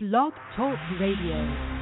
[0.00, 1.77] Blog Talk Radio.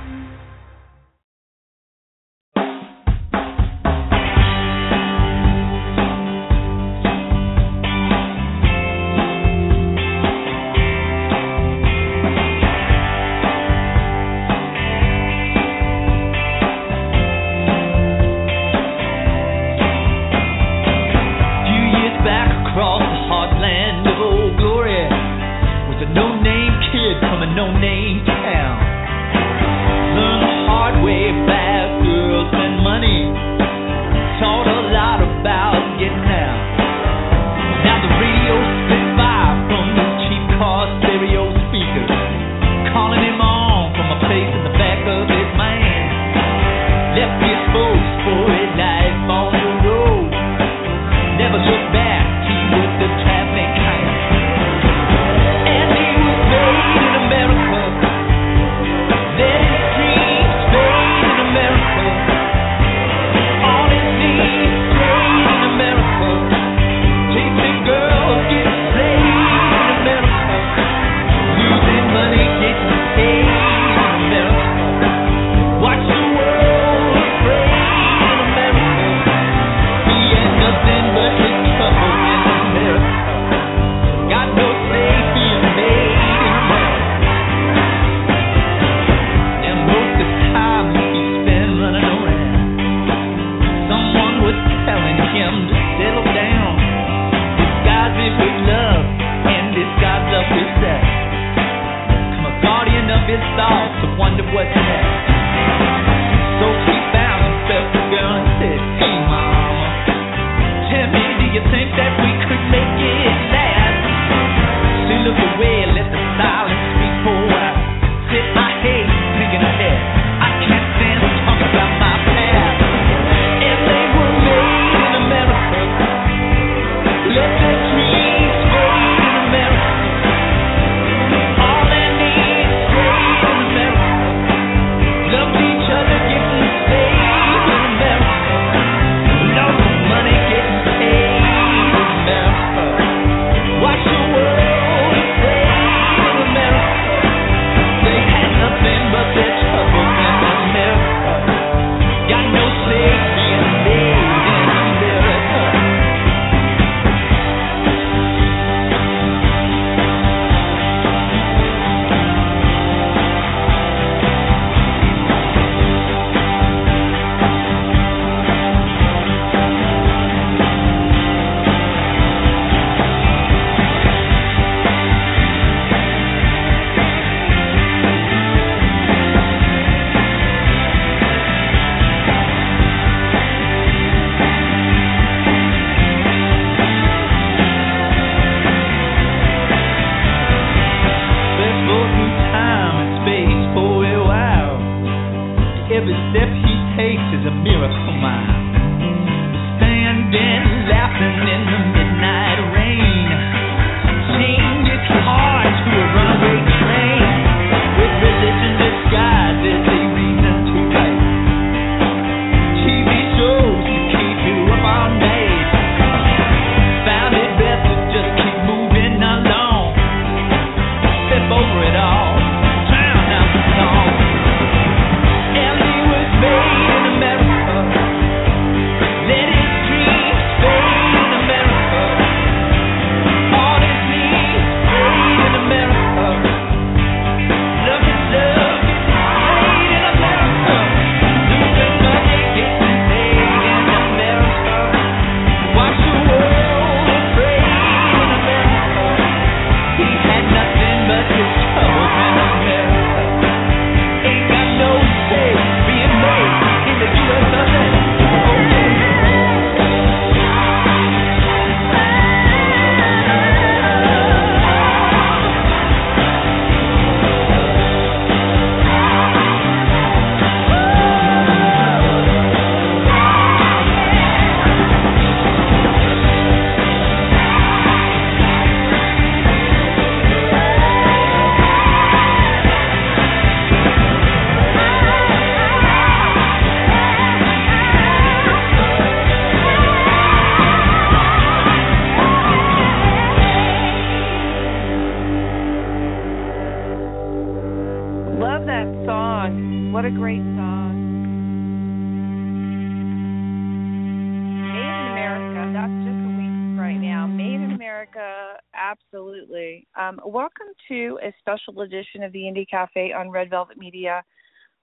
[310.07, 314.23] Um, welcome to a special edition of the Indie Cafe on Red Velvet Media,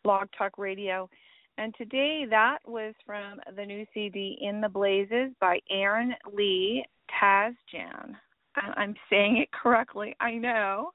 [0.03, 1.09] Blog Talk Radio.
[1.57, 6.83] And today that was from the new CD In the Blazes by Aaron Lee
[7.21, 8.15] Tasjan.
[8.55, 10.91] I'm saying it correctly, I know.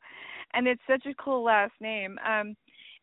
[0.52, 2.18] And it's such a cool last name.
[2.18, 2.54] Um,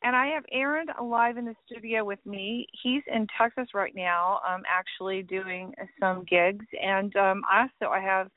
[0.04, 2.68] and I have Aaron alive in the studio with me.
[2.83, 6.66] He's in Texas right now, um, actually doing some gigs.
[6.80, 8.30] And um, also, I have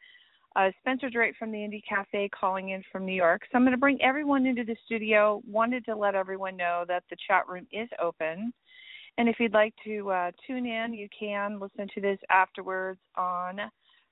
[0.58, 3.42] uh, Spencer Drake from the Indie Cafe calling in from New York.
[3.44, 5.40] So I'm going to bring everyone into the studio.
[5.46, 8.52] Wanted to let everyone know that the chat room is open.
[9.18, 13.60] And if you'd like to uh, tune in, you can listen to this afterwards on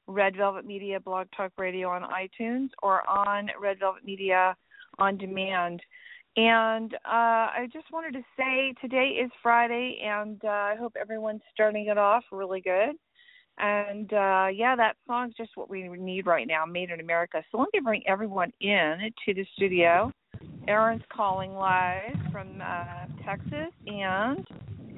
[0.07, 4.57] Red Velvet Media Blog Talk Radio on iTunes or on Red Velvet Media
[4.99, 5.81] on demand.
[6.37, 11.41] And uh, I just wanted to say today is Friday, and uh, I hope everyone's
[11.53, 12.97] starting it off really good.
[13.59, 17.43] And uh, yeah, that song's just what we need right now, Made in America.
[17.51, 20.13] So let me bring everyone in to the studio.
[20.69, 24.47] Aaron's calling live from uh, Texas, and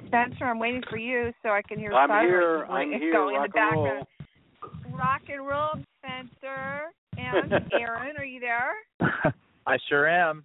[0.06, 2.64] Spencer, I'm waiting for you so I can hear I'm here.
[2.66, 3.12] going I'm here.
[3.12, 4.98] going in Rock the and roll.
[4.98, 6.90] Rock and roll, Spencer.
[7.16, 8.72] And Aaron, are you there?
[9.66, 10.44] I sure am.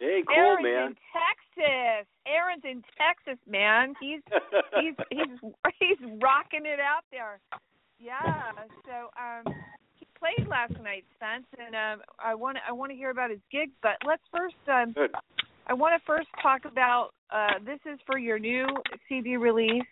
[0.00, 0.86] Hey, cool, Aaron's man.
[0.86, 2.06] in Texas.
[2.26, 3.94] Aaron's in Texas, man.
[4.00, 4.20] He's
[4.80, 7.40] he's he's he's rocking it out there.
[7.98, 8.52] Yeah.
[8.86, 9.54] So um
[9.94, 13.40] he played last night, Spence, and um I want I want to hear about his
[13.50, 15.10] gigs, but let's first um Good.
[15.66, 18.66] I want to first talk about uh this is for your new
[19.08, 19.82] CD release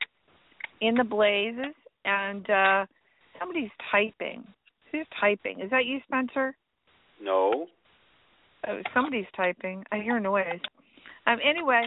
[0.80, 1.74] in the blazes
[2.04, 2.86] and uh
[3.40, 4.46] somebody's typing.
[4.92, 5.60] Who's typing?
[5.60, 6.54] Is that you, Spencer?
[7.20, 7.66] No.
[8.68, 9.84] Oh, somebody's typing.
[9.92, 10.60] I hear noise.
[11.26, 11.38] Um.
[11.44, 11.82] Anyway,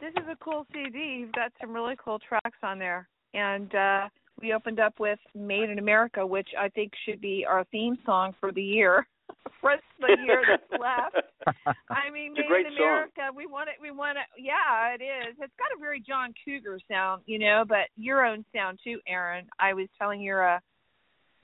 [0.00, 1.18] this is a cool CD.
[1.20, 4.08] You've got some really cool tracks on there, and uh
[4.40, 8.34] we opened up with "Made in America," which I think should be our theme song
[8.40, 9.06] for the year,
[9.60, 11.26] for the year that's left.
[11.88, 12.82] I mean, It's a "Made great in song.
[12.82, 13.76] America." We want it.
[13.80, 14.26] We want it.
[14.36, 15.36] Yeah, it is.
[15.40, 19.46] It's got a very John Cougar sound, you know, but your own sound too, Aaron.
[19.60, 20.58] I was telling your uh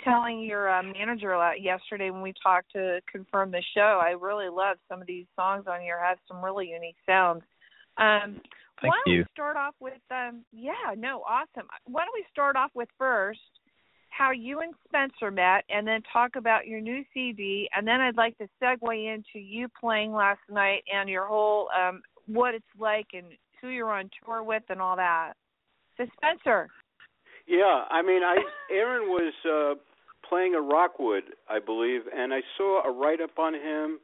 [0.05, 4.01] telling your uh, manager yesterday when we talked to confirm the show.
[4.03, 5.99] I really love some of these songs on here.
[6.03, 7.43] Have some really unique sounds.
[7.99, 8.41] Um,
[8.81, 9.19] Thank why don't you.
[9.21, 11.69] we start off with um yeah, no, awesome.
[11.85, 13.41] Why don't we start off with first
[14.09, 18.17] how you and Spencer met and then talk about your new CD and then I'd
[18.17, 23.09] like to segue into you playing last night and your whole um what it's like
[23.13, 23.27] and
[23.61, 25.35] who you're on tour with and all that.
[25.97, 26.69] So Spencer.
[27.47, 28.37] Yeah, I mean, I
[28.73, 29.75] Aaron was uh
[30.29, 33.99] playing at Rockwood, I believe, and I saw a write up on him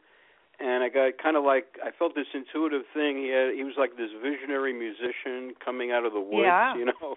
[0.58, 3.18] and I got kind of like I felt this intuitive thing.
[3.18, 6.74] He had he was like this visionary musician coming out of the woods, Yeah.
[6.76, 7.16] you know.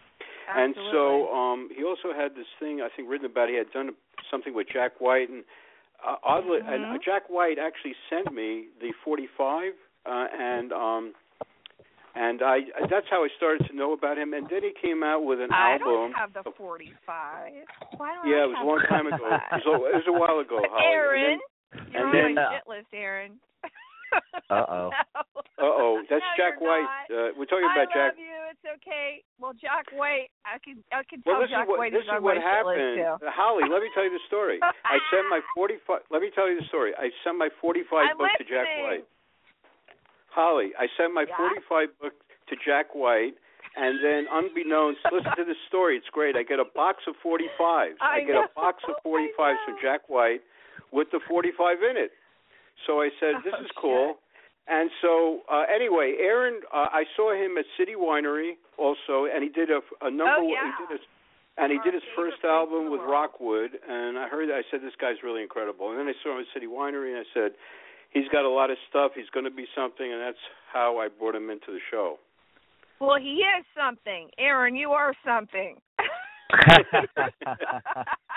[0.53, 0.91] And Absolutely.
[0.91, 3.91] so um he also had this thing I think written about he had done
[4.29, 5.43] something with Jack White and
[6.05, 7.03] uh, oddly and uh, Mhm.
[7.03, 9.73] Jack White actually sent me the 45
[10.05, 11.13] uh and um
[12.15, 12.59] and I
[12.89, 15.51] that's how I started to know about him and then he came out with an
[15.51, 16.97] I album don't have the 45.
[17.97, 19.25] Why don't yeah, I it was a long time ago.
[19.25, 20.85] It was, a, it was a while ago, Holly.
[20.85, 21.39] Aaron,
[21.73, 23.39] And you're then- on my shit list, Aaron.
[24.49, 24.89] Uh-oh.
[25.59, 26.87] Uh oh, that's No, Jack White.
[27.11, 28.15] Uh, we're talking I about Jack.
[28.15, 28.39] love you.
[28.47, 29.19] It's okay.
[29.43, 32.07] Well, Jack White, I can I can Well, tell this Jack is what White this
[32.07, 32.95] is is on what my shit list happened.
[32.95, 33.27] too.
[33.27, 34.55] Uh, Holly, let me tell you the story.
[34.63, 36.07] I sent my forty-five.
[36.15, 36.95] Let me tell you the story.
[36.95, 38.71] I sent my forty-five I'm book to Jack.
[38.79, 39.03] White.
[40.31, 41.37] Holly, I sent my Yeah?
[41.37, 42.13] forty-five book
[42.49, 43.35] to Jack White,
[43.75, 45.97] and then unbeknownst, listen to this story.
[45.97, 46.35] It's great.
[46.35, 47.97] I get a box of forty-fives.
[48.01, 49.75] I get a box of I forty-fives from.
[49.81, 50.41] Jack White
[50.91, 52.11] with the forty-five in it.
[52.87, 54.17] So I said, "This Oh, is cool." shit.
[54.69, 59.49] And so, uh, anyway, Aaron, uh, I saw him at City Winery also, and he
[59.49, 60.35] did a, a number.
[60.37, 60.69] Oh, yeah.
[60.77, 63.01] He did a, and he Our did his first album with.
[63.01, 64.49] Rockwood, and I heard.
[64.53, 67.25] I said, "This guy's really incredible." And then I saw him at City Winery, and
[67.25, 67.51] I said,
[68.09, 69.11] "He's got a lot of stuff.
[69.15, 70.37] He's going to be something." And that's
[70.71, 72.17] how I brought him into the show.
[72.99, 74.75] Well, he is something, Aaron.
[74.75, 75.77] You are something.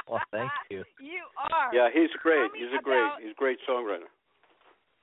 [0.08, 0.84] well, thank you.
[1.00, 1.74] You are.
[1.74, 2.50] Yeah, he's great.
[2.52, 2.98] Tell He's a great.
[3.00, 4.08] about- He's a great songwriter.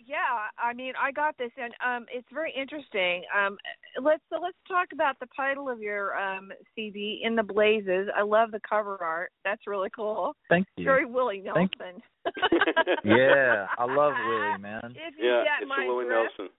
[0.05, 3.23] Yeah, I mean, I got this, and um, it's very interesting.
[3.35, 3.57] Um,
[4.01, 8.21] let's so let's talk about the title of your um CD, "In the Blazes." I
[8.23, 9.31] love the cover art.
[9.43, 10.35] That's really cool.
[10.47, 10.85] Thank you.
[10.85, 12.01] Very Willie Thank- Nelson.
[13.03, 14.81] Yeah, I love Willie, man.
[14.95, 16.53] If you yeah, get it's my Willie drift, Nelson.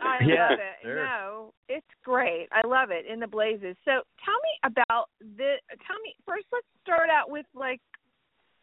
[0.00, 0.82] I Yeah, love it.
[0.82, 1.04] sure.
[1.04, 2.48] No, it's great.
[2.52, 3.06] I love it.
[3.10, 3.76] In the Blazes.
[3.84, 5.56] So tell me about the.
[5.86, 6.46] Tell me first.
[6.52, 7.80] Let's start out with like,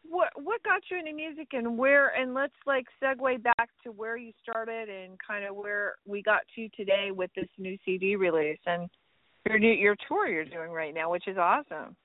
[0.08, 4.16] what what got you into music and where, and let's like segue back to where
[4.16, 8.58] you started and kind of where we got to today with this new CD release
[8.66, 8.88] and
[9.48, 11.96] your new your tour you're doing right now, which is awesome.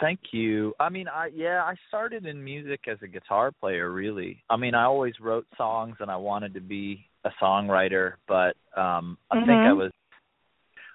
[0.00, 0.74] Thank you.
[0.80, 4.42] I mean, I yeah, I started in music as a guitar player really.
[4.48, 9.18] I mean, I always wrote songs and I wanted to be a songwriter, but um
[9.30, 9.76] I think I Mhm.
[9.76, 9.92] was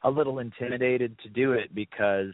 [0.04, 2.34] a little intimidated to do it because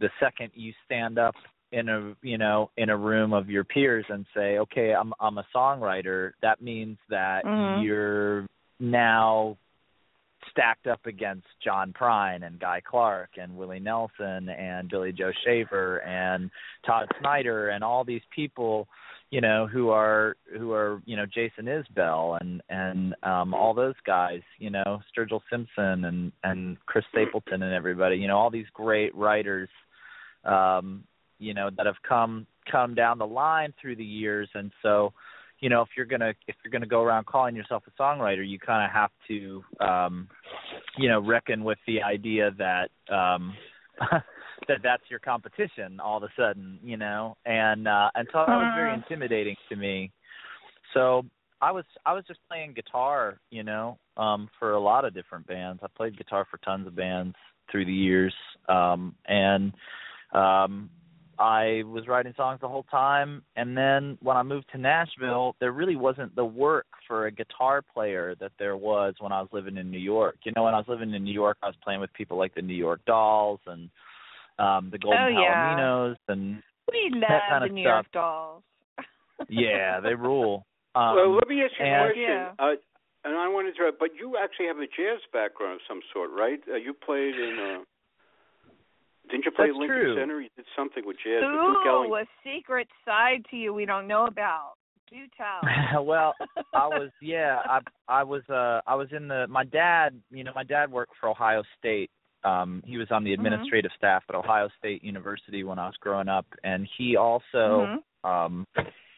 [0.00, 1.34] the second you stand up
[1.74, 5.38] in a you know in a room of your peers and say okay i'm i'm
[5.38, 7.82] a songwriter that means that Mhm.
[7.82, 8.46] you're
[8.78, 9.56] now
[10.50, 15.98] stacked up against john prine and guy clark and willie nelson and billy joe shaver
[16.02, 16.50] and
[16.86, 18.86] todd snider and all these people
[19.30, 23.98] you know who are who are you know jason isbell and and um all those
[24.06, 28.70] guys you know sturgill simpson and and chris stapleton and everybody you know all these
[28.74, 29.68] great writers
[30.44, 31.02] um
[31.44, 34.48] you know that have come come down the line through the years.
[34.54, 35.12] And so
[35.60, 38.02] you know if you're going to if you're going to go around calling yourself a
[38.02, 40.28] songwriter you kind of have to um
[40.98, 42.88] you know reckon with the idea that
[43.20, 43.54] um
[44.68, 47.36] that that's your competition all of a sudden you know?
[47.46, 48.96] And uh and so that was very Uh.
[49.00, 50.10] intimidating to me.
[50.92, 51.24] So
[51.60, 53.86] i was i was just playing guitar you know
[54.16, 55.80] um for a lot of different bands.
[55.82, 57.36] I played guitar for tons of bands
[57.70, 58.34] through the years.
[58.68, 59.72] Um and
[60.44, 60.90] um
[61.38, 65.72] I was writing songs the whole time and then when I moved to Nashville there
[65.72, 69.76] really wasn't the work for a guitar player that there was when I was living
[69.76, 70.36] in New York.
[70.44, 72.54] You know, when I was living in New York I was playing with people like
[72.54, 73.90] the New York Dolls and
[74.58, 75.74] um the Golden Oh, yeah.
[75.76, 77.92] Palominos and We love That kind the New stuff.
[77.94, 78.62] York Dolls.
[79.48, 80.64] yeah, they rule.
[80.94, 82.22] Um well, let me ask you a question.
[82.22, 82.52] Yeah.
[82.58, 82.74] Uh,
[83.26, 86.60] and I wanted to, but you actually have a jazz background of some sort, right?
[86.70, 87.56] Uh, you played in.
[87.58, 87.84] Uh,
[89.30, 90.16] didn't you play That's Lincoln true.
[90.18, 90.40] Center?
[90.40, 92.26] You did something with jazz with Duke Ooh, Ellington.
[92.26, 94.74] a secret side to you we don't know about.
[95.10, 96.02] Do tell.
[96.04, 96.34] well,
[96.72, 100.52] I was yeah, I I was uh I was in the my dad, you know,
[100.54, 102.10] my dad worked for Ohio State.
[102.42, 103.34] Um he was on the Mhm.
[103.34, 108.28] administrative staff at Ohio State University when I was growing up and he also Mhm.
[108.28, 108.66] um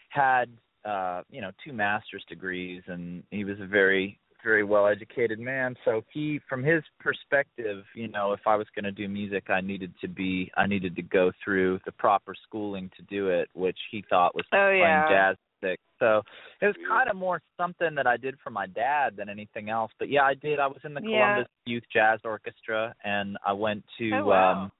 [0.08, 0.50] had
[0.84, 5.74] uh you know two master's degrees and he was a very very well educated man
[5.84, 9.60] so he from his perspective you know if i was going to do music i
[9.60, 13.76] needed to be i needed to go through the proper schooling to do it which
[13.90, 15.08] he thought was Oh, playing yeah.
[15.08, 16.22] jazz music so
[16.62, 19.90] it was kind of more something that i did for my dad than anything else
[19.98, 21.10] but yeah i did i was in the Yeah.
[21.10, 24.52] columbus youth jazz orchestra and i went to Oh, wow.
[24.62, 24.72] um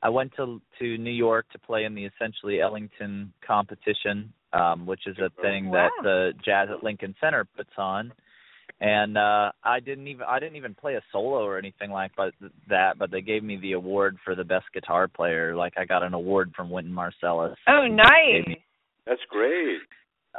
[0.00, 5.08] I went to to New York to play in the essentially Ellington competition, um, which
[5.08, 8.12] is a thing that the Jazz at Lincoln Center puts on.
[8.80, 12.32] And uh I didn't even I didn't even play a solo or anything like but
[12.68, 15.56] that, but they gave me the award for the best guitar player.
[15.56, 17.56] Like I got an award from Wynton Marsalis.
[17.66, 18.56] Oh, nice.
[19.06, 19.78] That's great.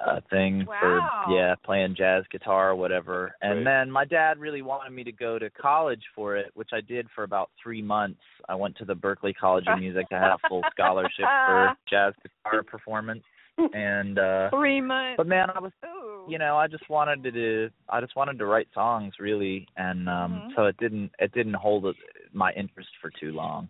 [0.05, 0.77] a thing Wow.
[1.25, 3.63] for yeah playing jazz guitar or whatever and Right.
[3.65, 7.07] then my dad really wanted me to go to college for it which i did
[7.13, 10.37] for about three months i went to the berklee college of music i had a
[10.47, 13.23] full scholarship for jazz guitar performance
[13.73, 15.15] and uh Three months.
[15.17, 16.25] but man i was Ooh.
[16.29, 20.07] you know i just wanted to do i just wanted to write songs really and
[20.09, 20.55] um Mhm.
[20.55, 21.85] so it didn't it didn't hold
[22.33, 23.67] my interest for too long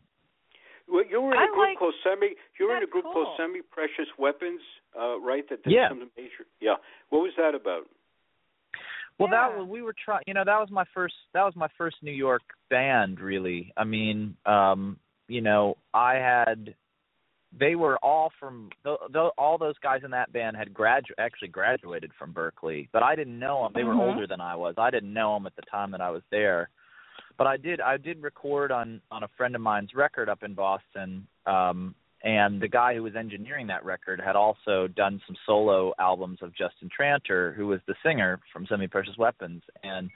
[0.91, 2.29] Well, you were in a I group like- called Semi.
[2.59, 3.13] You were in a group cool.
[3.13, 4.61] called Semi Precious Weapons,
[4.99, 5.45] uh, right?
[5.49, 5.89] That did Yeah.
[5.89, 6.45] some major.
[6.59, 6.77] Yeah.
[7.09, 7.85] What was that about?
[9.19, 10.23] Well, that was we were trying.
[10.27, 11.13] You know, that was my first.
[11.33, 13.19] That was my first New York band.
[13.19, 16.73] Really, I mean, um, you know, I had.
[17.57, 18.69] They were all from.
[18.83, 23.01] The, the, all those guys in that band had gradu actually graduated from Berklee, but
[23.01, 23.71] I didn't know them.
[23.73, 24.13] They were Mhm.
[24.13, 24.75] older than I was.
[24.77, 26.69] I didn't know them at the time that I was there.
[27.37, 27.81] But I did.
[27.81, 31.25] I did record on on a friend of mine's record up in Boston.
[31.45, 36.39] Um, and the guy who was engineering that record had also done some solo albums
[36.41, 39.63] of Justin Tranter, who was the singer from Semi Precious Weapons.
[39.83, 40.11] And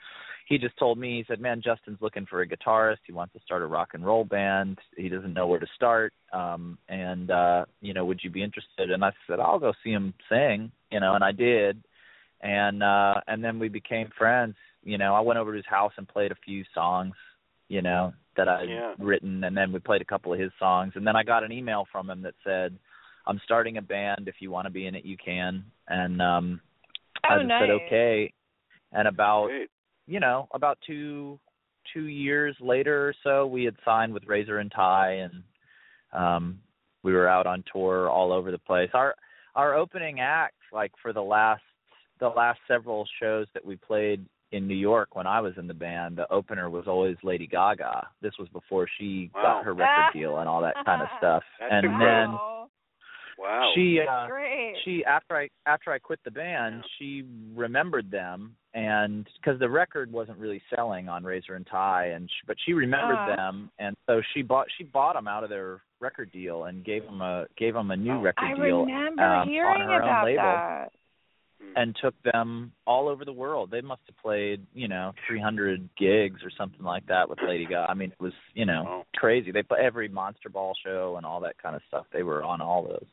[0.46, 2.98] he just told me, he said, "Man, Justin's looking for a guitarist.
[3.06, 4.78] He wants to start a rock and roll band.
[4.96, 6.12] He doesn't know where to start.
[6.32, 9.90] Um, and uh, you know, would you be interested?" And I said, "I'll go see
[9.90, 11.82] him sing." You know, and I did.
[12.42, 14.54] And uh, and then we became friends.
[14.82, 17.14] You know, I went over to his house and played a few songs.
[17.68, 18.94] You know, that I'd Yeah.
[18.98, 20.92] written, and then we played a couple of his songs.
[20.94, 22.76] And then I got an email from him that said,
[23.26, 24.28] "I'm starting a band.
[24.28, 26.60] If you want to be in it, you can." And um,
[27.24, 27.62] I Oh, just nice.
[27.62, 28.32] said okay.
[28.92, 29.70] And about Great.
[30.06, 31.38] You know about two
[31.92, 35.42] two years later or so, we had signed with Razor and Tie, and
[36.12, 36.58] um,
[37.02, 38.90] we were out on tour all over the place.
[38.94, 39.14] Our
[39.54, 41.62] our opening act, like for the last
[42.20, 45.74] the last several shows that we played in New York when I was in the
[45.74, 48.06] band, the opener was always Lady Gaga.
[48.22, 49.42] This was before she Wow.
[49.42, 51.42] got her record deal and all that kind of stuff.
[51.58, 52.68] That's and incredible.
[53.38, 53.44] then.
[53.44, 53.72] Wow.
[53.74, 54.74] She uh Great.
[54.84, 60.10] she after I after I quit the band, she remembered them and because the record
[60.12, 63.36] wasn't really selling on Razor and Tie, and she, but she remembered Uh-huh.
[63.36, 67.04] them, and so she bought she bought them out of their record deal and gave
[67.04, 68.20] them a gave them a new Oh.
[68.20, 70.92] record I deal remember um, hearing on her about own label that.
[71.76, 73.68] And took them all over the world.
[73.70, 77.86] They must have played, you know, 300 gigs or something like that with Lady Gaga.
[77.88, 79.50] I mean, it was, you know, crazy.
[79.50, 82.06] They put every Monster Ball show and all that kind of stuff.
[82.12, 83.06] They were on all those.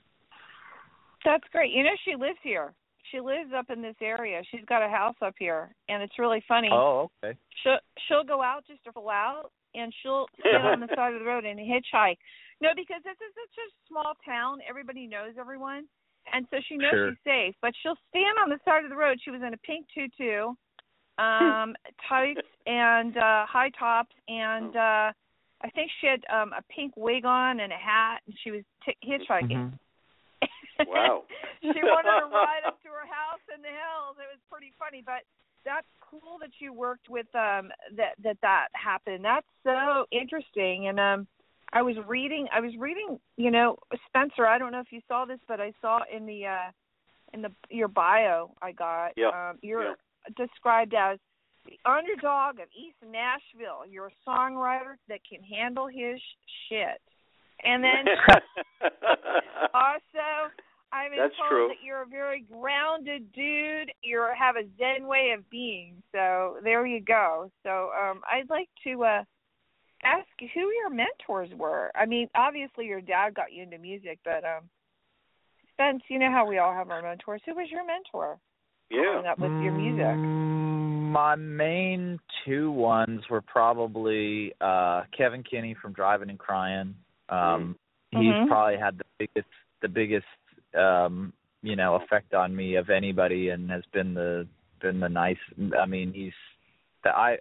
[1.25, 1.71] That's great.
[1.71, 2.73] You know, she lives here.
[3.09, 4.41] She lives up in this area.
[4.51, 6.69] She's got a house up here, and it's really funny.
[6.71, 7.37] Oh, okay.
[7.63, 11.19] She'll she'll go out just to pull out, and she'll sit on the side of
[11.19, 12.17] the road and hitchhike.
[12.61, 14.59] No, because this is such a small town.
[14.69, 15.85] Everybody knows everyone,
[16.31, 17.09] and so she knows Sure.
[17.09, 17.55] she's safe.
[17.61, 19.17] But she'll stand on the side of the road.
[19.23, 20.53] She was in a pink tutu,
[21.17, 21.75] um,
[22.09, 25.11] tights and uh high tops, and uh
[25.63, 28.61] I think she had um a pink wig on and a hat, and she was
[28.85, 29.51] t- hitchhiking.
[29.71, 29.79] Mhm.
[30.87, 31.23] Wow.
[31.61, 34.17] she wanted to ride up to her house in the hills.
[34.17, 35.23] It was pretty funny, but
[35.63, 39.23] that's cool that you worked with um that that that happened.
[39.23, 40.87] That's so interesting.
[40.87, 41.27] And um
[41.73, 45.25] I was reading I was reading, you know, Spencer, I don't know if you saw
[45.25, 46.71] this, but I saw in the uh
[47.33, 49.29] in the your bio I got Yeah.
[49.29, 49.93] um you're Yeah.
[50.35, 51.19] described as
[51.65, 53.85] the underdog of East Nashville.
[53.87, 56.19] You're a songwriter that can handle his
[56.67, 56.99] shit.
[57.63, 58.05] And then
[59.73, 60.49] also,
[60.93, 61.67] I've been That's told true.
[61.69, 63.91] that you're a very grounded dude.
[64.03, 66.01] You have a zen way of being.
[66.11, 67.49] So there you go.
[67.63, 69.23] So um I'd like to uh
[70.03, 71.91] ask who your mentors were.
[71.95, 74.69] I mean, obviously your dad got you into music, but um
[75.73, 77.41] Spence, you know how we all have our mentors.
[77.45, 78.37] Who was your mentor
[78.91, 79.31] growing yeah.
[79.31, 80.05] up with your music?
[80.05, 86.93] Mm, My main two ones were probably uh Kevin Kinney from Drivin N Cryin.
[87.29, 87.75] Um
[88.13, 88.41] Mhm.
[88.41, 89.47] he's probably had the biggest
[89.81, 90.25] the biggest
[90.77, 94.47] um you know effect on me of anybody and has been the
[94.81, 95.37] been the nice
[95.79, 96.33] I mean he's
[97.03, 97.37] the I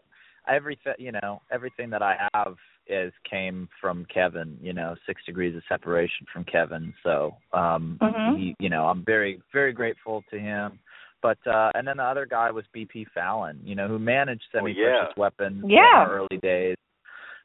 [0.49, 2.57] everything you know everything that I have
[2.87, 8.37] is came from Kevin you know 6 degrees of separation from Kevin so um Mhm.
[8.37, 10.79] he you know I'm very very grateful to him
[11.23, 14.75] but uh and then the other guy was BP Fallon you know who managed semi
[14.75, 15.23] precious Oh, yeah.
[15.23, 16.07] weapons in Yeah.
[16.07, 16.77] early days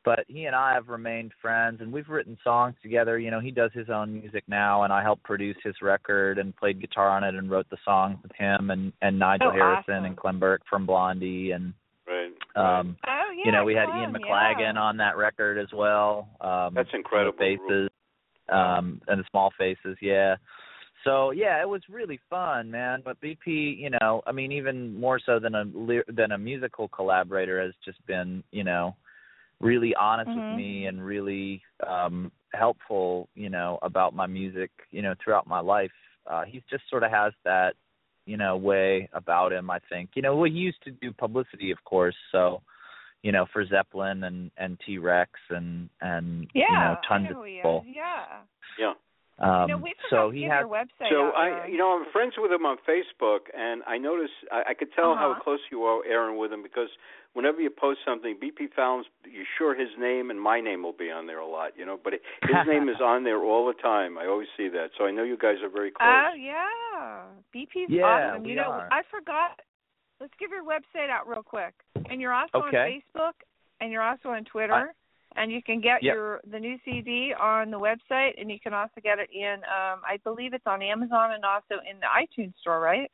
[0.06, 3.18] but he and I have remained friends and we've written songs together.
[3.18, 6.56] You know, he does his own music now and I helped produce his record and
[6.56, 9.94] played guitar on it and wrote the songs with him and and Nigel Oh, Harrison
[9.96, 10.06] awesome.
[10.06, 11.74] and Clem Burke from Blondie and
[12.08, 12.32] Right.
[12.56, 13.44] um Oh yeah.
[13.46, 14.80] you know, we had Ian McLagan yeah.
[14.80, 16.30] on that record as well.
[16.39, 17.38] Um That's incredible.
[17.38, 17.89] Faces
[18.50, 20.36] um and the Small Faces, yeah.
[21.04, 23.02] So yeah, it was really fun, man.
[23.04, 23.38] But BP,
[23.80, 27.74] you know, I mean, even more so than a ly- than a musical collaborator, has
[27.84, 28.96] just been, you know,
[29.65, 30.36] really honest Mhm.
[30.36, 35.60] with me and really um helpful, you know, about my music, you know, throughout my
[35.60, 35.97] life.
[36.32, 37.71] Uh he just sort of has that,
[38.25, 40.06] you know, way about him, I think.
[40.15, 42.62] You know, well, he used to do publicity, of course, so
[43.25, 47.17] you know, for Zeppelin and and T Rex and and Yeah, you know, tons I
[47.19, 47.86] know of who he people.
[48.01, 48.25] Yeah.
[48.80, 48.93] Yeah.
[49.39, 51.71] Um you know, we so he give has your website So I, Aaron.
[51.71, 55.15] you know, I'm friends with him on Facebook, and I notice I, I could tell
[55.15, 55.43] how Uh-huh.
[55.43, 56.89] close you are, Aaron, with him because
[57.34, 61.12] whenever you post something, BP Fallon's, you're sure his name and my name will be
[61.12, 62.00] on there a lot, you know.
[62.02, 64.17] But it, his name is on there all the time.
[64.17, 66.08] I always see that, so I know you guys are very close.
[66.08, 68.43] Oh yeah, BP's Yeah, awesome.
[68.43, 68.88] we you know, are.
[68.91, 69.60] I forgot.
[70.21, 71.74] Let's give your website out real quick.
[72.10, 72.78] And you're also Okay.
[72.78, 73.34] on Facebook,
[73.82, 74.93] and you're also on Twitter,
[75.36, 76.13] and you can get Yep.
[76.15, 79.56] your the new CD on the website, and you can also get it in.
[79.65, 83.12] um I believe it's on Amazon and also in the iTunes store, right?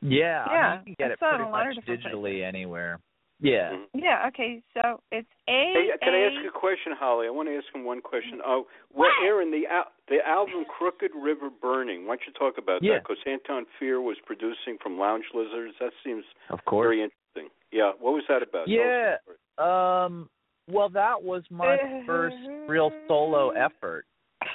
[0.00, 2.02] Yeah, I Yeah, mean, you can get I it pretty a lot much of different
[2.04, 2.98] digitally anywhere.
[3.40, 3.72] Yeah.
[3.72, 3.86] Mhm.
[3.94, 4.26] Yeah.
[4.28, 4.62] Okay.
[4.74, 5.72] So it's A.
[5.72, 7.26] Hey, can I A- ask you a question, Holly?
[7.26, 8.40] I want to ask him one question.
[8.44, 9.24] Oh, well, What?
[9.24, 12.94] Aaron, the al- the album "Crooked River Burning." Why don't you talk about Yeah.
[12.94, 13.02] that?
[13.02, 15.76] Because Anton Fier was producing from Lounge Lizards.
[15.78, 16.84] That seems Of course.
[16.86, 17.50] very interesting.
[17.72, 18.68] Yeah, what was that about?
[18.68, 19.16] Yeah.
[19.56, 19.64] the.
[19.64, 20.30] Um
[20.72, 22.36] well that was my first
[22.68, 24.04] real solo effort.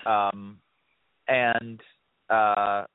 [0.05, 0.59] Um
[1.27, 1.79] and
[2.29, 2.85] uh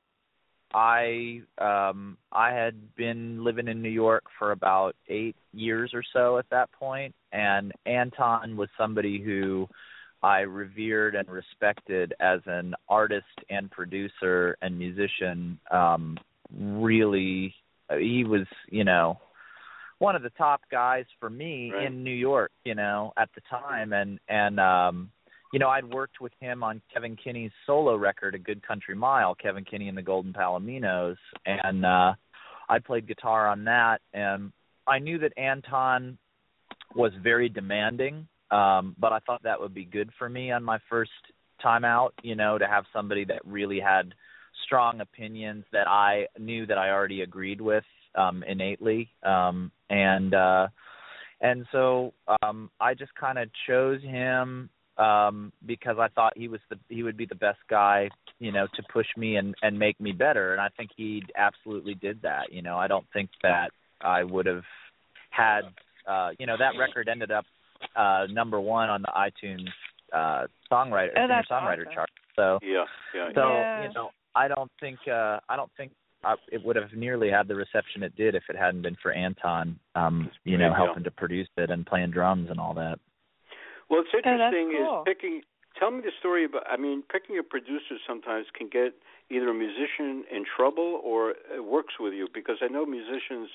[0.73, 6.37] I um I had been living in New York for about 8 years or so
[6.37, 9.67] at that point and Anton was somebody who
[10.21, 16.17] I revered and respected as an artist and producer and musician um
[16.55, 17.55] really
[17.99, 19.19] he was, you know,
[20.03, 21.85] one of the top guys for me Right.
[21.85, 24.95] in New York, you know, at the time and and um
[25.53, 29.35] you know, I'd worked with him on Kevin Kinney's solo record, A Good Country Mile,
[29.35, 32.13] Kevin Kinney and the Golden Palominos, and uh
[32.73, 34.51] I played guitar on that and
[34.95, 36.17] I knew that Anton
[36.95, 38.15] was very demanding,
[38.51, 41.11] um, but I thought that would be good for me on my first
[41.61, 44.13] time out, you know, to have somebody that really had
[44.65, 47.85] strong opinions that I knew that I already agreed with
[48.23, 49.01] um innately.
[49.33, 50.67] Um and uh
[51.41, 56.59] and so um I just kind of chose him um because I thought he was
[56.69, 59.99] the he would be the best guy, you know, to push me and and make
[59.99, 62.51] me better and I think he absolutely did that.
[62.51, 63.69] You know, I don't think that
[64.01, 64.63] I would have
[65.29, 65.61] had
[66.07, 67.45] uh you know, that record ended up
[67.95, 69.69] uh number 1 on the iTunes
[70.11, 71.93] uh songwriter Oh, that's songwriter awesome.
[71.93, 72.09] chart.
[72.35, 73.29] So yeah, yeah.
[73.35, 73.81] so Yeah.
[73.87, 75.91] you know, I don't think uh I don't think
[76.23, 79.11] uh, it would have nearly had the reception it did if it hadn't been for
[79.11, 80.85] Anton, um, you know, Right, yeah.
[80.85, 82.99] helping to produce it and playing drums and all that.
[83.89, 85.01] Well, it's Oh, that's interesting cool.
[85.01, 85.41] is picking.
[85.79, 86.63] Tell me the story about.
[86.69, 88.93] I mean, picking a producer sometimes can get
[89.29, 93.49] either a musician in trouble or it works with you because I know musicians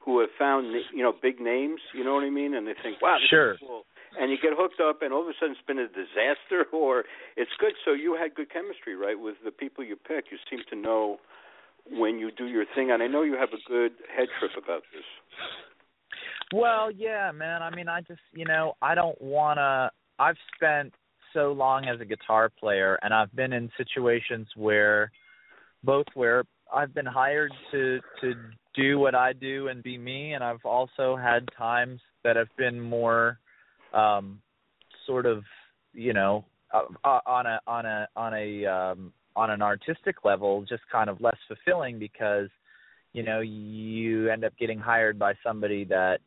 [0.00, 1.80] who have found you know big names.
[1.94, 2.54] You know what I mean?
[2.54, 3.52] And they think, wow, this Sure.
[3.54, 3.84] is cool.
[4.20, 7.04] And you get hooked up, and all of a sudden it's been a disaster, or
[7.36, 7.72] it's good.
[7.84, 10.26] So you had good chemistry, right, with the people you pick.
[10.30, 11.18] You seem to know
[11.90, 14.82] when you do your thing, and I know you have a good head trip about
[14.92, 15.04] this.
[16.52, 17.62] Well, yeah, man.
[17.62, 20.92] I mean, I just, you know, I don't want to I've spent
[21.32, 25.10] so long as a guitar player and I've been in situations where
[25.82, 28.34] both where I've been hired to to
[28.74, 32.80] do what I do and be me and I've also had times that have been
[32.80, 33.38] more
[33.94, 34.40] um
[35.06, 35.42] sort of,
[35.94, 40.62] you know, uh, uh, on a on a on a um on an artistic level
[40.68, 42.48] just kind of less fulfilling because
[43.12, 46.18] you know you end up getting hired by somebody that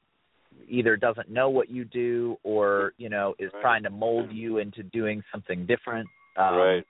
[0.68, 3.62] either doesn't know what you do or you know is Right.
[3.62, 6.84] trying to mold you into doing something different um right.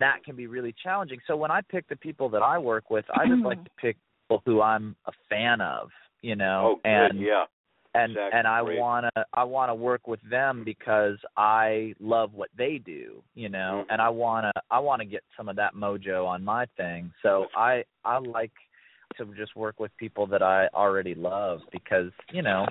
[0.00, 3.04] that can be really challenging so when i pick the people that i work with
[3.14, 5.90] i just like to pick people who i'm a fan of
[6.22, 6.90] you know Oh, good.
[6.90, 7.44] and yeah.
[7.94, 8.38] And Exactly.
[8.38, 8.78] and I Great.
[8.78, 13.48] want to I want to work with them because I love what they do, you
[13.48, 13.92] know, Mhm.
[13.92, 17.12] and I want to I want to get some of that mojo on my thing.
[17.22, 18.52] So I I like
[19.16, 22.66] to just work with people that I already love because, you know,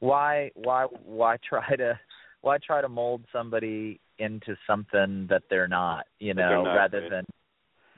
[0.00, 1.98] why why why try to
[2.40, 7.10] why try to mold somebody into something that they're not, you know, not, rather right.
[7.10, 7.24] than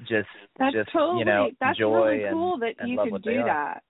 [0.06, 3.12] just That's just totally you know that's enjoy really and, cool that you love can
[3.12, 3.46] what do they are.
[3.46, 3.82] that.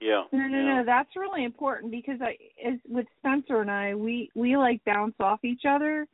[0.00, 0.24] Yeah.
[0.32, 0.76] No, no, yeah.
[0.76, 0.84] no.
[0.84, 5.44] That's really important because I, as with Spencer and I, we we like bounce off
[5.44, 6.06] each other,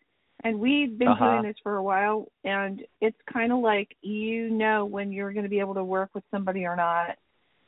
[0.42, 1.30] and we've been Uh-huh.
[1.30, 5.44] doing this for a while, and it's kind of like you know when you're going
[5.44, 7.16] to be able to work with somebody or not,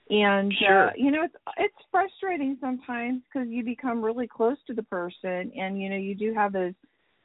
[0.09, 0.89] and Sure.
[0.89, 5.53] uh, you know it's it's frustrating sometimes because you become really close to the person,
[5.57, 6.75] and you know you do have those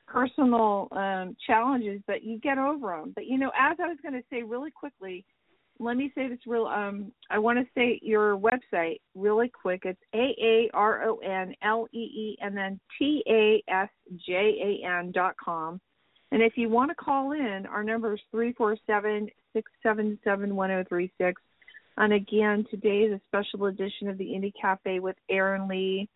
[0.07, 3.13] personal um challenges, but you get over them.
[3.15, 5.23] But you know, as I was going to say really quickly
[5.81, 9.81] let me say this real um I want to say your website really quick.
[9.85, 13.89] It's A A R O N L E E and then T A S
[14.25, 15.81] J A N dot com.
[16.31, 20.17] And if you want to call in, our number is three four seven six seven
[20.23, 21.41] seven one zero three six.
[21.97, 26.07] And again, today is a special edition of the Indie Cafe with Aaron Lee,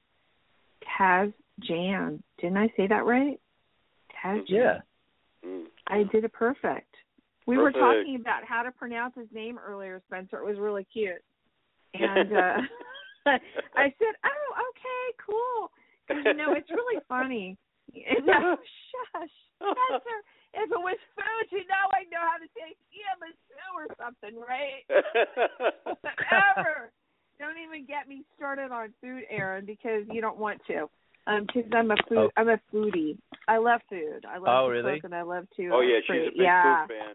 [0.98, 2.24] Taz Jan.
[2.40, 3.40] Didn't I say that right?
[4.24, 4.58] Taz Jan.
[4.58, 4.78] Yeah.
[5.46, 5.66] Mm.
[5.88, 6.95] I did it perfect.
[7.46, 10.38] We were talking about how to pronounce his name earlier, Spencer.
[10.40, 11.22] It was really cute.
[11.96, 12.58] And uh
[13.76, 15.72] I said, "Oh, okay, cool."
[16.08, 17.58] Because you know it's really funny.
[17.96, 20.20] No, shush, Spencer.
[20.56, 24.84] If it was food, you know I know how to say tiramisu or something, right?
[26.58, 26.92] Ever.
[27.40, 30.90] Don't even get me started on food, Aaron, because you don't want to.
[31.28, 32.30] Um, because I'm a food, Oh.
[32.38, 33.18] I'm a foodie.
[33.48, 34.26] I love food.
[34.30, 34.96] I love Oh, to really?
[34.96, 35.70] cook and I love to.
[35.74, 36.86] oh uh, yeah, she's a big yeah.
[36.88, 37.14] food fan.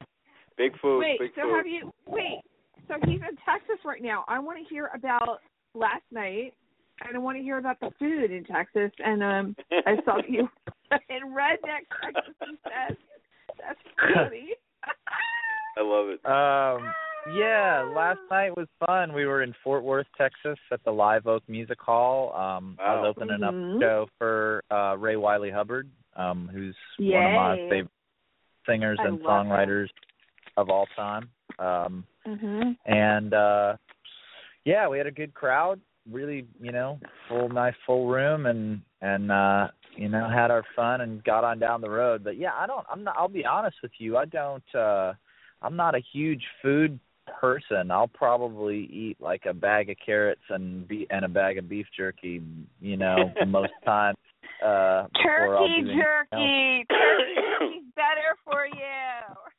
[0.60, 1.56] Big food, Wait, big so food.
[1.56, 1.90] have you?
[2.06, 2.42] Wait,
[2.86, 4.26] so he's in Texas right now.
[4.28, 5.40] I want to hear about
[5.74, 6.52] last night,
[7.00, 8.90] and I want to hear about the food in Texas.
[9.02, 10.46] And um, I saw you
[11.08, 12.34] in Redneck, Texas.
[12.46, 12.94] He said
[13.58, 13.78] that's
[14.14, 14.50] funny.
[15.78, 16.20] I love it.
[16.26, 16.92] Um
[17.34, 19.14] Yeah, last night was fun.
[19.14, 22.34] We were in Fort Worth, Texas at the Live Oak Music Hall.
[22.36, 23.02] Um I Wow.
[23.02, 23.76] was opening up Mhm.
[23.76, 27.90] a show for uh Ray Wylie Hubbard, um, who's one of my favorite
[28.66, 29.84] singers I and songwriters.
[29.84, 29.88] him.
[30.56, 31.28] Of all time.
[31.58, 32.76] Um Mhm.
[32.86, 33.76] and uh
[34.64, 39.32] yeah, we had a good crowd, really, you know, full nice full room and and
[39.32, 42.22] uh you know, had our fun and got on down the road.
[42.22, 45.14] But yeah, I don't I'm not I'll be honest with you, I don't uh
[45.62, 46.98] I'm not a huge food
[47.40, 47.90] person.
[47.90, 51.86] I'll probably eat like a bag of carrots and be and a bag of beef
[51.96, 52.42] jerky,
[52.80, 54.18] you know, most times.
[54.64, 55.96] Uh Turkey jerky.
[56.02, 59.49] Turkey jerky's better for you.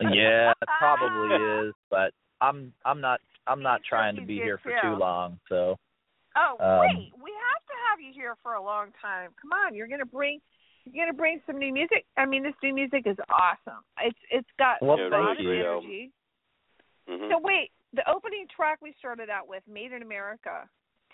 [0.00, 4.70] Yeah, it probably is, but I'm I'm not I'm not trying to be here for
[4.70, 4.76] too.
[4.82, 5.76] too long, so
[6.36, 9.30] Oh Um, wait, we have to have you here for a long time.
[9.40, 10.40] Come on, you're gonna bring
[10.84, 12.06] You're gonna bring some new music.
[12.16, 13.82] I mean, this new music is awesome.
[14.00, 15.52] It's it's got Well, a lot of you.
[15.52, 16.12] energy.
[17.08, 17.30] Mhm.
[17.30, 20.68] So wait, the opening track we started out with, "Made in America."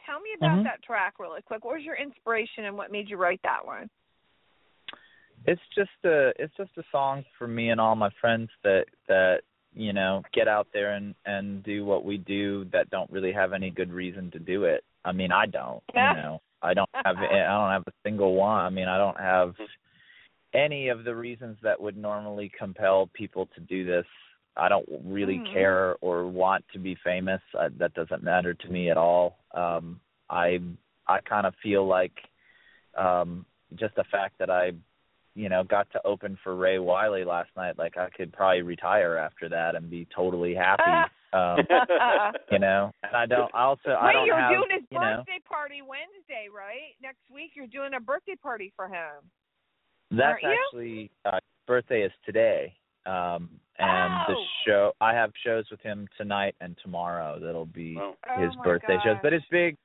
[0.04, 0.64] Tell me about Mhm.
[0.64, 1.64] that track really quick.
[1.64, 3.90] What was your inspiration and what made you write that one?
[5.44, 9.42] It's just a it's just a song for me and all my friends that that
[9.74, 13.52] you know get out there and and do what we do that don't really have
[13.52, 14.82] any good reason to do it.
[15.04, 16.40] I mean i don't you know.
[16.62, 18.60] I don't have i don't have a single one.
[18.60, 19.54] I mean i don't have
[20.54, 24.06] any of the reasons that would normally compel people to do this.
[24.56, 25.52] I don't really Mhm.
[25.52, 27.42] care or want to be famous.
[27.52, 29.38] Uh, that doesn't matter to me at all.
[29.52, 30.60] Um i
[31.06, 32.18] i kind of feel like
[32.96, 33.44] um
[33.76, 34.72] just the fact that i
[35.36, 39.16] you know, got to open for Ray Wylie last night, like I could probably retire
[39.18, 40.82] after that and be totally happy.
[41.34, 41.58] um,
[42.50, 43.54] you know, and I don't.
[43.54, 44.50] I also I don't you're have.
[44.50, 46.96] doing his you know, birthday party Wednesday, right?
[47.02, 49.28] Next week you're doing a birthday party for him.
[50.10, 50.56] that's aren't you?
[50.64, 52.74] actually uh, birthday is today.
[53.04, 54.44] Um, and the Oh.
[54.66, 57.38] show I have shows with him tonight and tomorrow.
[57.38, 58.16] That'll be Wow.
[58.38, 59.18] his oh my birthday shows.
[59.22, 59.40] But gosh.
[59.42, 59.76] his big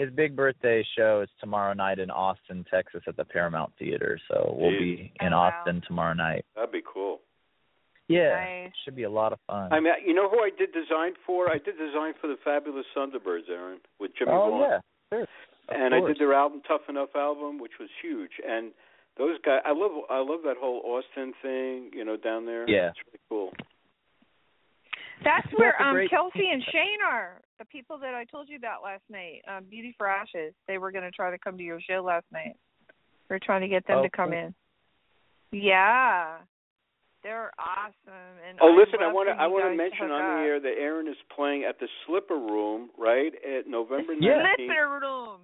[0.00, 4.18] his big birthday show is tomorrow night in Austin, Texas, at the Paramount Theater.
[4.28, 4.78] So we'll Jeez.
[4.78, 5.52] be in Oh, wow.
[5.60, 6.44] Austin tomorrow night.
[6.56, 7.20] That'd be cool.
[8.08, 8.34] Yeah,
[8.64, 8.72] Nice.
[8.84, 9.72] should be a lot of fun.
[9.72, 11.48] I mean, you know who I did design for?
[11.48, 14.60] I did design for the Fabulous Thunderbirds, Aaron, with Jimmy oh Vaughn.
[14.62, 14.78] yeah,
[15.12, 15.22] sure.
[15.22, 15.28] Of
[15.68, 18.32] and I did their album Tough Enough album, which was huge.
[18.44, 18.72] And
[19.16, 22.68] those guys, I love, I love that whole Austin thing, you know, down there.
[22.68, 22.88] Yeah.
[22.88, 23.52] it's really cool.
[25.22, 27.40] That's where um Kelsey and Shane are.
[27.60, 30.54] The people that I told you about last night, um, Beauty for Ashes.
[30.66, 32.56] They were going to try to come to your show last night.
[33.28, 34.54] We are trying to get them to come in.
[35.52, 36.38] Yeah,
[37.22, 38.32] they're awesome.
[38.48, 40.72] And Oh, I'd listen, I want to, I want to mention on the air that
[40.80, 44.40] Aaron is playing at the Slipper Room, right, at November The Yeah.
[44.56, 44.66] 19th.
[44.66, 45.40] Slipper room.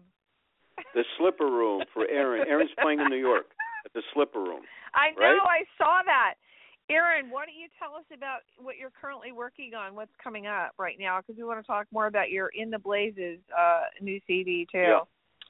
[0.95, 2.49] The Slipper Room for Aaron.
[2.49, 3.53] Aaron's playing in New York
[3.85, 4.63] at the Slipper Room.
[4.95, 5.21] I know.
[5.21, 5.37] Right?
[5.37, 6.41] I saw that.
[6.89, 9.95] Aaron, why don't you tell us about what you're currently working on?
[9.95, 11.21] What's coming up right now?
[11.21, 14.99] Because we want to talk more about your In the Blazes uh, new CD too.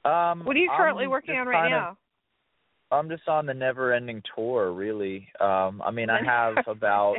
[0.05, 0.31] Yeah.
[0.31, 1.97] Um, What are you currently I'm working on right kind of- now?
[2.89, 5.27] I'm just on the never-ending tour, really.
[5.41, 7.17] Um, I mean, I have about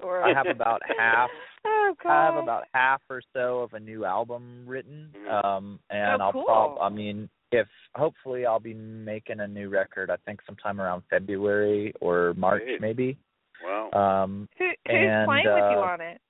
[0.00, 0.24] Tour.
[0.24, 1.30] I have about half
[1.64, 5.10] Oh I have about half or so of a new album written.
[5.30, 6.44] Um, and Oh, I'll cool.
[6.44, 10.10] prob I mean, if hopefully I'll be making a new record.
[10.10, 12.80] I think sometime around February or March, Great.
[12.80, 13.16] maybe.
[13.64, 13.90] Wow.
[13.92, 16.20] Um, Who, who's and, playing with you uh, on it?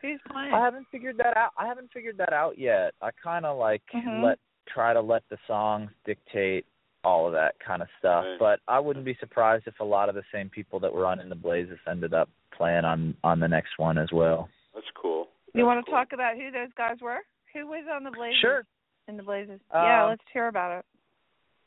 [0.00, 0.52] Who's playing?
[0.52, 1.50] I haven't figured that out.
[1.56, 2.94] I haven't figured that out yet.
[3.00, 4.22] I kind of like Mhm.
[4.24, 4.38] let
[4.68, 6.64] try to let the songs dictate
[7.04, 8.24] all of that kind of stuff.
[8.24, 8.38] Right.
[8.38, 11.18] But I wouldn't be surprised if a lot of the same people that were on
[11.20, 14.48] In the Blazes ended up playing on on the next one as well.
[14.74, 15.28] That's cool.
[15.54, 15.98] you want to cool.
[15.98, 17.20] talk about who those guys were?
[17.52, 18.38] Who was on the Blazes?
[18.40, 18.64] Sure.
[19.08, 19.60] In the Blazes.
[19.72, 20.84] yeah, Um, let's hear about it.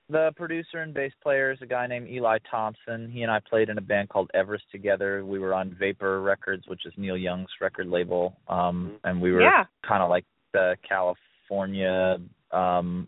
[0.07, 3.09] The producer and bass player is a guy named Eli Thomson.
[3.09, 5.25] He and I played in a band called Everest together.
[5.25, 8.37] We were on Vapor Records, which is Neil Young's record label.
[8.47, 8.99] Um Mhm.
[9.09, 9.65] and we were Yeah.
[9.81, 12.19] kind of like the California
[12.51, 13.07] um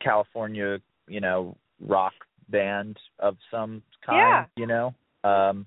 [0.00, 0.78] California,
[1.08, 2.12] you know, rock
[2.50, 4.46] band of some kind, Yeah.
[4.56, 4.94] you know.
[5.24, 5.66] Um.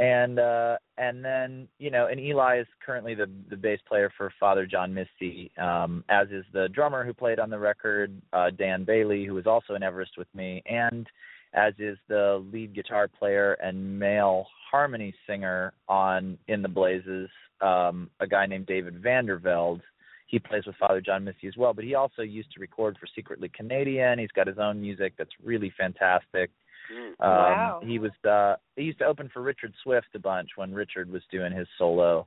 [0.00, 4.32] And uh and then you know and Eli is currently the the bass player for
[4.40, 8.84] Father John Misty um as is the drummer who played on the record uh Dan
[8.84, 11.06] Bailey who was also in Everest with me and
[11.52, 17.28] as is the lead guitar player and male harmony singer on In the Blazes
[17.60, 19.82] um a guy named David Vandervelde
[20.26, 23.06] he plays with Father John Misty as well but he also used to record for
[23.14, 26.50] Secretly Canadian he's got his own music that's really fantastic.
[26.90, 27.80] Um, Wow.
[27.82, 31.22] He was uh, he used to open for Richard Swift a bunch when Richard was
[31.30, 32.26] doing his solo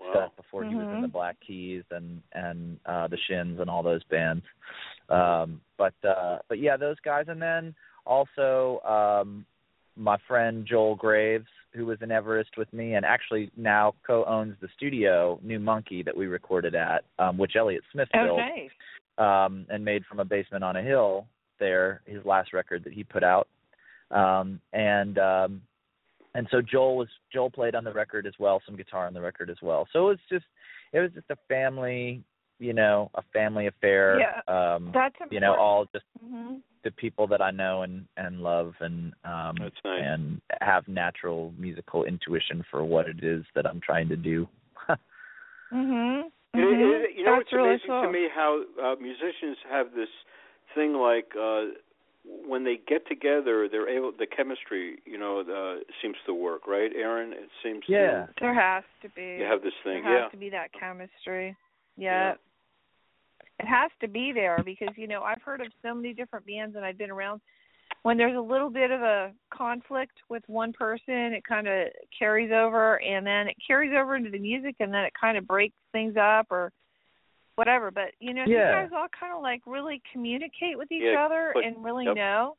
[0.00, 0.10] Wow.
[0.12, 3.82] stuff before he was in the Black Keys and and uh, the Shins and all
[3.82, 4.44] those bands.
[5.08, 7.74] Um, but uh, but yeah, those guys, and then
[8.06, 9.44] also um,
[9.96, 14.68] my friend Joel Graves, who was in Everest with me, and actually now co-owns the
[14.76, 18.70] studio New Monkey that we recorded at, um, which Elliott Smith Oh, built nice.
[19.18, 21.26] um, and made from a basement on a hill
[21.58, 23.48] there his last record that he put out
[24.10, 25.62] um and um
[26.34, 29.20] and so Joel was Joel played on the record as well some guitar on the
[29.20, 30.44] record as well so it was just
[30.92, 32.22] it was just a family
[32.58, 34.38] you know a family affair Yeah.
[34.48, 35.32] um That's important.
[35.32, 39.56] you know all just hmm the people that I know and and love and um
[39.58, 40.00] That's nice.
[40.04, 44.48] and have natural musical intuition for what it is that I'm trying to do
[45.72, 46.30] Mhm.
[46.54, 47.02] It- Mhm.
[47.04, 48.02] it- you know, That's it's really amazing cool.
[48.02, 50.08] to me how uh, musicians have this
[50.74, 51.66] thing like uh,
[52.46, 54.12] when they get together, they're able.
[54.16, 57.32] The chemistry, you know, uh, seems to work, right, Aaron?
[57.32, 57.82] It seems.
[57.88, 58.26] Yeah.
[58.26, 59.38] To, There has to be.
[59.40, 60.28] you have this thing, There has yeah.
[60.30, 61.56] to be that chemistry.
[61.96, 62.30] Yeah.
[62.30, 62.34] Yeah.
[63.60, 66.76] It has to be there because you know I've heard of so many different bands
[66.76, 67.40] and I've been around
[68.02, 72.52] when there's a little bit of a conflict with one person, it kind of carries
[72.52, 75.74] over, and then it carries over into the music, and then it kind of breaks
[75.92, 76.72] things up or
[77.58, 77.90] whatever.
[77.90, 78.70] But you know, Yeah.
[78.70, 82.06] you guys all kind of like really communicate with each Yeah, other but- and really
[82.06, 82.16] yep.
[82.16, 82.56] know.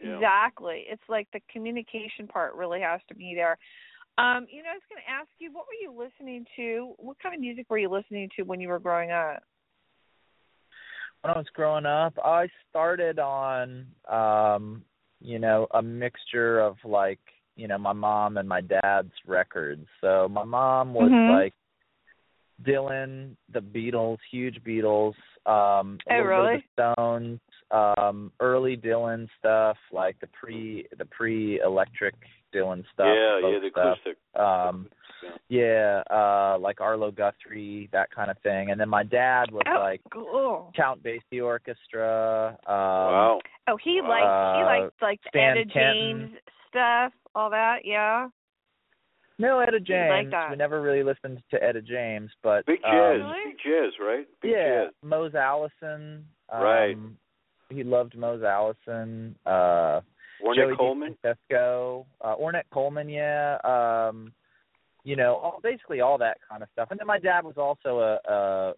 [0.00, 0.14] Yeah.
[0.16, 0.84] Exactly.
[0.88, 3.56] It's like the communication part really has to be there.
[4.18, 6.94] Um, you know, I was going to ask you, what were you listening to?
[6.98, 9.42] What kind of music were you listening to when you were growing up?
[11.22, 14.84] when I was growing up, I started on um,
[15.20, 17.18] you know, a mixture of like,
[17.56, 19.86] you know, my mom and my dad's records.
[20.02, 21.30] So my mom was Mhm.
[21.30, 21.54] like
[22.64, 25.14] Dylan, the Beatles, huge Beatles,
[25.46, 26.54] um a Oh, bit really?
[26.56, 27.40] of the Stones,
[27.70, 32.14] um, early Dylan stuff, like the pre the pre electric
[32.54, 33.06] Dylan stuff.
[33.06, 33.98] yeah, yeah, the stuff.
[34.04, 34.16] acoustic.
[34.40, 34.88] Um
[35.48, 38.70] yeah, uh like Arlo Guthrie, that kind of thing.
[38.70, 40.72] And then my dad was Oh, like cool.
[40.76, 42.56] Count Basie Orchestra.
[42.66, 43.38] Um, wow.
[43.68, 44.22] Oh, he liked
[44.56, 46.20] he uh, liked like the Stan Etta Kenton.
[46.20, 46.30] James
[46.68, 47.78] stuff, all that.
[47.84, 48.28] Yeah.
[49.38, 50.30] No, Etta like James.
[50.30, 50.50] that.
[50.50, 53.38] we never really listened to Etta James, but Big um, jazz, Really?
[53.46, 54.26] big jazz, right?
[54.40, 54.92] Big yeah, jazz.
[55.02, 56.26] Mose Allison.
[56.50, 56.96] Um, Right.
[57.68, 59.34] He loved Mose Allison.
[59.44, 60.00] Uh,
[60.44, 61.16] Ornette Joey Coleman.
[61.24, 63.08] DeFrancesco, uh, Ornette Coleman.
[63.08, 63.58] Yeah.
[63.64, 64.32] Um,
[65.04, 66.88] you know, all, basically all that kind of stuff.
[66.90, 68.32] And then my dad was also a,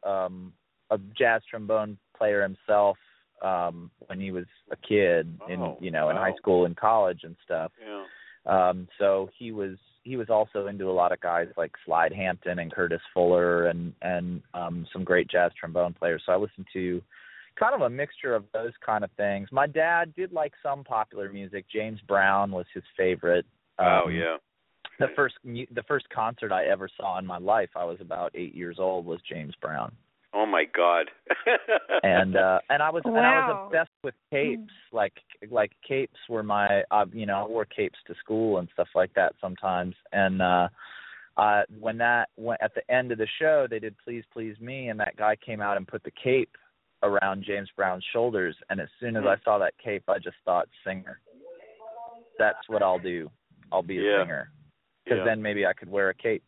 [0.05, 0.53] a um
[0.90, 2.97] a jazz trombone player himself
[3.42, 7.21] um when he was a kid in Oh, you know in high school and college
[7.25, 7.73] and stuff.
[7.81, 8.05] Yeah.
[8.47, 9.77] Um, so he was
[10.09, 13.92] he was also into a lot of guys like Slide Hampton and Curtis Fuller and
[14.03, 16.23] and um, some great jazz trombone players.
[16.25, 17.03] So I listened to
[17.59, 19.49] kind of a mixture of those kind of things.
[19.53, 21.66] My dad did like some popular music.
[21.73, 23.44] James Brown was his favorite.
[23.79, 24.37] Oh Um, yeah.
[25.01, 28.33] The first mu- the first concert I ever saw in my life, I was about
[28.35, 29.92] eight years old, was James Brown,
[30.35, 31.07] Oh my God.
[32.03, 33.49] and uh and I was and I Wow.
[33.49, 34.73] was obsessed with capes.
[34.93, 35.15] Like
[35.51, 39.13] like capes were my uh, you know I wore capes to school and stuff like
[39.15, 39.95] that sometimes.
[40.13, 40.69] And uh
[41.37, 44.89] uh when that went at the end of the show, they did Please Please Me,
[44.89, 46.57] and that guy came out and put the cape
[47.03, 48.57] around James Brown's shoulders.
[48.71, 51.21] And as soon as I saw that cape, I just thought singer.
[52.39, 53.31] That's what I'll do.
[53.73, 54.23] I'll be a Yeah.
[54.23, 54.51] singer
[55.05, 55.25] because yeah.
[55.25, 56.45] then maybe I could wear a cape.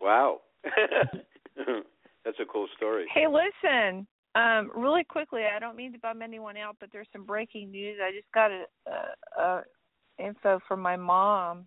[0.00, 0.40] Wow.
[2.24, 3.06] That's a cool story.
[3.12, 4.06] Hey, listen.
[4.34, 7.98] Um, really quickly, I don't mean to bum anyone out, but there's some breaking news.
[8.02, 9.62] I just got a, a, a
[10.18, 11.66] info from my mom.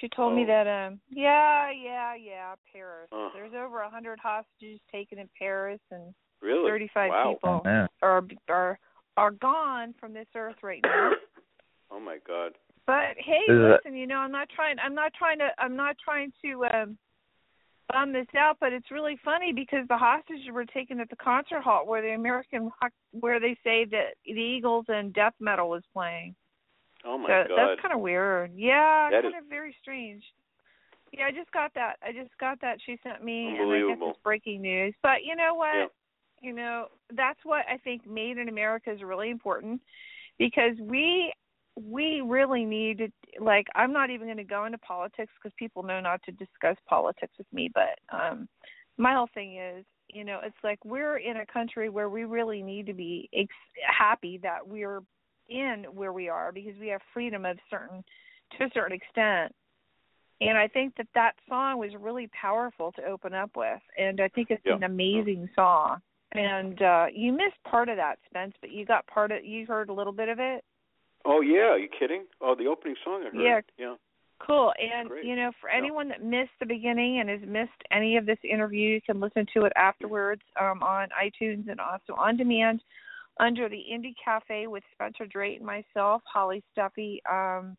[0.00, 0.46] She told me Oh.
[0.46, 3.08] that um yeah, yeah, yeah, Paris.
[3.12, 3.28] Uh.
[3.34, 6.70] There's over a hundred hostages taken in Paris and Really?
[6.70, 7.34] thirty five wow.
[7.34, 8.78] people Oh, are are
[9.18, 11.12] are gone from this earth right now.
[11.92, 12.52] Oh my God.
[12.86, 15.74] But hey, Is it- listen, you know, I'm not trying I'm not trying to I'm
[15.76, 16.96] not trying to um
[17.92, 21.62] bum this out, but it's really funny because the hostages were taken at the concert
[21.62, 25.82] hall where the American rock, where they say that the Eagles of Death Metal was
[25.92, 26.34] playing.
[27.04, 27.56] Oh my so God.
[27.56, 28.52] that's kind of weird.
[28.54, 30.22] Yeah, That kind is- of very strange.
[31.12, 31.96] Yeah, I just got that.
[32.04, 34.94] I just got that she sent me and I guess it's breaking news.
[35.02, 35.74] But you know what?
[35.74, 35.86] Yeah.
[36.40, 39.80] You know, that's what I think made in America is really important
[40.38, 41.32] because we
[41.88, 43.08] we really need to
[43.40, 46.76] like I'm not even going to go into politics because people know not to discuss
[46.88, 48.48] politics with me, but um
[48.98, 52.62] my whole thing is, you know, it's like we're in a country where we really
[52.62, 53.54] need to be ex-
[53.86, 55.00] happy that we're
[55.48, 58.04] in where we are because we have freedom of certain
[58.58, 59.54] to a certain extent.
[60.42, 64.28] And I think that that song was really powerful to open up with, and I
[64.28, 64.76] think it's Yeah.
[64.76, 66.00] an amazing song.
[66.32, 69.88] And uh you missed part of that, Spence, but you got part of you heard
[69.88, 70.64] a little bit of it.
[71.24, 72.24] Oh yeah, are you kidding?
[72.40, 73.64] Oh, the opening song I heard.
[73.78, 73.86] Yeah.
[73.86, 73.94] Yeah.
[74.46, 74.72] Cool.
[74.78, 75.24] And Great.
[75.24, 78.88] you know, for anyone that missed the beginning and has missed any of this interview,
[78.94, 82.82] you can listen to it afterwards um, on iTunes and also on demand
[83.38, 87.76] under the Indie Cafe with Spencer Drayton, myself, Holly Stuffy, um,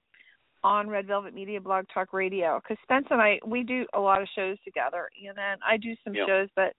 [0.64, 2.62] on Red Velvet Media Blog Talk Radio.
[2.62, 5.96] Because Spence and I, we do a lot of shows together, and then I do
[6.04, 6.74] some shows, but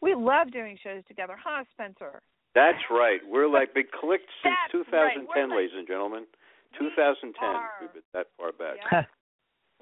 [0.00, 2.20] we love doing shows together, huh, Spencer?
[2.54, 3.20] That's right.
[3.28, 5.48] We're like been clicked since That's 2010, right.
[5.48, 6.24] Like- ladies and gentlemen.
[6.78, 7.34] 2010.
[7.44, 7.70] are.
[7.80, 8.76] We've been that far back.
[8.92, 9.04] Yeah.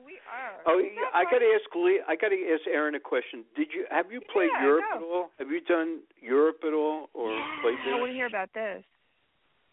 [0.04, 0.58] We are.
[0.66, 2.00] Oh, Isn't I got to ask Lee.
[2.08, 3.44] I got to ask Aaron a question.
[3.54, 4.96] Did you have you played Yeah, Europe go.
[4.98, 5.30] at all?
[5.38, 7.30] Have you done Europe at all, or
[7.62, 7.96] played I there?
[7.98, 8.82] want to hear about this.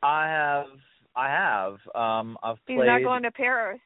[0.04, 0.66] I have
[1.16, 3.80] I have um I've He's played not going to Paris.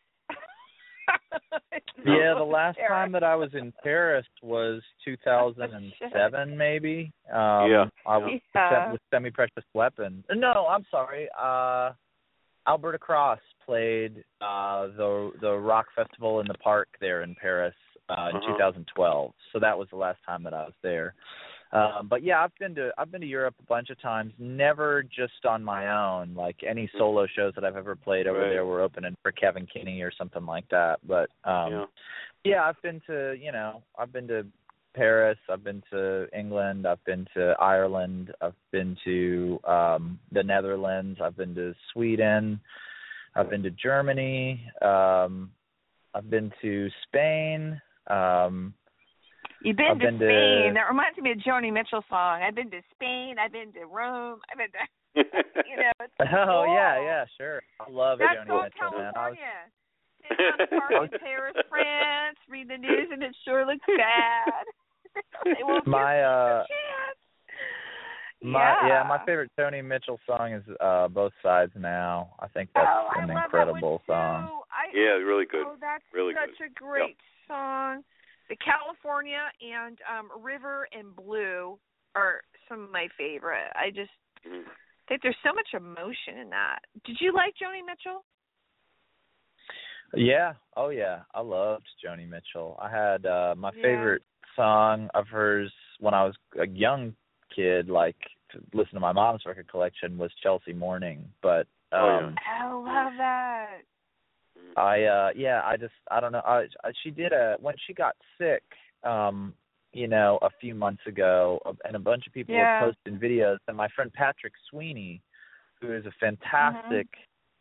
[2.05, 2.89] Yeah, the last Paris.
[2.89, 7.11] time that I was in Paris was 2007 maybe.
[7.31, 7.85] Um Yeah.
[8.05, 8.91] I was Yeah.
[8.91, 10.23] with Semi Precious Weapon.
[10.33, 11.29] No, I'm sorry.
[11.39, 11.91] Uh
[12.67, 17.75] Alberta Cross played uh the the rock festival in the park there in Paris
[18.09, 18.53] uh in Uh-huh.
[18.53, 19.31] 2012.
[19.53, 21.13] So that was the last time that I was there.
[21.73, 24.31] Um, but yeah, I've been to I've been to Europe a bunch of times.
[24.37, 26.35] Never just on my own.
[26.35, 28.49] Like any solo shows that I've ever played over Right.
[28.49, 30.99] there were opening for Kevin Kinney or something like that.
[31.07, 31.85] But um yeah.
[32.43, 34.45] yeah, I've been to you know I've been to
[34.93, 35.39] Paris.
[35.49, 36.85] I've been to England.
[36.85, 38.31] I've been to Ireland.
[38.39, 41.19] I've been to um the Netherlands.
[41.23, 42.61] I've been to Sweden.
[43.35, 44.63] I've been to Germany.
[44.83, 45.49] Um
[46.13, 47.81] I've been to Spain.
[48.07, 48.75] Um
[49.63, 50.73] You've been I've to been to- Spain.
[50.75, 52.43] That reminds me of Joni Mitchell song.
[52.43, 53.35] I've been to Spain.
[53.39, 54.39] I've been to Rome.
[54.51, 54.83] I've been to
[55.69, 55.91] you know.
[56.01, 56.73] It's Oh cool.
[56.75, 57.61] yeah, yeah, sure.
[57.79, 59.11] I love That's Joni so Mitchell, man.
[59.15, 59.59] I was, California.
[60.27, 63.85] Sit down at the park in Paris, France, read the news, and it sure looks
[63.87, 64.63] bad.
[65.45, 67.19] they won't My, give uh, a chance.
[68.41, 68.87] my yeah.
[68.87, 72.31] yeah, my favorite Joni Mitchell song is uh Both Sides Now.
[72.39, 74.49] I think that's oh, an incredible that song.
[74.71, 75.65] I, yeah, really good.
[75.67, 76.67] Oh, that's Really such good.
[76.67, 78.03] a great song.
[78.49, 81.79] The California and um River and Blue
[82.15, 83.71] are some of my favorite.
[83.75, 84.11] I just
[84.45, 84.65] Mhm.
[85.07, 86.79] think there's so much emotion in that.
[87.03, 88.23] Did you like Joni Mitchell?
[90.13, 90.53] Yeah.
[90.75, 91.23] Oh yeah.
[91.33, 92.77] I loved Joni Mitchell.
[92.81, 93.81] I had uh my Yeah.
[93.81, 94.23] favorite
[94.55, 97.15] song of hers when I was a young
[97.55, 98.17] kid, like
[98.51, 101.31] to listen to my mom's record collection was Chelsea Morning.
[101.41, 102.61] But um Oh, yeah.
[102.61, 103.81] I love that.
[104.77, 106.41] I uh yeah, I just I don't know.
[106.45, 108.63] I, I she did a when she got sick
[109.03, 109.53] um
[109.93, 112.81] you know a few months ago uh, and a bunch of people Yeah.
[112.83, 115.21] were posting videos and my friend Patrick Sweeney
[115.81, 117.07] who is a fantastic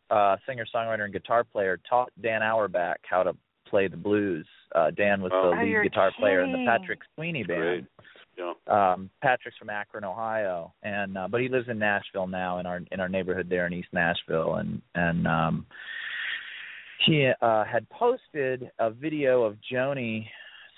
[0.09, 3.35] uh singer songwriter and guitar player taught Dan Auerbach how to
[3.67, 4.47] play the blues.
[4.75, 5.51] Uh Dan was Oh.
[5.51, 6.63] the Oh, lead you're guitar player in the.
[6.65, 7.85] Patrick Sweeney band Great.
[8.37, 8.53] Yeah.
[8.93, 12.81] um Patrick's from Akron, Ohio, and uh, but he lives in Nashville now in our
[12.91, 15.65] in our neighborhood there in East Nashville and and um
[17.05, 20.25] he uh had posted a video of Joni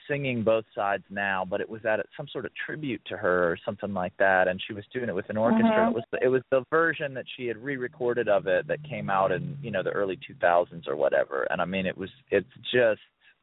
[0.08, 3.58] singing both sides now, but it was at some sort of tribute to her or
[3.66, 5.86] something like that, and she was doing it with an orchestra.
[5.86, 5.90] Mhm.
[5.90, 9.10] It was the, it was the version that she had re-recorded of it that came
[9.10, 11.44] out in you know the early 2000s or whatever.
[11.50, 13.02] And I mean, it was it's just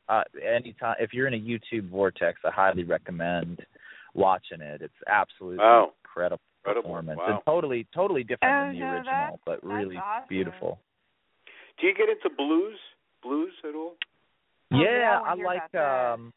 [0.08, 3.60] uh anytime if you're in a YouTube vortex, I highly recommend
[4.14, 4.82] watching it.
[4.82, 5.92] It's absolutely Wow.
[6.04, 6.82] incredible Incredible.
[6.90, 7.34] performance Wow.
[7.34, 10.28] and totally totally different Oh, than the no, original, that's- but really awesome.
[10.28, 10.78] beautiful.
[11.80, 12.78] Do you get into blues?
[13.22, 13.94] Blues at all?
[14.72, 16.32] Oh, yeah, yeah, I I like um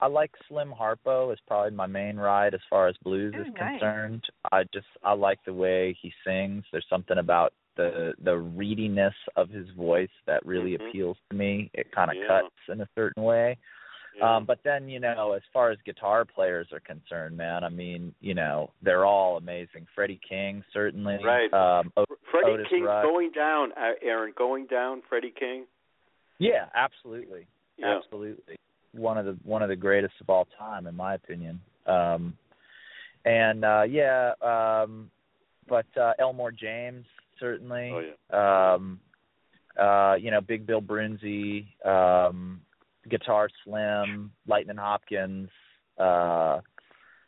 [0.00, 3.46] I like Slim Harpo is probably my main ride as far as blues Oh, is
[3.58, 3.80] nice.
[3.80, 4.24] concerned.
[4.52, 6.64] I just I like the way he sings.
[6.70, 10.88] There's something about the the readiness of his voice that really Mhm.
[10.88, 11.70] appeals to me.
[11.74, 12.26] It kind of Yeah.
[12.28, 13.56] cuts in a certain way.
[14.18, 14.36] Yeah.
[14.36, 18.12] Um, but then, you know, as far as guitar players are concerned, man, I mean,
[18.20, 19.86] you know, they're all amazing.
[19.94, 21.18] Freddie King, certainly.
[21.24, 21.52] Right.
[21.52, 23.04] Um, o- Freddie Otis King Rush.
[23.04, 25.02] going down, uh, Aaron, going down.
[25.08, 25.64] Freddie King.
[26.38, 27.46] yeah, absolutely,
[27.76, 27.96] Yeah.
[27.96, 28.56] absolutely.
[28.92, 31.60] One of the one of the greatest of all time, in my opinion.
[31.86, 32.36] Um,
[33.24, 35.10] and uh, yeah, um,
[35.68, 37.04] but uh, Elmore James
[37.38, 37.90] certainly.
[37.94, 38.00] Oh
[38.32, 38.74] yeah.
[38.74, 38.98] um
[39.78, 42.60] uh you know big bill Broonzy um
[43.08, 45.48] guitar slim lightning hopkins
[45.98, 46.60] uh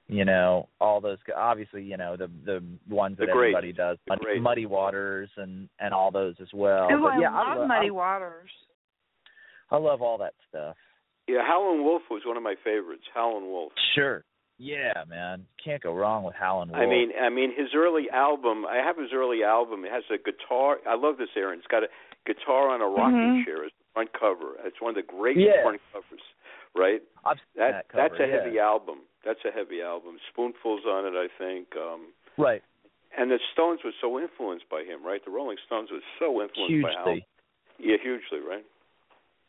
[0.08, 3.96] you know all those gu- obviously you know the the ones that The everybody does
[4.06, 7.58] The muddy, muddy waters and and all those as well Ooh, but I yeah love
[7.62, 8.50] I, Muddy I, Waters.
[9.70, 10.76] I love all that stuff
[11.28, 13.04] Yeah, Howlin' Wolf was one of my favorites.
[13.14, 13.72] Howlin' Wolf.
[13.94, 14.24] sure
[14.58, 18.66] yeah man can't go wrong with howlin' wolf I mean, I mean, his early album.
[18.66, 19.84] I have his early album.
[19.86, 20.76] It has a guitar.
[20.86, 21.58] I love this, Aaron.
[21.60, 21.88] It's got a
[22.26, 23.44] guitar on a rocking Mhm.
[23.46, 24.56] chair as the front cover.
[24.64, 25.62] It's one of the great Yeah.
[25.62, 26.22] front covers,
[26.74, 27.02] right?
[27.24, 28.42] I've seen That, that, cover, that's a yeah.
[28.44, 28.98] heavy album.
[29.24, 30.18] That's a heavy album.
[30.30, 31.76] Spoonfuls on it, I think.
[31.76, 32.62] Um right
[33.16, 35.24] And the Stones were so influenced by him, right?
[35.24, 37.04] The Rolling Stones were so influenced by Hal.
[37.14, 37.26] hugely
[37.78, 38.64] Yeah, hugely, right?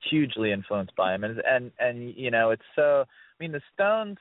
[0.10, 4.18] hugely influenced by him and and and you know it's so i mean the stones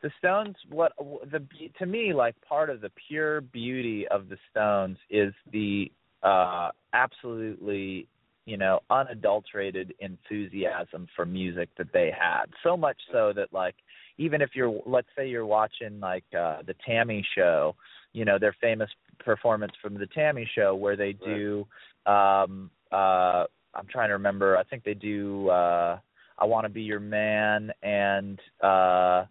[0.00, 0.92] the stones what
[1.32, 1.44] the
[1.76, 5.90] to me like part of the pure beauty of the stones is the
[6.22, 8.06] uh absolutely
[8.48, 13.74] you know unadulterated enthusiasm for music that they had so much so that like
[14.16, 17.22] even if you're let's say you're watching like uh the T.A.M.I.
[17.34, 17.76] show
[18.14, 18.88] you know their famous
[19.18, 20.46] performance from the T.A.M.I.
[20.54, 21.66] show where they do
[22.06, 23.44] um uh
[23.74, 25.98] I'm trying to remember I think they do uh
[26.38, 29.26] I want to be your man and uh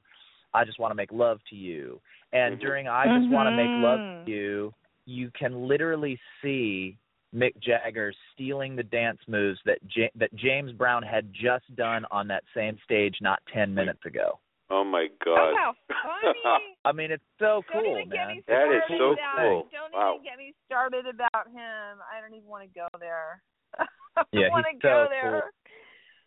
[0.53, 1.99] I just want to make love to you
[2.33, 2.61] and Mhm.
[2.61, 4.25] during I just want to make love Mhm.
[4.25, 4.73] to you
[5.07, 6.97] you can literally see
[7.35, 12.27] Mick Jagger stealing the dance moves that J- that James Brown had just done on
[12.29, 14.39] that same stage not 10 minutes ago.
[14.69, 15.53] Oh my Oh, God.
[15.57, 16.75] how funny.
[16.85, 18.35] I mean, it's so Don't cool, even get man.
[18.37, 19.67] me That is so about, cool.
[19.71, 20.13] Don't Wow.
[20.15, 21.99] even get me started about him.
[22.03, 23.41] I don't even want to go there.
[23.79, 25.31] I Yeah, want to he's go so there.
[25.31, 25.51] cool.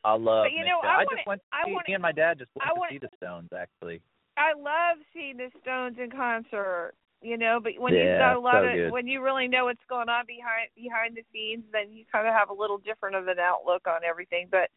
[0.04, 0.88] I love But you Mick know, Jagger.
[0.88, 2.74] I I, just went to I see wanna- me and my dad just went I
[2.74, 4.00] to wanna- see the Stones actually.
[4.38, 6.92] I love seeing the Stones in concert.
[7.22, 8.92] You know, but when Yeah, you've got a lot so of good.
[8.92, 12.32] when you really know what's going on behind behind the scenes, then you kind of
[12.32, 14.48] have a little different of an outlook on everything.
[14.50, 14.70] But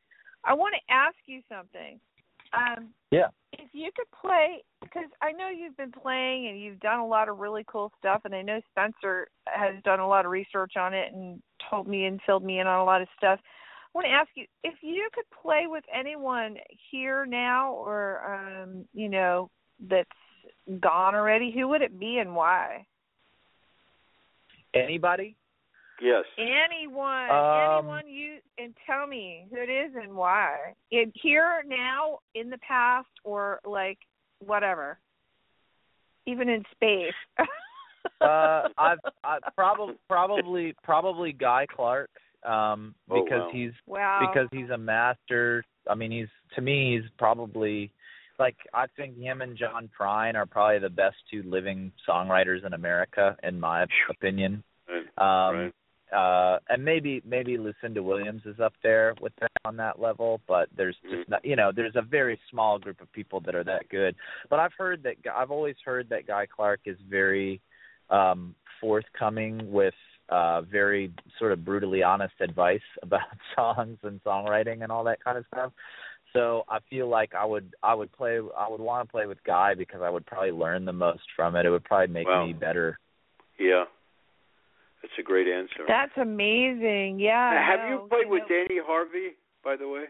[0.44, 2.00] I want to ask you something.
[2.52, 3.30] Um, Yeah.
[3.54, 7.30] if you could play because I know you've been playing and you've done a lot
[7.30, 10.94] of really cool stuff and I know Spencer has done a lot of research on
[10.94, 13.40] it and told me and filled me in on a lot of stuff.
[13.44, 16.58] I want to ask you if you could play with anyone
[16.92, 19.50] here now or um you know
[19.88, 20.10] that's
[20.80, 22.86] gone already who would it be and why?
[24.74, 25.36] Anybody?
[26.02, 26.24] Yes.
[26.38, 30.74] Anyone, Um, anyone you and tell me who it is and why.
[30.92, 34.00] In here now, in the past, or like
[34.40, 34.98] whatever,
[36.26, 37.14] even in space.
[38.22, 42.10] uh I've I probably probably probably Guy Clark
[42.44, 43.50] um Oh, because wow.
[43.54, 44.20] he's wow.
[44.22, 45.64] because he's a master.
[45.90, 47.92] I mean, he's to me he's probably
[48.40, 52.74] like I think him and John Prine are probably the best two living songwriters in
[52.74, 54.64] America in my opinion.
[54.90, 55.50] Right.
[55.50, 55.72] Um
[56.12, 56.56] right.
[56.56, 60.70] uh and maybe maybe Lucinda Williams is up there with them on that level, but
[60.76, 63.88] there's just not, you know, there's a very small group of people that are that
[63.90, 64.16] good.
[64.50, 67.62] But I've heard that I've always heard that Guy Clark is very
[68.10, 69.94] um forthcoming with
[70.30, 73.22] uh very sort of brutally honest advice about
[73.56, 75.72] songs and songwriting and all that kind of stuff.
[76.34, 79.44] So I feel like I would I would play I would want to play with
[79.44, 81.66] Guy because I would probably learn the most from it.
[81.66, 82.46] It would probably make Wow.
[82.46, 83.00] me better.
[83.60, 83.86] Yeah.
[85.02, 85.84] That's a great answer.
[85.88, 87.20] That's amazing.
[87.20, 87.52] Yeah.
[87.54, 90.06] Now, have no, you played with know- Danny Harvey, by the way?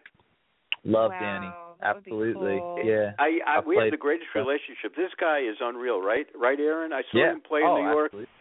[0.86, 1.48] Love Wow, Danny.
[1.82, 2.58] that would be Absolutely.
[2.60, 2.80] cool.
[2.84, 3.12] Yeah.
[3.18, 4.42] I, I I've we have the greatest yeah.
[4.42, 4.96] relationship.
[4.96, 6.28] This guy is unreal, right?
[6.36, 6.94] Right, Aaron?
[6.94, 7.32] I saw yeah.
[7.32, 8.32] him play oh, in New York, absolutely.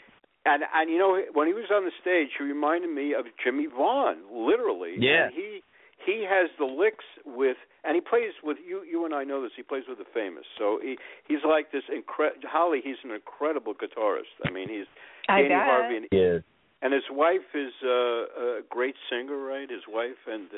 [0.47, 3.69] and and you know when he was on the stage, he reminded me of Jimmie
[3.69, 4.95] Vaughan, literally.
[4.99, 5.27] Yeah.
[5.27, 5.63] And he
[6.05, 8.83] he has the licks with, and he plays with you.
[8.83, 9.53] You and I know this.
[9.57, 10.45] He plays with the famous.
[10.59, 10.97] So he
[11.29, 12.81] he's like this incre- Holly.
[12.83, 14.35] He's an incredible guitarist.
[14.47, 14.87] I mean, he's
[15.29, 15.63] I Danny bet.
[15.65, 16.43] Harvey, and, He is.
[16.83, 19.69] and his wife is uh, a great singer, right?
[19.71, 20.49] His wife, and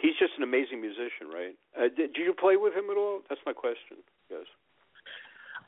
[0.00, 1.54] he's just an amazing musician, right?
[1.76, 3.20] Uh, did, did you play with him at all?
[3.28, 3.98] That's my question.
[4.30, 4.44] Yes.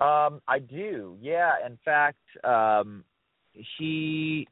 [0.01, 1.17] Um, I do.
[1.21, 1.53] Yeah.
[1.65, 3.05] In fact, um,
[3.53, 4.49] he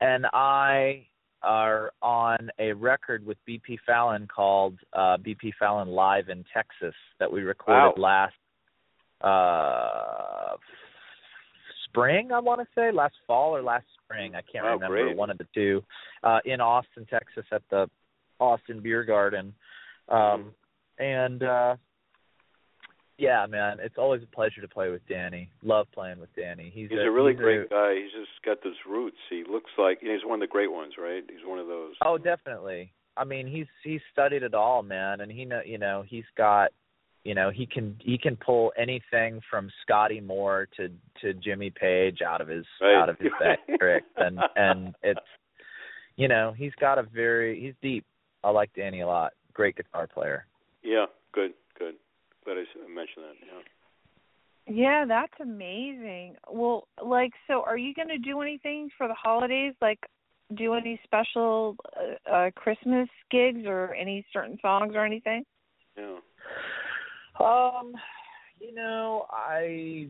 [0.00, 1.06] and I
[1.44, 7.30] are on a record with BP Fallon called uh, BP Fallon Live in Texas that
[7.30, 8.34] we recorded last
[9.20, 10.56] uh,
[11.88, 12.32] spring.
[12.32, 14.34] I want to say last fall or last spring.
[14.34, 15.16] I can't Wow, remember great.
[15.16, 15.82] one of the two.
[16.22, 17.88] Uh, in Austin, Texas, at the
[18.40, 19.54] Austin Beer Garden.
[20.08, 20.52] Um,
[20.98, 21.76] and uh,
[23.18, 25.48] yeah, man, it's always a pleasure to play with Danny.
[25.62, 26.70] Love playing with Danny.
[26.74, 27.94] He's, He's a really he's great guy.
[27.94, 29.16] He's just got those roots.
[29.30, 31.22] He looks like you know, he's one of the great ones, right?
[31.28, 31.94] He's one of those.
[32.04, 32.92] Oh, definitely.
[33.16, 36.70] I mean, he's he's studied it all, man, and he know you know he's got
[37.22, 40.88] you know he can he can pull anything from Scotty Moore to
[41.20, 42.96] to Jimmy Page out of his Right.
[42.96, 45.20] out of his bag tricks, and and it's
[46.16, 48.04] you know he's got a very he's deep.
[48.42, 49.32] I like Danny a lot.
[49.52, 50.46] Great guitar player.
[50.82, 51.52] Yeah, good,
[52.44, 52.54] good.
[52.54, 53.46] Glad I s- mentioned that.
[53.46, 53.62] Yeah.
[54.66, 56.36] Yeah, that's amazing.
[56.50, 59.74] Well, like, so are you going to do anything for the holidays?
[59.82, 59.98] Like,
[60.54, 65.44] do any special uh, uh Christmas gigs or any certain songs or anything?
[65.96, 66.16] Yeah.
[67.40, 67.94] Um,
[68.60, 70.08] you know, I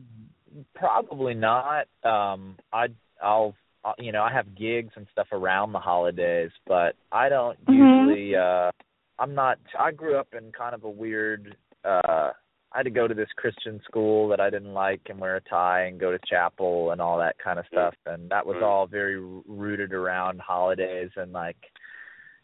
[0.73, 1.87] probably not.
[2.03, 2.87] Um, I
[3.21, 7.57] I'll uh, you know I have gigs and stuff around the holidays, but I don't
[7.65, 7.75] Mhm.
[7.75, 8.35] usually.
[8.35, 8.71] uh
[9.17, 9.57] I'm not.
[9.79, 11.55] I grew up in kind of a weird.
[11.85, 12.31] Uh
[12.75, 15.41] I had to go to this Christian school that I didn't like and wear a
[15.41, 18.85] tie and go to chapel and all that kind of stuff, and that was all
[18.85, 19.17] very
[19.47, 21.55] rooted around holidays and like,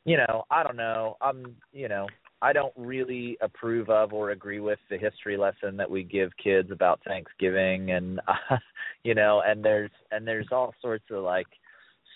[0.06, 1.18] you know, I don't know.
[1.20, 2.08] I'm, you know,
[2.42, 6.72] I don't really approve of or agree with the history lesson that we give kids
[6.72, 8.56] about Thanksgiving and uh,
[9.04, 11.48] you know, and there's and there's all sorts of like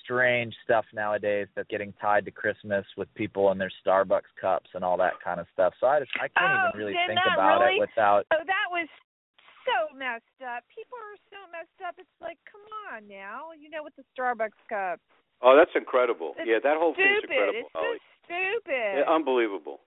[0.05, 4.85] strange stuff nowadays that's getting tied to Christmas with people and their Starbucks cups and
[4.85, 5.73] all that kind of stuff.
[5.81, 7.75] So I just I can't Oh, even really think about really?
[7.75, 8.87] it without Oh, that was
[9.65, 10.63] so messed up.
[10.69, 11.95] People are so messed up.
[11.97, 12.61] It's like, come
[12.93, 13.51] on now.
[13.57, 15.01] You know, with the Starbucks cup.
[15.41, 16.33] Oh, that's incredible.
[16.37, 17.27] It's yeah, that whole stupid.
[17.27, 17.87] thing's incredible, it's Holly.
[17.89, 18.93] Oh, just stupid.
[19.01, 19.79] Yeah, unbelievable.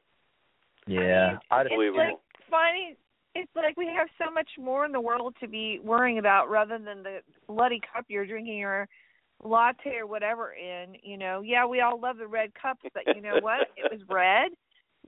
[0.86, 1.38] yeah.
[1.50, 2.04] I, it's Unbelievable.
[2.04, 2.18] like
[2.50, 2.96] finding
[3.34, 6.78] it's like we have so much more in the world to be worrying about rather
[6.78, 8.88] than the bloody cup you're drinking your
[9.42, 11.42] latte or whatever in you know.
[11.42, 13.68] Yeah we all love the red cups but you know what?
[13.76, 14.50] It was red.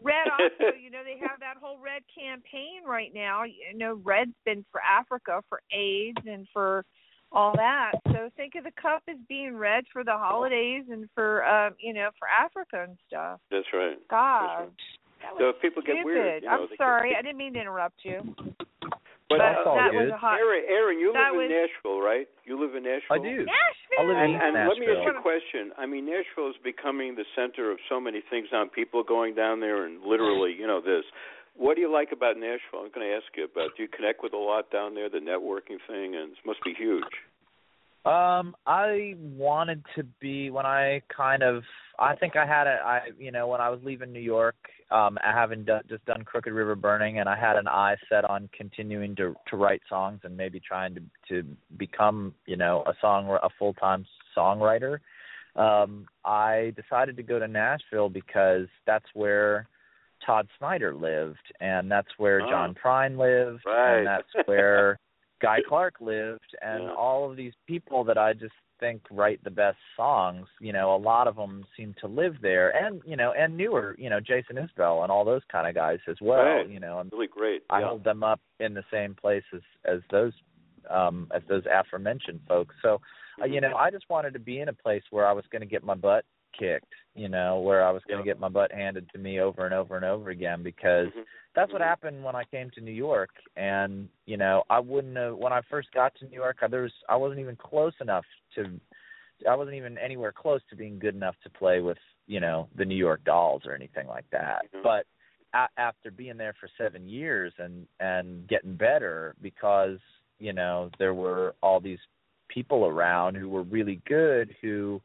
[0.02, 3.44] Red also you know they have that whole red campaign right now.
[3.44, 6.84] You know red's been for africa for aids and for
[7.32, 7.92] all that.
[8.08, 11.92] So think of the cup as being red for the holidays and for um you
[11.92, 13.40] know for africa and stuff.
[13.50, 13.98] That's right.
[14.10, 14.72] god That's
[15.22, 15.96] that So if people stupid.
[15.98, 18.34] get weird, you know, I'm they get- sorry, I didn't mean to interrupt you.
[19.30, 20.10] But But all that good.
[20.10, 20.42] was a hot.
[20.42, 22.26] Aaron, Aaron, you that live in Nashville, right?
[22.42, 23.14] You live in Nashville.
[23.14, 23.46] I do.
[23.46, 23.98] Nashville.
[23.98, 25.70] I live in And, and let me ask you a question.
[25.78, 28.66] I mean, Nashville is becoming the center of so many things now.
[28.66, 31.06] People going down there and literally, you know, this.
[31.54, 32.82] What do you like about Nashville?
[32.82, 33.78] I'm going to ask you about.
[33.78, 35.06] Do you connect with a lot down there?
[35.08, 37.14] The networking thing, and it must be huge.
[38.04, 41.62] Um, I wanted to be when I kind of
[42.00, 44.56] I think I had a I you know when I was leaving New York,
[44.90, 48.24] um, I having done, just done Crooked River Burning, and I had an eye set
[48.24, 51.44] on continuing to to write songs and maybe trying to to
[51.76, 54.98] become you know a song a full time songwriter.
[55.56, 59.68] Um, I decided to go to Nashville because that's where
[60.24, 62.48] Todd Snider lived, and that's where Oh.
[62.50, 63.98] John Prine lived, Right.
[63.98, 64.96] and that's where
[65.42, 66.94] Guy Clark lived, and Yeah.
[66.94, 70.46] all of these people that I just think write the best songs.
[70.60, 73.94] You know, a lot of them seem to live there, and you know, and newer,
[73.98, 76.42] you know, Jason Isbell and all those kind of guys as well.
[76.42, 76.68] Right.
[76.68, 77.62] You know, and Really great.
[77.70, 77.88] I yeah.
[77.88, 80.32] hold them up in the same place as as those
[80.88, 82.74] um as those aforementioned folks.
[82.82, 83.00] So,
[83.40, 85.60] uh, you know, I just wanted to be in a place where I was going
[85.60, 86.24] to get my butt
[86.58, 88.34] kicked, you know, where I was going to Yeah.
[88.34, 91.24] get my butt handed to me over and over and over again because Mhm.
[91.54, 91.86] that's what Mhm.
[91.86, 95.60] happened when I came to New York and you know I wouldn't have when I
[95.62, 98.24] first got to New York I, there was I wasn't even close enough
[98.54, 98.80] to
[99.48, 102.84] I wasn't even anywhere close to being good enough to play with you know the
[102.84, 104.82] New York Dolls or anything like that Mhm.
[104.82, 105.06] but
[105.54, 109.98] a- after being there for 7 years and and getting better because
[110.38, 112.00] you know there were all these
[112.48, 115.00] people around who were really good who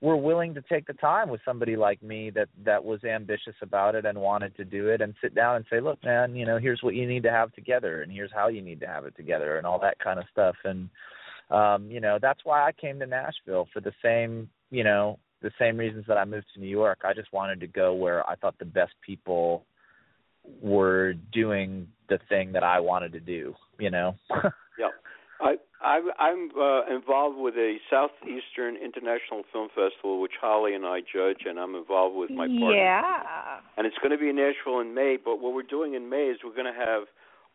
[0.00, 3.94] were willing to take the time with somebody like me that that was ambitious about
[3.94, 6.58] it and wanted to do it and sit down and say look man you know
[6.58, 9.16] here's what you need to have together and here's how you need to have it
[9.16, 10.56] together and all that kind of stuff.
[10.64, 10.88] And
[11.50, 15.50] um you know that's why I came to Nashville for the same you know the
[15.58, 17.02] same reasons that I moved to New York.
[17.04, 19.64] I just wanted to go where I thought the best people
[20.60, 24.14] were doing the thing that I wanted to do you know?
[24.78, 24.90] Yeah,
[25.40, 31.00] I, I I'm uh, involved with a Southeastern International Film Festival, which Holly and I
[31.00, 32.74] judge, and I'm involved with my partner.
[32.74, 33.60] Yeah.
[33.76, 35.16] And it's going to be in Nashville in May.
[35.22, 37.04] But what we're doing in May is we're going to have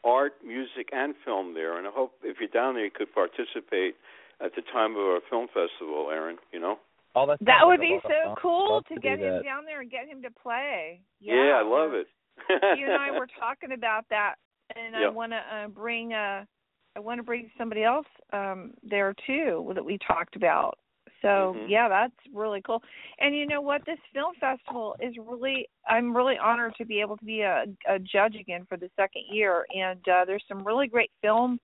[0.03, 1.78] art, music, and film there.
[1.78, 3.95] And I hope if you're down there, you could participate
[4.39, 6.38] at the time of our film festival, Aaron.
[6.51, 6.78] You know?
[7.15, 9.43] all that That would be so cool Love to get him that.
[9.43, 11.01] down there and get him to play.
[11.19, 12.07] Yeah, I love it.
[12.80, 14.36] you and I were talking about that,
[14.76, 16.45] and I want to uh, bring uh,
[16.96, 20.78] I want to bring somebody else um, there too that we talked about.
[21.22, 21.70] So Mhm.
[21.70, 22.84] yeah, that's really cool.
[23.20, 23.86] And you know what?
[23.86, 28.00] This film festival is really I'm really honored to be able to be a, a
[28.00, 29.66] judge again for the second year.
[29.74, 31.60] And uh, there's some really great film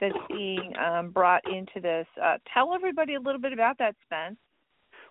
[0.00, 2.06] that's being um, brought into this.
[2.22, 4.38] Uh, tell everybody a little bit about that, Spence.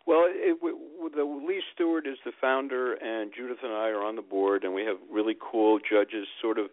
[0.06, 4.16] Well, it, w- the Lee Stewart is the founder, and Judith and I are on
[4.18, 6.68] the board, and we have really cool judges, sort of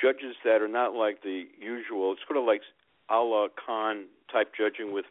[0.00, 2.12] judges that are not like the usual.
[2.12, 2.62] It's sort of like
[3.10, 5.06] a la Cannes type judging with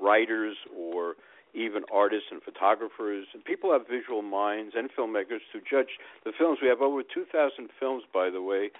[0.00, 1.14] writers or
[1.54, 3.26] even artists and photographers.
[3.32, 6.58] And people have visual minds and filmmakers to judge the films.
[6.62, 8.70] We have over 2,000 films, by the way,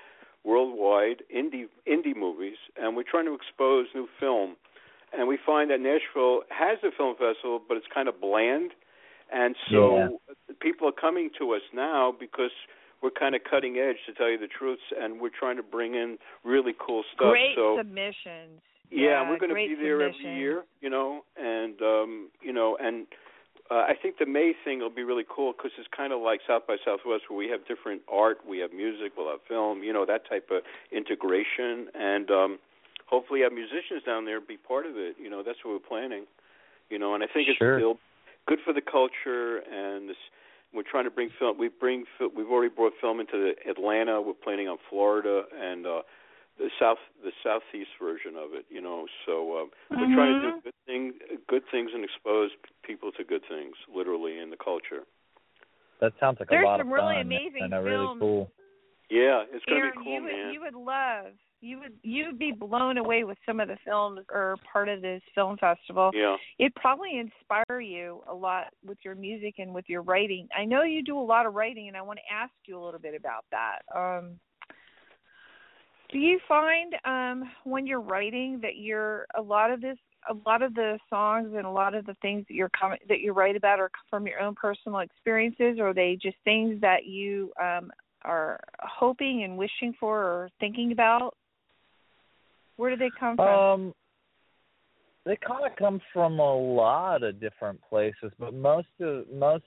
[0.44, 4.56] worldwide, indie indie movies, and we're trying to expose new film
[5.12, 8.72] and we find that Nashville has a film festival, but it's kind of bland,
[9.32, 10.18] and so
[10.61, 12.50] people are coming to us now because
[13.03, 15.94] we're kind of cutting edge, to tell you the truth, and we're trying to bring
[15.94, 17.30] in really cool stuff.
[17.30, 18.61] Great so submissions.
[18.90, 22.76] yeah, Yeah, we're going to be there every year, you know, and um, you know,
[22.80, 23.07] and
[23.70, 26.40] uh, I think the May thing will be really cool because it's kind of like
[26.49, 29.92] South by Southwest, where we have different art, we have music, we'll have film, you
[29.92, 32.59] know, that type of integration, and um,
[33.07, 35.16] hopefully have musicians down there be part of it.
[35.22, 36.24] You know, that's what we're planning.
[36.90, 37.78] You know, and I think it's Sure.
[37.78, 37.99] still
[38.46, 40.16] good for the culture, and this,
[40.74, 41.58] we're trying to bring film.
[41.58, 44.20] We bring fil- we've already brought film into the Atlanta.
[44.20, 46.02] We're planning on Florida and uh,
[46.58, 48.66] the south the southeast version of it.
[48.68, 50.62] You know, so uh, we're trying to do Mhm.
[50.64, 51.12] good thing
[51.48, 52.50] good things and expose
[52.82, 55.04] people to good things, literally in the culture.
[56.00, 58.20] That sounds like There's a lot some of really fun amazing and a really films.
[58.20, 58.52] cool.
[59.11, 60.52] Yeah, it's going to be cool, you would man.
[60.52, 64.20] you would love you would you would be blown away with some of the films
[64.32, 66.11] or part of this film festival.
[66.14, 66.36] yeah.
[66.59, 70.48] It probably inspire you a lot with your music and with your writing.
[70.56, 72.84] I know you do a lot of writing, and I want to ask you a
[72.84, 73.78] little bit about that.
[73.94, 74.38] Um,
[76.11, 79.98] do you find um, when you're writing that you're a lot of this,
[80.30, 83.20] a lot of the songs and a lot of the things that you're com- that
[83.20, 87.04] you write about are from your own personal experiences, or are they just things that
[87.04, 87.90] you um,
[88.24, 91.34] are hoping and wishing for or thinking about?
[92.76, 93.48] Where do they come from?
[93.48, 93.94] Um,
[95.24, 99.64] they kind of come from a lot of different places, but most of most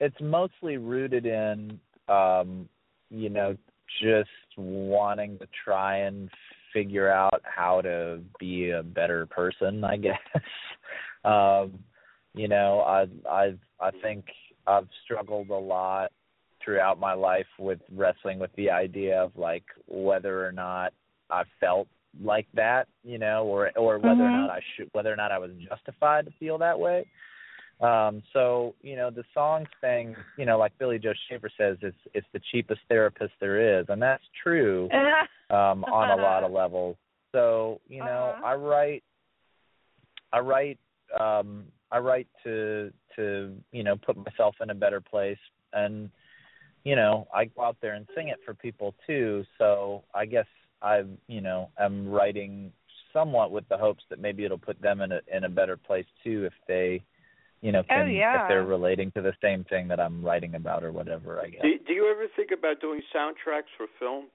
[0.00, 1.78] it's mostly rooted in
[2.08, 2.68] um,
[3.10, 3.56] you know
[4.02, 6.28] just wanting to try and
[6.72, 10.18] figure out how to be a better person, I guess.
[11.24, 11.78] um,
[12.34, 14.24] you know, I I I think
[14.66, 16.12] I've struggled a lot
[16.68, 20.92] throughout my life with wrestling with the idea of like whether or not
[21.30, 21.88] I felt
[22.22, 24.28] like that, you know, or or whether Mhm.
[24.28, 27.06] or not I should whether or not I was justified to feel that way.
[27.80, 31.96] Um, so, you know, the songs thing, you know, like Billy Joe Shaver says, it's
[32.12, 34.90] it's the cheapest therapist there is, and that's true
[35.48, 36.96] um on a lot of levels.
[37.32, 38.46] So, you know, Uh-huh.
[38.46, 39.04] I write
[40.34, 40.78] I write
[41.18, 45.38] um I write to to, you know, put myself in a better place
[45.72, 46.10] and
[46.84, 49.44] you know, I go out there and sing it for people too.
[49.58, 50.46] So, I guess
[50.82, 52.72] I, you know, I'm writing
[53.12, 56.06] somewhat with the hopes that maybe it'll put them in a in a better place
[56.24, 57.02] too if they
[57.60, 58.44] you know, Oh, can yeah.
[58.44, 61.62] if they're relating to the same thing that I'm writing about or whatever, I guess.
[61.62, 64.26] Do, do you ever think about doing soundtracks for film?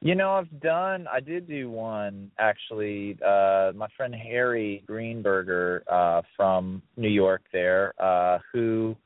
[0.00, 1.06] You know, I've done.
[1.12, 3.16] I did do one actually.
[3.24, 8.96] Uh, my friend Harry Greenberger uh, from New York, there, uh, who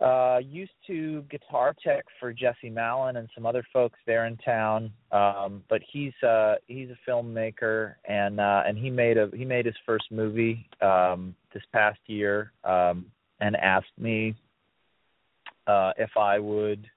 [0.00, 4.92] uh, used to guitar tech for Jesse Malin and some other folks there in town.
[5.10, 9.66] Um, but he's uh, he's a filmmaker, and uh, and he made a he made
[9.66, 13.06] his first movie um, this past year, um,
[13.40, 14.34] and asked me
[15.66, 16.88] uh, if I would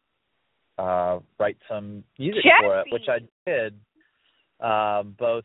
[0.77, 3.73] uh write some music for it which i did
[4.65, 5.43] um both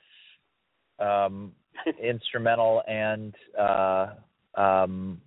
[0.99, 1.53] um
[2.03, 4.07] instrumental and uh
[4.55, 5.21] um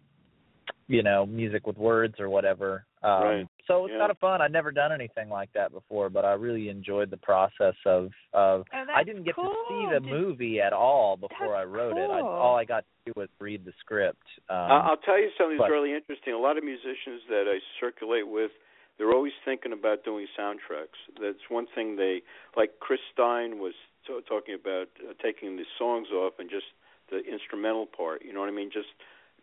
[0.89, 3.47] you know music with words or whatever um Right.
[3.67, 3.99] so it's Yeah.
[3.99, 7.17] kind of fun i'd never done anything like that before but i really enjoyed the
[7.31, 9.45] process of of Oh, i didn't get cool.
[9.53, 12.81] to see the Did- movie at all before i wrote it I, all i got
[13.05, 15.93] to do was read the script um I- I'll tell you something that's but- really
[15.93, 16.33] interesting.
[16.33, 18.51] A lot of musicians that I circulate with,
[18.97, 20.97] they're always thinking about doing soundtracks.
[21.21, 22.21] That's one thing they
[22.57, 22.79] like.
[22.79, 23.73] Chris Stein was
[24.05, 26.65] t- talking about uh, taking the songs off and just
[27.09, 28.25] the instrumental part.
[28.25, 28.71] You know what I mean?
[28.73, 28.89] Just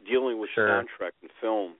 [0.05, 0.69] dealing with Sure.
[0.69, 1.75] soundtrack and film.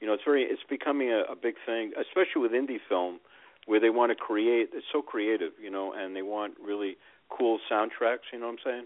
[0.00, 3.20] You know, it's very it's becoming a, a big thing, especially with indie film,
[3.66, 4.70] where they want to create.
[4.72, 6.96] It's so creative, you know, and they want really
[7.30, 8.26] cool soundtracks.
[8.32, 8.84] You know what I'm saying?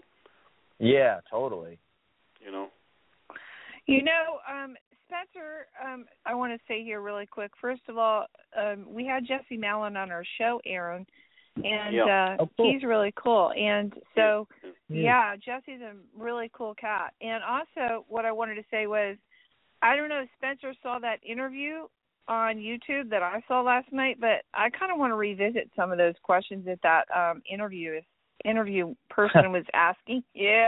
[0.79, 1.79] yeah totally
[2.45, 2.67] You know.
[3.87, 4.75] You know, um,
[5.07, 7.51] Spencer, um, I want to say here really quick.
[7.59, 8.25] First of all,
[8.55, 11.05] um, we had Jesse Malin on our show, Aaron,
[11.65, 12.05] and Yeah.
[12.05, 12.71] uh, Oh, cool.
[12.71, 13.51] he's really cool.
[13.51, 14.47] And so,
[14.89, 15.01] Yeah.
[15.01, 17.13] yeah, Jesse's a really cool cat.
[17.21, 19.17] And also, what I wanted to say was,
[19.81, 21.87] I don't know if Spencer saw that interview
[22.27, 25.91] on YouTube that I saw last night, but I kind of want to revisit some
[25.91, 28.01] of those questions that that um, interview
[28.45, 30.67] interview person was asking you.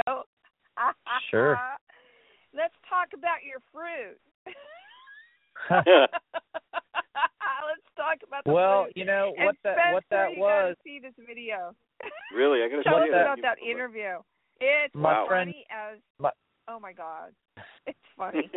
[1.30, 1.60] Sure.
[2.54, 4.20] Let's talk about your fruit.
[8.00, 8.94] Let's talk about the well fruit.
[8.96, 11.76] you know And what that what that you was gotta see this video.
[12.36, 14.20] really, I got to Tell tell us you about that interview.
[14.62, 16.32] It's My funny friend- as my-
[16.68, 17.32] oh my god,
[17.88, 18.50] it's funny.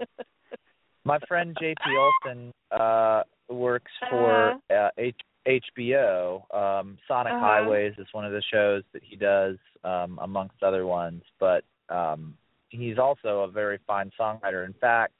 [1.04, 6.42] my friend JP Olson uh works for uh, H- HBO.
[6.54, 7.40] Um Sonic Uh-huh.
[7.44, 12.34] Highways is one of the shows that he does um amongst other ones, but um
[12.68, 14.64] he's also a very fine songwriter.
[14.66, 15.14] In fact,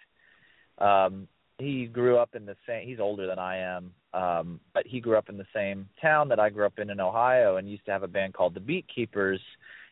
[0.78, 1.26] um
[1.60, 3.92] he grew up in the same he's older than I am.
[4.12, 7.00] Um but he grew up in the same town that I grew up in in
[7.00, 9.40] Ohio and used to have a band called the Beatkeepers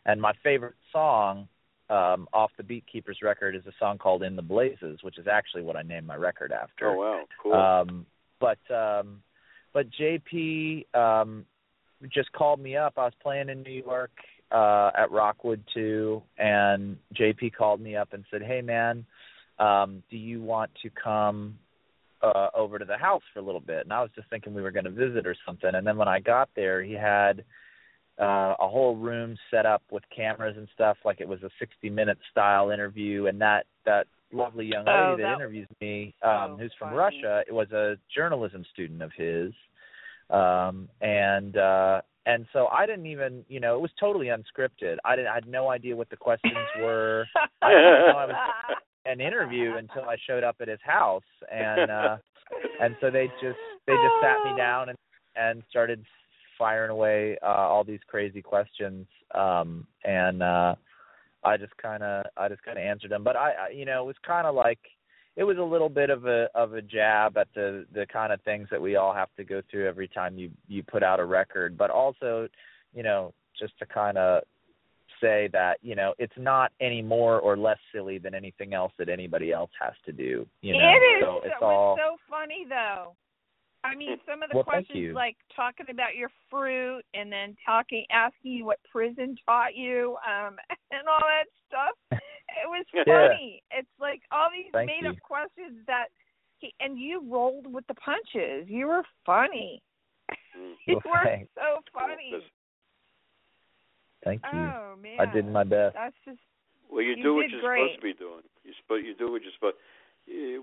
[0.06, 1.48] and my favorite song
[1.90, 5.62] um off the Beatkeepers record is a song called In the Blazes, which is actually
[5.62, 6.90] what I named my record after.
[6.90, 7.54] oh wow, cool.
[7.54, 8.06] Um,
[8.40, 9.22] but um,
[9.72, 11.44] but JP um,
[12.12, 12.94] just called me up.
[12.96, 14.12] I was playing in New York
[14.50, 19.04] uh, at Rockwood too, and JP called me up and said, "Hey man,
[19.58, 21.58] um, do you want to come
[22.22, 24.62] uh, over to the house for a little bit?" And I was just thinking we
[24.62, 25.70] were going to visit or something.
[25.74, 27.44] And then when I got there, he had
[28.20, 31.88] uh, a whole room set up with cameras and stuff, like it was a 60
[31.90, 33.26] minute style interview.
[33.26, 36.98] And that that lovely young lady Oh, that, that- interviews me, um, who's from funny.
[36.98, 39.52] Russia, it was a journalism student of his,
[40.30, 44.96] um, and uh, and so I didn't even, you know, it was totally unscripted.
[45.04, 47.24] I didn't, I had no idea what the questions were.
[47.62, 48.34] I didn't know I was
[49.08, 52.16] an interview until I showed up at his house, and uh,
[52.80, 54.98] and so they just they just sat me down and
[55.36, 56.04] and started
[56.58, 59.06] firing away uh, all these crazy questions
[59.36, 60.74] um and uh
[61.44, 63.24] I just kind of I just kind of answered them.
[63.24, 64.80] But I, I you know it was kind of like
[65.36, 68.40] it was a little bit of a of a jab at the the kind of
[68.42, 71.24] things that we all have to go through every time you you put out a
[71.24, 71.78] record.
[71.78, 72.48] But also
[72.94, 74.42] you know just to kind of
[75.20, 79.08] say that you know it's not any more or less silly than anything else that
[79.08, 82.16] anybody else has to do you know it is so it's so, all it's so
[82.30, 83.14] funny though.
[83.84, 88.04] I mean, some of the Well, questions like talking about your fruit and then talking,
[88.10, 90.56] asking you what prison taught you, um,
[90.90, 91.94] and all that stuff.
[92.10, 93.04] It was Yeah.
[93.06, 93.62] funny.
[93.70, 95.10] It's like all these Thank made you.
[95.10, 96.06] up questions that,
[96.58, 98.68] he, and you rolled with the punches.
[98.68, 99.80] You were funny.
[100.58, 100.74] Mm.
[100.86, 101.50] You Well, were thanks.
[101.54, 102.30] so funny.
[102.32, 102.50] That's-
[104.28, 104.58] Thank you.
[104.58, 105.94] Oh man, I did my best.
[105.94, 106.38] That's just
[106.90, 107.80] Well, you, You do what you're great.
[107.96, 108.42] supposed to be doing.
[108.64, 109.76] You spo- you do what you're supposed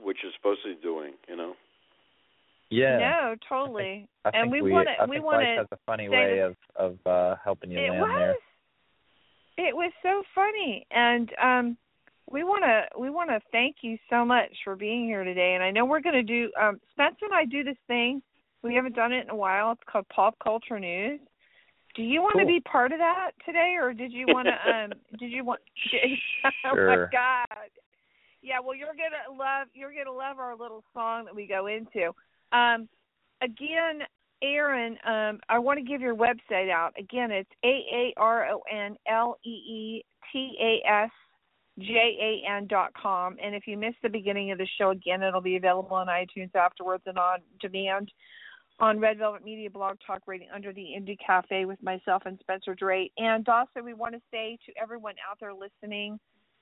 [0.05, 1.13] what you're supposed to be doing.
[1.28, 1.53] You know.
[2.70, 2.97] Yeah.
[2.97, 4.07] no, totally.
[4.26, 5.05] I and think we we, want to.
[5.07, 5.57] We think want life to.
[5.57, 6.55] has a funny way that- of
[7.05, 8.36] of uh helping you it land was
[9.57, 9.68] there.
[9.68, 11.78] it was so funny and um
[12.32, 15.63] we want to we want to thank you so much for being here today and
[15.63, 18.22] i know we're going to do um spencer and i do this thing
[18.63, 21.20] we haven't done it in a while it's called pop culture news
[21.96, 24.93] do you want to be part of that today or did you want to um
[25.20, 26.91] did you want Sure.
[26.91, 27.70] oh my god
[28.41, 31.48] yeah well you're going to love you're going to love our little song that we
[31.48, 32.12] go into
[32.52, 32.88] um
[33.41, 34.02] again
[34.41, 36.93] Aaron, um, I want to give your website out.
[37.00, 41.10] Again, it's A A R O N L E E T A S
[41.80, 43.38] J A N dot com.
[43.41, 46.54] And if you missed the beginning of the show, again, it'll be available on iTunes
[46.54, 48.12] afterwards and on demand
[48.80, 52.76] on Red Velvet Media Blog Talk Radio under the Indie Cafe with myself and Spencer
[52.76, 53.12] Drake.
[53.18, 56.20] And also, we want to say to everyone out there listening,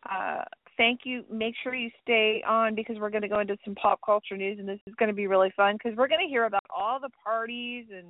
[0.09, 0.43] uh,
[0.77, 1.23] thank you.
[1.31, 4.59] Make sure you stay on because we're going to go into some pop culture news,
[4.59, 6.99] and this is going to be really fun because we're going to hear about all
[6.99, 8.07] the parties and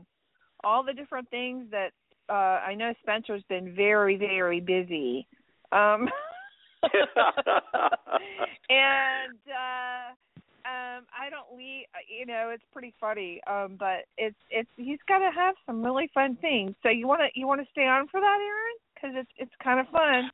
[0.63, 1.91] all the different things that
[2.29, 5.27] uh, I know Spencer's been very, very busy.
[5.71, 6.09] Um,
[8.69, 10.11] and uh,
[10.65, 15.19] um, I don't we you know it's pretty funny, um, but it's it's he's got
[15.19, 16.73] to have some really fun things.
[16.83, 18.77] So you want to you want to stay on for that, Aaron?
[18.95, 20.29] Because it's it's kind of fun.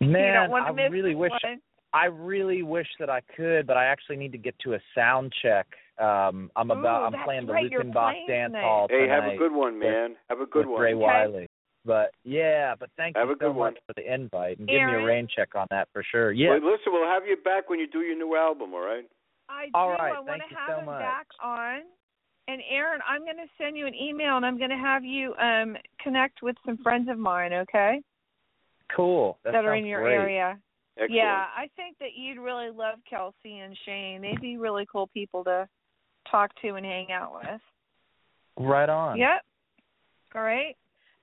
[0.00, 1.60] you Man, don't I really wish one.
[1.94, 5.32] I really wish that I could, but I actually need to get to a sound
[5.42, 5.66] check.
[6.00, 8.62] Um I'm about Ooh, I'm playing the right, you're Luckenbach playing dance tonight.
[8.62, 10.16] hall hey, tonight have a good one, man.
[10.28, 10.82] Have a good with one.
[10.82, 11.00] Ray Okay.
[11.00, 11.48] Wylie.
[11.84, 13.74] But yeah, but thank Have you a good so one.
[13.74, 16.30] much for the invite and give me a rain check on that for sure.
[16.30, 16.50] Yeah.
[16.50, 18.72] Well, listen, we'll have you back when you do your new album.
[18.74, 19.04] All right.
[19.48, 19.70] I do.
[19.74, 21.00] All right, I want thank to you have so him much.
[21.00, 21.80] back on.
[22.48, 25.34] And Aaron, I'm going to send you an email, and I'm going to have you
[25.34, 28.00] um connect with some friends of mine, okay?
[28.94, 29.38] Cool.
[29.44, 30.14] That, are in your great.
[30.14, 30.58] area.
[30.96, 31.14] Excellent.
[31.14, 34.20] Yeah, I think that you'd really love Kelsey and Shane.
[34.20, 35.66] They'd be really cool people to
[36.30, 37.60] talk to and hang out with.
[38.58, 39.16] Right on.
[39.18, 39.42] Yep.
[40.34, 40.76] All right.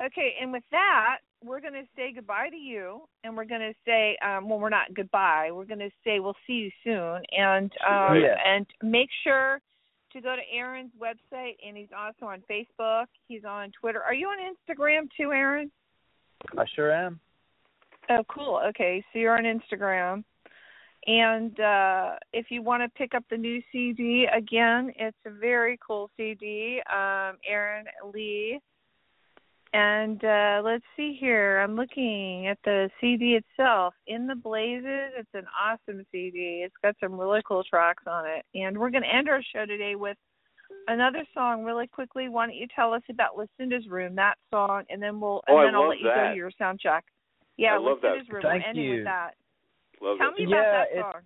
[0.03, 3.73] Okay, and with that, we're going to say goodbye to you, and we're going to
[3.85, 5.49] say, um, well, we're not goodbye.
[5.51, 8.35] We're going to say we'll see you soon, and um, Yeah.
[8.45, 9.59] and make sure
[10.13, 13.05] to go to Aaron's website, and he's also on Facebook.
[13.27, 14.01] He's on Twitter.
[14.01, 15.69] Are you on Instagram too, Aaron?
[16.57, 17.19] I sure am.
[18.09, 18.59] Oh, cool.
[18.69, 20.23] Okay, so you're on Instagram.
[21.07, 25.79] And uh if you want to pick up the new CD again, it's a very
[25.85, 26.81] cool CD.
[26.91, 28.59] Um Aaron Lee.
[29.71, 31.59] And uh let's see here.
[31.59, 33.93] I'm looking at the CD itself.
[34.07, 36.63] In the Blazes, it's an awesome CD.
[36.65, 38.45] It's got some really cool tracks on it.
[38.55, 40.17] And we're going to end our show today with
[40.87, 42.29] another song really quickly.
[42.29, 45.61] Why don't you tell us about Lucinda's Room, that song, and then we'll and Oh,
[45.63, 47.05] then I'll love let you go to your sound check.
[47.57, 48.07] Yeah, I love that.
[48.07, 48.41] Room.
[48.41, 48.95] Thank we're ending you.
[48.95, 49.31] with that.
[50.01, 50.39] Love Tell it.
[50.39, 51.21] me about Yeah, that it's- song.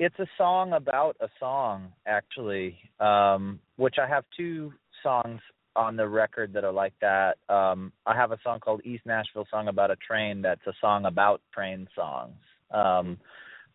[0.00, 4.72] It's a song about a song, actually, um, which I have two
[5.02, 5.40] songs
[5.78, 7.38] on the record that are like that.
[7.48, 11.04] Um, I have a song called East Nashville Song About a Train that's a song
[11.04, 12.34] about train songs.
[12.72, 13.16] Um,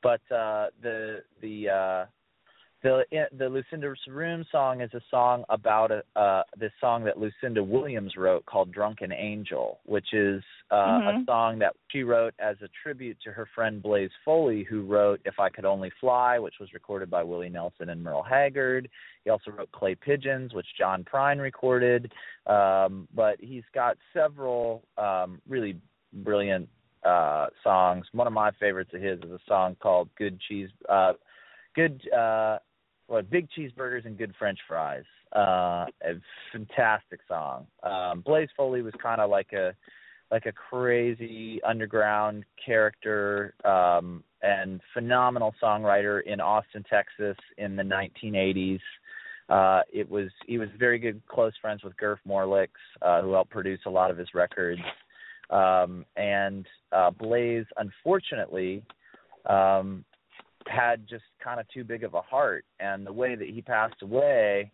[0.03, 2.05] but uh, the the uh,
[2.83, 3.05] the
[3.37, 8.15] the Lucinda Room song is a song about a uh, this song that Lucinda Williams
[8.17, 11.25] wrote called Drunken Angel, which is uh, a Mhm.
[11.25, 15.39] song that she wrote as a tribute to her friend Blaze Foley, who wrote "If
[15.39, 18.89] I Could Only Fly," which was recorded by Willie Nelson and Merle Haggard.
[19.23, 22.11] He also wrote "Clay Pigeons," which John Prine recorded.
[22.47, 25.79] Um, but he's got several um, really
[26.11, 26.67] brilliant
[27.03, 28.05] uh, songs.
[28.11, 31.13] One of my favorites of his is a song called "Good Cheese." Uh,
[31.75, 32.59] good uh
[33.13, 35.03] what big cheeseburgers and good french fries.
[35.35, 36.19] Uh a
[36.51, 37.67] fantastic song.
[37.83, 39.73] Um blaze foley was kind of like a
[40.31, 48.79] like a crazy underground character um and phenomenal songwriter in austin texas in the 1980s
[49.49, 52.69] uh it was he was very good close friends with Gurf Morlix
[53.03, 54.81] uh who helped produce a lot of his records.
[55.51, 58.83] Um and uh blaze unfortunately
[59.47, 60.03] um
[60.67, 64.01] had just kind of too big of a heart and the way that he passed
[64.01, 64.71] away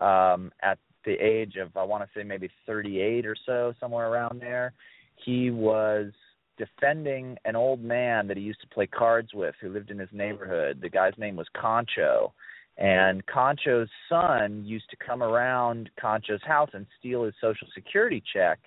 [0.00, 4.40] um at the age of I want to say maybe 38 or so somewhere around
[4.40, 4.72] there
[5.16, 6.12] he was
[6.58, 10.08] defending an old man that he used to play cards with who lived in his
[10.12, 12.32] neighborhood the guy's name was Concho
[12.78, 18.58] And Concho's son used to come around Concho's house and steal his social security check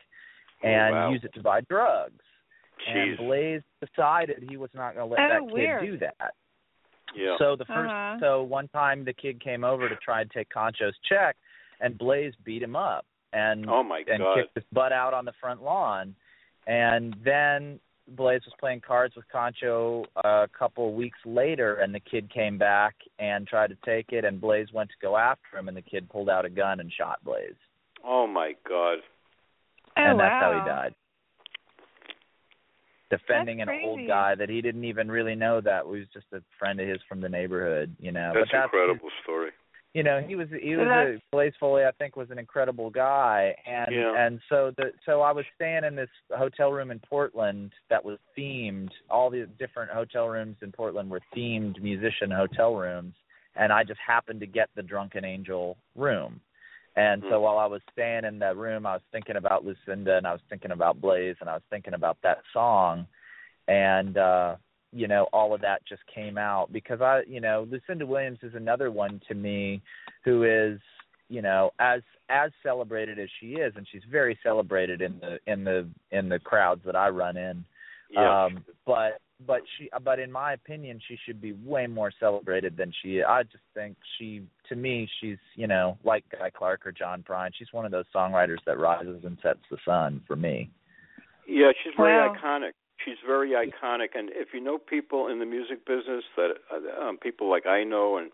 [0.64, 1.12] and Oh, wow.
[1.12, 2.24] use it to buy drugs.
[2.88, 3.10] Jeez.
[3.10, 5.86] And Blaze decided he was not going to let Oh, that kid weird.
[5.86, 6.34] do that.
[7.16, 7.36] Yeah.
[7.38, 8.18] So the first, Uh-huh.
[8.20, 11.36] so one time the kid came over to try and take Concho's check,
[11.82, 14.36] and Blaze beat him up and oh my and God.
[14.36, 16.16] kicked his butt out on the front lawn.
[16.68, 17.80] And then
[18.10, 22.96] Blaze was playing cards with Concho a couple weeks later, and the kid came back
[23.20, 26.10] and tried to take it, and Blaze went to go after him, and the kid
[26.10, 27.54] pulled out a gun and shot Blaze,
[28.04, 29.00] Oh my God.
[29.98, 30.96] Oh, and that's how he died.
[33.10, 36.42] Defending That's an old guy that he didn't even really know that was just a
[36.60, 38.32] friend of his from the neighborhood, you know.
[38.34, 39.50] That's but that's his- incredible story.
[39.96, 43.56] you know he was he was a Blaze Foley I think was an incredible guy
[43.66, 44.14] and Yeah.
[44.16, 48.20] and so the so I was staying in this hotel room in Portland that was
[48.38, 53.16] themed all the different hotel rooms in Portland were themed musician hotel rooms
[53.56, 56.40] and I just happened to get the Drunken Angel room
[57.00, 57.44] and so Hmm.
[57.44, 60.42] while I was staying in that room I was thinking about Lucinda and I was
[60.50, 63.08] thinking about Blaze and I was thinking about that song
[63.68, 64.56] and uh
[64.92, 68.54] you know all of that just came out because I you know Lucinda Williams is
[68.56, 69.82] another one to me
[70.26, 70.80] who is
[71.30, 75.64] you know as as celebrated as she is and she's very celebrated in the in
[75.64, 77.64] the in the crowds that I run in
[78.10, 78.46] Yeah.
[78.46, 82.94] um but but she but in my opinion she should be way more celebrated than
[83.02, 83.26] she is.
[83.28, 87.52] I just think she to me she's you know like Guy Clark or John Prine
[87.58, 90.70] she's one of those songwriters that rises and sets the sun for me
[91.48, 92.30] Yeah, she's very Wow.
[92.30, 92.72] iconic.
[93.06, 97.18] She's very iconic, and if you know people in the music business that uh, um,
[97.18, 98.30] people like I know, and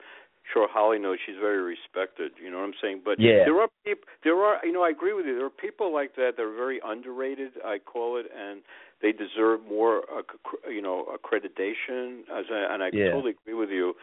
[0.51, 2.31] sure Holly knows, she's very respected.
[2.43, 3.01] You know what I'm saying?
[3.05, 3.45] But Yeah.
[3.45, 5.35] there are people, there are, you know, I agree with you.
[5.35, 7.51] There are people like that that are very underrated.
[7.63, 8.61] I call it, and
[9.01, 10.21] they deserve more, uh,
[10.69, 12.21] you know, accreditation.
[12.31, 13.11] As I, and I Yeah.
[13.11, 13.93] totally agree with you.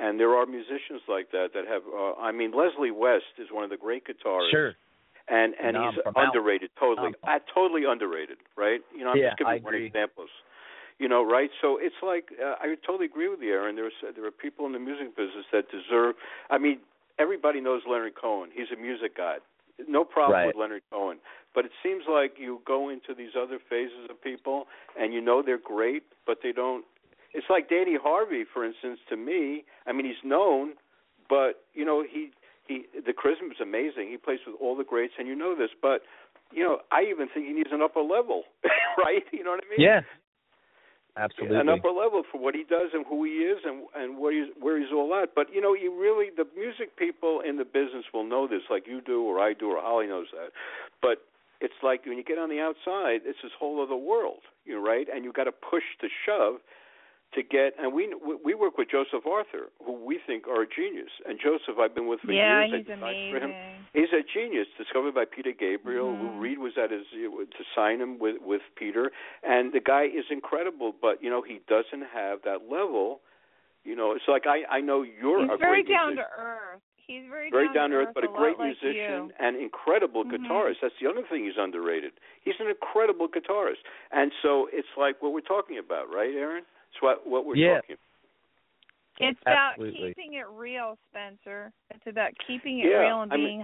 [0.00, 1.82] And there are musicians like that that have.
[1.86, 4.74] Uh, I mean, Leslie West is one of the great guitarists sure
[5.28, 9.38] and and he's underrated totally Um, uh, totally underrated right you know i'm Yeah, just
[9.38, 9.86] giving I one agree.
[9.86, 10.30] examples
[10.98, 14.24] you know right so it's like uh, i totally agree with you aaron there's there
[14.26, 16.16] are people in the music business that deserve
[16.50, 16.80] i mean
[17.18, 19.40] everybody knows leonard cohen he's a music god
[19.88, 20.46] no problem Right.
[20.46, 21.18] with leonard cohen
[21.54, 24.66] but it seems like you go into these other phases of people
[24.98, 26.84] and you know they're great but they don't
[27.34, 30.72] it's like danny harvey for instance to me i mean he's known
[31.28, 32.30] but you know he
[32.66, 34.08] he the charisma is amazing.
[34.10, 35.70] He plays with all the greats, and you know this.
[35.80, 36.02] But
[36.52, 38.44] you know, I even think he needs an upper level,
[38.98, 39.24] right?
[39.32, 39.86] You know what I mean?
[39.86, 40.00] yeah
[41.16, 44.32] absolutely An upper level for what he does and who he is and and where
[44.32, 45.34] he's where he's all at.
[45.34, 48.86] But you know, you really the music people in the business will know this, like
[48.86, 50.52] you do, or I do, or Holly knows that.
[51.00, 51.24] But
[51.64, 54.82] it's like when you get on the outside, it's this whole other world, you know,
[54.82, 55.06] right?
[55.12, 56.56] And you got to push to shove
[57.34, 57.72] to get.
[57.80, 58.12] And we
[58.44, 61.12] we work with Joseph Arthur, who we think are a genius.
[61.26, 62.72] And Joseph, I've been with for yeah, years.
[62.74, 63.50] I he's designed for him.
[63.54, 63.78] amazing.
[63.94, 66.08] He's a genius, discovered by Peter Gabriel.
[66.10, 66.40] Lou Mhm.
[66.40, 70.92] Reed was at his to sign him with with Peter, and the guy is incredible.
[71.00, 73.20] But you know, he doesn't have that level.
[73.84, 76.80] You know, it's like I I know you're He's a very down musician, to earth.
[77.06, 79.32] He's very, very down, down to earth, but a lot great like musician you.
[79.38, 80.32] and incredible Mhm.
[80.46, 80.80] guitarist.
[80.80, 82.12] That's the other thing he's underrated.
[82.42, 83.82] He's an incredible guitarist,
[84.12, 86.64] and so it's like what we're talking about, right, Aaron?
[86.92, 87.80] It's what what we're Yeah.
[87.80, 87.96] talking.
[89.18, 90.14] It's about Absolutely.
[90.14, 91.72] keeping it real, Spencer.
[91.90, 93.60] It's about keeping it Yeah, real and I mean- being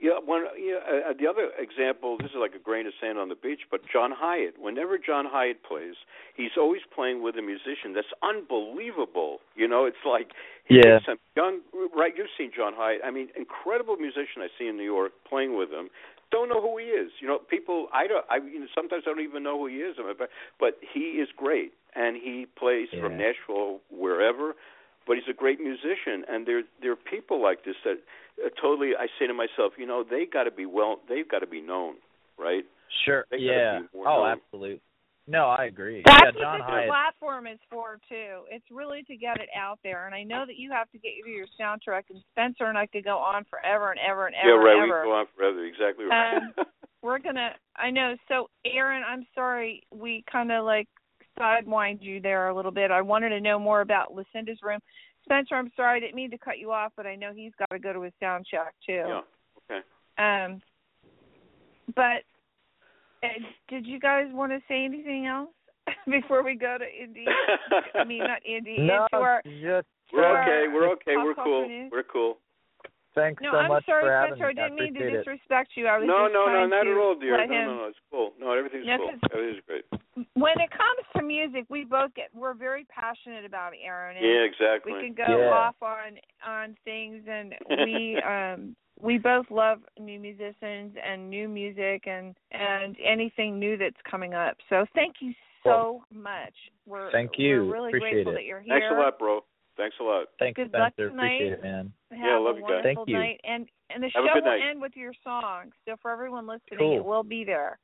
[0.00, 0.44] Yeah, one.
[0.56, 2.18] Yeah, uh, the other example.
[2.18, 4.54] This is like a grain of sand on the beach, but John Hiatt.
[4.58, 5.94] Whenever John Hiatt plays,
[6.36, 9.38] he's always playing with a musician that's unbelievable.
[9.56, 10.32] You know, it's like
[10.68, 11.00] Yeah.
[11.04, 11.60] some young.
[11.94, 13.00] Right, you've seen John Hiatt.
[13.04, 14.42] I mean, incredible musician.
[14.42, 15.90] I see in New York playing with him.
[16.30, 17.10] Don't know who he is.
[17.20, 17.88] You know, people.
[17.92, 18.24] I don't.
[18.30, 19.96] I you know, sometimes I don't even know who he is.
[20.60, 24.54] But he is great, and he plays from Nashville, wherever.
[25.06, 28.00] But he's a great musician, and there there are people like this that uh,
[28.60, 28.92] totally.
[28.98, 30.96] I say to myself, you know, they got to be well.
[31.08, 31.94] They've got to be known,
[32.38, 32.64] right?
[33.04, 33.24] Sure.
[33.30, 33.80] They Yeah.
[33.94, 34.26] Oh, known.
[34.28, 34.80] absolutely.
[35.26, 36.02] No, I agree.
[36.06, 36.88] That's yeah, John what this Hiatt.
[36.88, 38.44] platform is for too.
[38.50, 40.06] It's really to get it out there.
[40.06, 42.86] And I know that you have to get to your soundtrack, and Spencer and I
[42.86, 44.72] could go on forever and ever and ever yeah, right.
[44.78, 45.00] and We ever.
[45.02, 45.64] can go on forever.
[45.66, 46.36] Exactly right.
[46.38, 46.54] Um,
[47.02, 47.50] We're gonna.
[47.76, 48.14] I know.
[48.28, 50.88] So, Aaron, I'm sorry we kind of like
[51.38, 52.90] sidewind you there a little bit.
[52.90, 54.80] I wanted to know more about Lucinda's room.
[55.28, 57.70] Spencer, I'm sorry, I didn't mean to cut you off, but I know he's got
[57.70, 59.04] to go to his sound check too.
[59.06, 59.20] yeah.
[59.70, 59.82] Okay.
[60.18, 60.62] Um,
[61.94, 62.24] but
[63.22, 63.28] uh,
[63.68, 65.50] did you guys want to say anything else
[66.10, 67.26] before we go to Indy?
[67.94, 68.76] I mean, not Indy.
[68.80, 69.42] no, into our.
[69.44, 70.42] just We're Sure.
[70.42, 70.72] okay.
[70.72, 71.16] We're okay.
[71.16, 71.68] We're cool.
[71.68, 71.92] news.
[71.92, 72.38] We're cool.
[73.14, 74.46] Thanks No, so I'm much sorry, for having Spencer.
[74.46, 74.54] I me.
[74.54, 75.24] didn't mean to appreciate it.
[75.24, 75.86] disrespect you.
[75.86, 77.36] I was No, just no, no, trying not to at all, dear.
[77.36, 77.66] No, him.
[77.66, 77.84] no, no.
[77.86, 78.32] It's cool.
[78.38, 79.08] No, everything's No, cool.
[79.10, 79.84] 'cause- Everything's great.
[80.34, 81.66] When it comes to music.
[81.68, 84.16] We both get we're very passionate about Aaron.
[84.16, 84.92] And Yeah, exactly.
[84.92, 85.50] we can go Yeah.
[85.50, 87.54] off on on things and
[87.84, 94.00] we um we both love new musicians and new music and and anything new that's
[94.10, 94.56] coming up.
[94.68, 95.34] So thank you
[95.64, 96.54] so much.
[96.86, 97.66] We're Thank you.
[97.66, 98.36] We're really Appreciate grateful it.
[98.36, 98.80] that you're here.
[98.80, 99.44] Thanks a lot, bro.
[99.78, 100.26] Thanks a lot.
[100.38, 101.10] Thanks, Good luck Spencer.
[101.10, 101.34] tonight.
[101.38, 101.92] Appreciate it, man.
[102.10, 102.82] Have Yeah, love a you guys.
[102.82, 103.16] Thank you.
[103.16, 103.40] night.
[103.44, 104.60] And and the Have show will night.
[104.68, 105.70] end with your song.
[105.86, 106.96] So for everyone listening, Cool.
[106.98, 107.78] it will be there.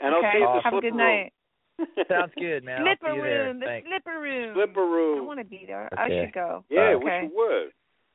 [0.00, 0.26] And okay?
[0.26, 0.96] I'll see you at the Have a good room.
[0.98, 1.32] night.
[2.10, 2.80] Sounds good, man.
[2.80, 3.44] I'll Slipper see you there.
[3.46, 3.88] room, the Thanks.
[3.88, 4.54] slipper room.
[4.54, 5.18] Slipper room.
[5.22, 5.88] I want to be there.
[5.96, 6.64] I should go.
[6.68, 7.04] Yeah, okay.
[7.04, 7.72] wish you would.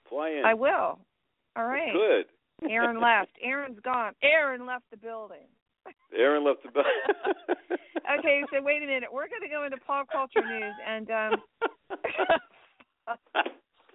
[0.09, 0.45] Fly in.
[0.45, 0.99] I will.
[1.55, 1.93] All right.
[1.93, 2.25] Good.
[2.69, 3.31] Aaron left.
[3.41, 4.13] Aaron's gone.
[4.21, 5.47] Aaron left the building.
[6.15, 6.83] Aaron left the bell.
[8.19, 9.09] Okay, so wait a minute.
[9.11, 11.31] We're going to go into pop culture news and um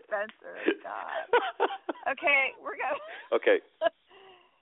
[0.08, 1.28] Spencer, God.
[2.12, 3.00] Okay, we're going.
[3.36, 3.58] Okay.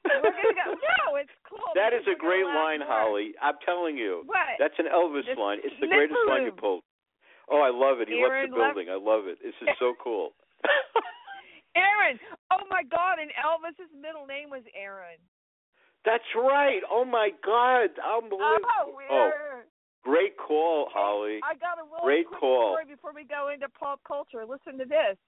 [0.06, 0.74] We're going to go.
[0.74, 1.70] No, it's cool.
[1.74, 2.90] That is a great line, more.
[2.90, 3.34] Holly.
[3.42, 4.22] I'm telling you.
[4.26, 4.58] What?
[4.58, 5.58] That's an Elvis The line.
[5.62, 6.82] It's the greatest line you pulled.
[7.50, 8.08] Oh, I love it.
[8.10, 8.90] He Aaron left the left- building.
[8.90, 9.38] I love it.
[9.42, 10.30] This is so cool.
[11.76, 12.18] Aaron.
[12.50, 13.18] Oh my God!
[13.22, 15.18] And Elvis's middle name was Aaron.
[16.04, 16.80] That's right.
[16.90, 17.90] Oh my God.
[18.02, 18.94] Oh, Unbelievable.
[18.94, 19.10] weird.
[19.10, 19.30] Oh.
[20.06, 21.40] Great call, Holly.
[21.42, 22.72] I got a really Great quick call.
[22.78, 24.44] story before we go into pop culture.
[24.46, 25.18] Listen to this.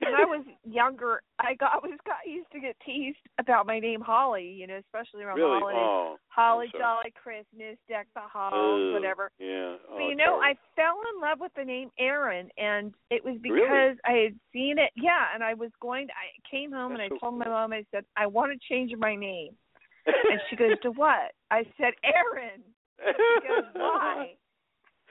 [0.00, 3.78] When I was younger, I got I was got used to get teased about my
[3.80, 4.44] name Holly.
[4.48, 5.58] You know, especially around Really?
[5.60, 5.84] the holidays.
[5.84, 6.16] Oh.
[6.28, 9.30] Holly Jolly Christmas, deck the halls, Ugh, whatever.
[9.38, 9.76] Yeah.
[9.90, 13.36] Oh, But you know, I fell in love with the name Aaron, and it was
[13.42, 13.60] Really?
[13.60, 14.90] because I had seen it.
[14.96, 16.06] Yeah, and I was going.
[16.06, 17.72] To, I came home That's and I so told my mom.
[17.74, 19.52] I said I want to change my name,
[20.06, 22.62] and she goes, "To what?" I said, "Aaron."
[23.04, 24.34] Goes, "Why?"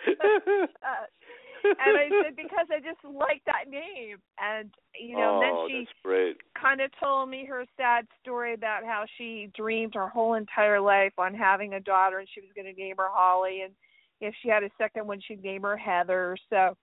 [0.07, 1.05] Uh,
[1.63, 4.69] and I said because I just like that name, and
[4.99, 5.41] you know.
[5.41, 5.87] oh, then she
[6.59, 11.13] kind of told me her sad story about how she dreamed her whole entire life
[11.17, 13.73] on having a daughter, and she was going to name her Holly, and
[14.21, 16.37] if she had a second one, she'd name her Heather.
[16.49, 16.75] So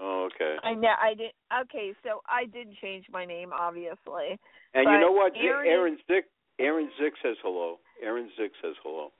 [0.00, 0.56] Oh, okay.
[0.64, 1.32] I know I did.
[1.52, 4.40] Okay, so I did change my name, obviously.
[4.72, 5.32] And but you know what?
[5.36, 6.24] Aaron Aaron Zick.
[6.58, 7.78] Aaron Zick says hello.
[8.02, 9.12] Aaron Zick says hello.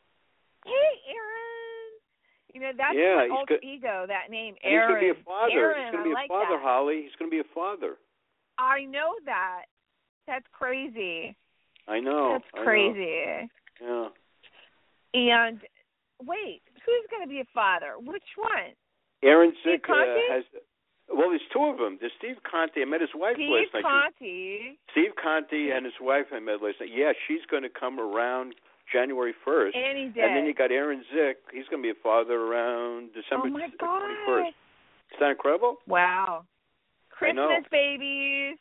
[0.64, 1.90] Hey, Aaron.
[2.52, 4.04] You know that's Yeah, my alter ego.
[4.08, 5.00] That name, Aaron.
[5.00, 5.52] he's gonna be a father.
[5.52, 6.62] Aaron, he's gonna be a like father, that.
[6.62, 7.02] Holly.
[7.02, 7.96] He's gonna be a father.
[8.58, 9.64] I know that.
[10.26, 11.36] That's crazy.
[11.88, 12.38] I know.
[12.38, 12.64] That's I know.
[12.64, 13.50] crazy.
[13.80, 14.08] Yeah.
[15.14, 15.60] And
[16.22, 17.94] wait, who's going to be a father?
[17.98, 18.76] Which one?
[19.22, 19.94] Aaron Zick uh,
[20.30, 20.44] has.
[21.08, 21.98] Well, there's two of them.
[21.98, 22.80] There's Steve Conte.
[22.80, 24.12] I met his wife Steve last night.
[24.16, 24.78] Steve Conte.
[24.92, 26.90] Steve Conte and his wife I met last night.
[26.94, 28.54] Yeah, she's going to come around
[28.92, 29.70] January 1st.
[29.74, 30.22] Any day.
[30.22, 31.38] And then you got Aaron Zick.
[31.52, 34.48] He's going to be a father around December oh my twenty god!
[34.48, 35.76] Is that incredible?
[35.86, 36.44] Wow.
[37.10, 38.56] Christmas babies.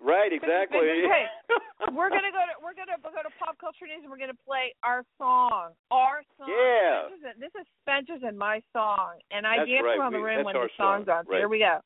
[0.00, 0.80] Right, exactly.
[1.08, 4.32] Hey, we're gonna go to we're gonna go to pop culture news and we're gonna
[4.46, 5.70] play our song.
[5.90, 6.48] Our song.
[6.48, 7.08] Yeah.
[7.10, 9.98] This is, this is Spencer's and my song, and I That's dance right.
[9.98, 11.16] around the room when the song's song.
[11.18, 11.24] on.
[11.26, 11.38] So Right.
[11.38, 11.78] here we go.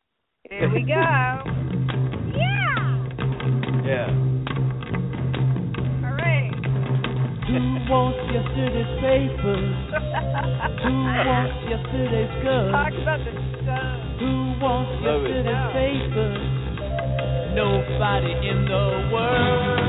[0.49, 0.95] Here we go.
[0.95, 1.43] yeah.
[3.85, 4.38] yeah.
[7.49, 7.57] Who
[7.89, 9.73] wants yesterday's papers?
[10.85, 10.93] Who
[11.25, 12.73] wants yesterday's goods?
[12.77, 13.33] Talk about the
[13.65, 13.97] song.
[14.21, 15.45] Who wants Love it.
[15.49, 16.45] yesterday's papers?
[17.57, 19.88] Nobody in the world.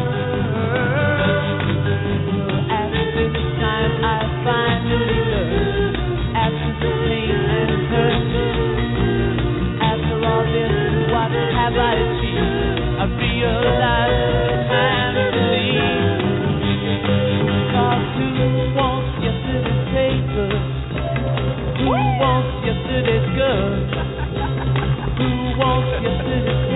[25.88, 26.69] yesterday.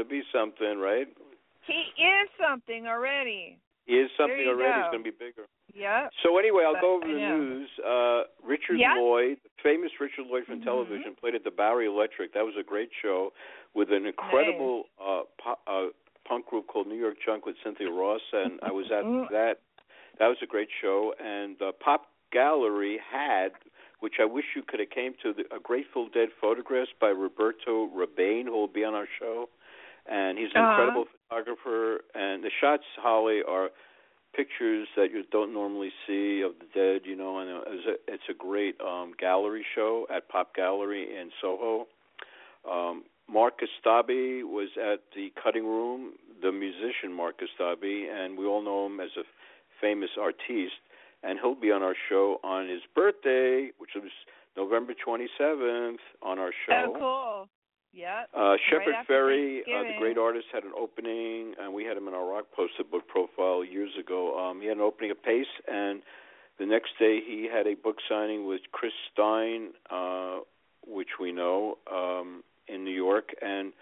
[0.00, 1.06] To be something, right?
[1.66, 3.58] He is something already.
[3.84, 4.72] He is something already.
[4.72, 4.80] go.
[4.80, 5.44] He's going to be bigger.
[5.74, 6.10] Yep.
[6.24, 7.68] So anyway, I'll But go over the news.
[7.84, 8.94] Uh Richard Yeah.
[8.96, 10.64] Lloyd, the famous Richard Lloyd from Mhm.
[10.64, 12.32] television, played at the Bowery Electric.
[12.32, 13.32] That was a great show
[13.74, 15.86] with an incredible uh, po- uh
[16.26, 19.28] punk group called New York Junk with Cynthia Ross, and I was at Mm.
[19.30, 19.58] that.
[20.18, 21.14] That was a great show.
[21.20, 23.52] And uh, Pop Gallery had,
[24.00, 27.86] which I wish you could have came to, the, a Grateful Dead photographs by Roberto
[27.88, 29.48] Rabanne, who will be on our show.
[30.10, 30.70] And he's an Uh-huh.
[30.72, 32.02] incredible photographer.
[32.14, 33.70] And the shots, Holly, are
[34.34, 38.28] pictures that you don't normally see of the dead, you know, and it's a, it's
[38.28, 41.86] a great um gallery show at Pop Gallery in Soho.
[42.68, 48.60] Um Mark Kostabi was at the cutting room, the musician Mark Kostabi, and we all
[48.62, 49.22] know him as a
[49.80, 50.82] famous artiste,
[51.22, 54.10] and he'll be on our show on his birthday, which was
[54.56, 56.92] November 27th on our show.
[56.96, 57.48] Oh, cool.
[57.92, 58.30] Yep.
[58.34, 62.06] Uh, Shepard after Fairey, uh, the great artist, had an opening, and we had him
[62.06, 64.38] in our Rock Poster book profile years ago.
[64.38, 66.02] Um, he had an opening at Pace, and
[66.58, 70.40] the next day he had a book signing with Chris Stein, uh,
[70.86, 73.72] which we know um, in New York, and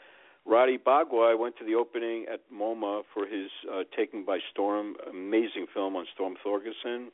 [0.46, 5.66] Roddy Bogawa went to the opening at MoMA for his uh, Taken by Storm, amazing
[5.74, 7.08] film on Storm Thorgerson,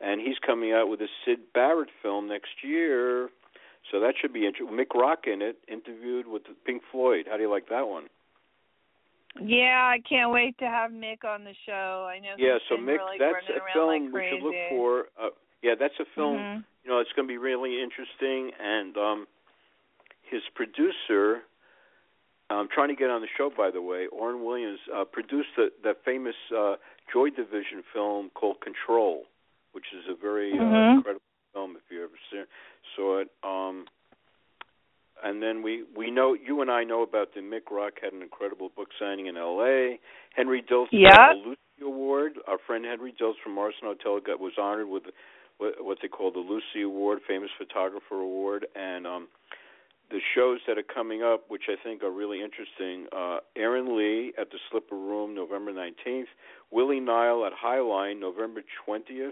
[0.00, 3.30] and he's coming out with a Syd Barrett film next year.
[3.90, 4.76] So that should be interesting.
[4.76, 7.26] Mick Rock in it, interviewed with Pink Floyd.
[7.30, 8.04] How do you like that one?
[9.40, 12.08] Yeah, I can't wait to have Mick on the show.
[12.10, 12.34] I know.
[12.38, 15.06] yeah, he's so Mick, really that's a film like we should look for.
[15.20, 15.28] Uh,
[15.62, 16.38] yeah, that's a film.
[16.38, 16.64] Mhm.
[16.84, 18.52] You know, it's going to be really interesting.
[18.58, 19.26] And um
[20.22, 21.42] his producer,
[22.50, 24.06] I'm trying to get on the show, by the way.
[24.12, 26.76] Orian Williams uh, produced the, that famous uh,
[27.12, 29.24] Joy Division film called Control,
[29.72, 30.96] which is a very uh, Mhm.
[30.96, 31.22] incredible
[31.56, 32.42] film if you ever see,
[32.94, 33.28] saw it.
[33.42, 33.86] Um,
[35.24, 38.20] and then we we know you and I know about the Mick Rock had an
[38.22, 39.98] incredible book signing in L.A.
[40.36, 41.10] Henry Diltz Yeah.
[41.16, 42.32] got a Lucie Award.
[42.46, 45.04] Our friend Henry Diltz from Morrison Hotel got was honored with
[45.56, 49.28] what, what they call the Lucie Award, Famous Photographer Award, and um,
[50.10, 53.06] the shows that are coming up, which I think are really interesting.
[53.10, 56.26] Uh, Aaron Lee at the Slipper Room, November 19th.
[56.70, 59.30] Willie Nile at Highline, November 20th.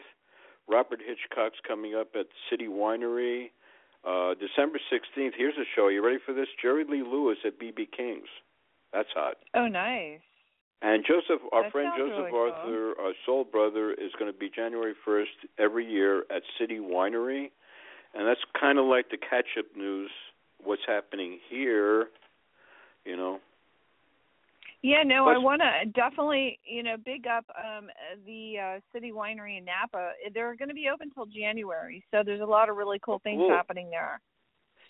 [0.69, 3.51] Robyn Hitchcock's coming up at City Winery.
[4.05, 5.89] Uh, December 16th, here's a show.
[5.89, 6.49] You ready for this?
[6.61, 8.28] Jerry Lee Lewis at BB King's.
[8.93, 9.36] That's hot.
[9.55, 10.20] Oh, nice.
[10.82, 14.51] And Joseph, our That friend Joseph really Arthur, our soul brother, is going to be
[14.55, 17.51] January 1st every year at City Winery.
[18.15, 20.11] And that's kind of like the catch up news,
[20.62, 22.09] what's happening here,
[23.05, 23.41] you know.
[24.85, 27.89] Yeah, no, I want to definitely, you know, big up um
[28.27, 30.11] the uh City Winery in Napa.
[30.35, 33.40] They're going to be open till January, so there's a lot of really cool things
[33.48, 34.20] happening there.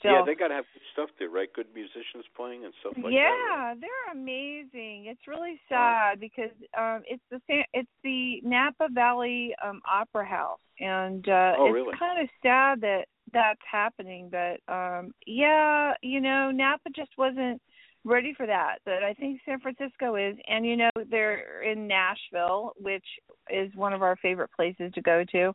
[0.00, 1.48] Still, Yeah, they got to have good stuff there, right?
[1.54, 3.68] Good musicians playing and stuff like yeah, that.
[3.70, 3.76] right?
[3.80, 5.06] they're amazing.
[5.06, 10.58] It's really sad because um it's the San- it's the Napa Valley um Opera House
[10.80, 11.94] and uh Oh, it's really?
[11.96, 17.62] kind of sad that that's happening but um yeah, you know, Napa just wasn't
[18.04, 18.76] ready for that.
[18.84, 23.04] But I think San Francisco is and you know they're in Nashville, which
[23.50, 25.52] is one of our favorite places to go to.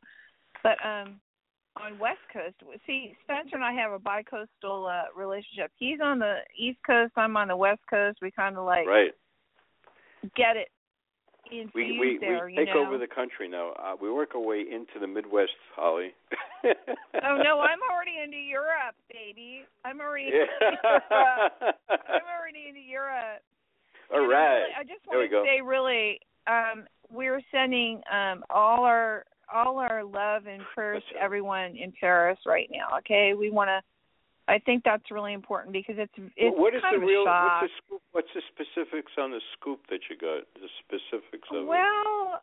[0.64, 1.20] But um
[1.78, 2.56] on West Coast.
[2.86, 5.72] See, Spencer and I have a bi-coastal uh, relationship.
[5.78, 7.14] He's on the East Coast.
[7.16, 8.18] I'm on the West Coast.
[8.22, 9.12] We kind of like Right.
[10.36, 10.68] get it
[11.52, 12.46] infused We we there.
[12.46, 12.86] we you take know?
[12.86, 13.72] over the country now.
[13.74, 16.14] Uh, we work our way into the Midwest, Holly.
[16.66, 19.64] oh no, I'm already into Europe, baby.
[19.86, 21.04] I'm already into Europe.
[21.12, 23.42] I'm already into Europe.
[24.14, 24.58] All know, right.
[24.58, 29.24] really, I just want to say, really, um, we're sending um, all our
[29.54, 31.26] all our love and prayers That's to right.
[31.26, 32.98] everyone in Paris right now.
[33.00, 33.82] Okay, we want to.
[34.50, 37.24] I think that's really important because it's it's what is kind the real?
[37.24, 37.62] shock.
[37.62, 38.02] What's the scoop?
[38.12, 40.44] What's the specifics on the scoop that you got?
[40.60, 41.66] The specifics of it.
[41.68, 42.42] Well,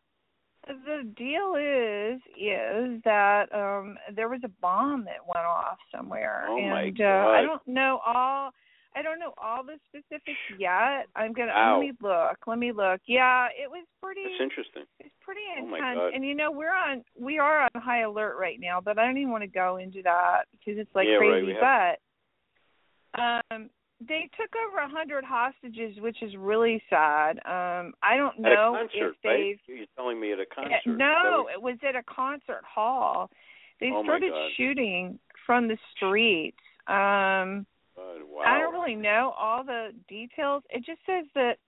[0.67, 6.61] the deal is is that um there was a bomb that went off somewhere, Oh,
[6.61, 8.51] my and uh, I don't know all.
[8.97, 11.07] I don't know all the specifics yet.
[11.15, 11.75] I'm gonna Ow.
[11.79, 12.39] let me look.
[12.47, 13.01] Let me look.
[13.07, 14.23] Yeah, it was pretty.
[14.25, 14.85] That's interesting.
[15.01, 16.15] It's pretty Oh, my intense, God.
[16.15, 19.19] and you know we're on we are on high alert right now, but I don't
[19.19, 21.53] even want to go into that because it's like Yeah, right, crazy.
[21.61, 21.99] have-
[23.15, 23.71] But um,
[24.01, 27.39] they took over a hundred hostages, which is really sad.
[27.47, 29.57] Um, I don't At a know concert, if right?
[29.67, 29.77] they've.
[29.77, 30.81] You're telling me at a Uh, concert.
[30.87, 33.31] That no, was- it was at a concert hall.
[33.81, 36.57] They Oh, started shooting from the streets.
[36.87, 37.67] Um,
[38.37, 38.45] wow.
[38.47, 40.63] I don't really know all the details.
[40.71, 41.59] It just says that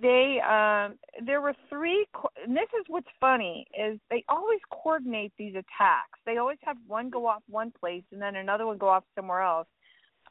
[0.00, 2.06] they um there were three
[2.42, 6.18] and this is what's funny is they always coordinate these attacks.
[6.24, 9.42] They always have one go off one place and then another one go off somewhere
[9.42, 9.68] else.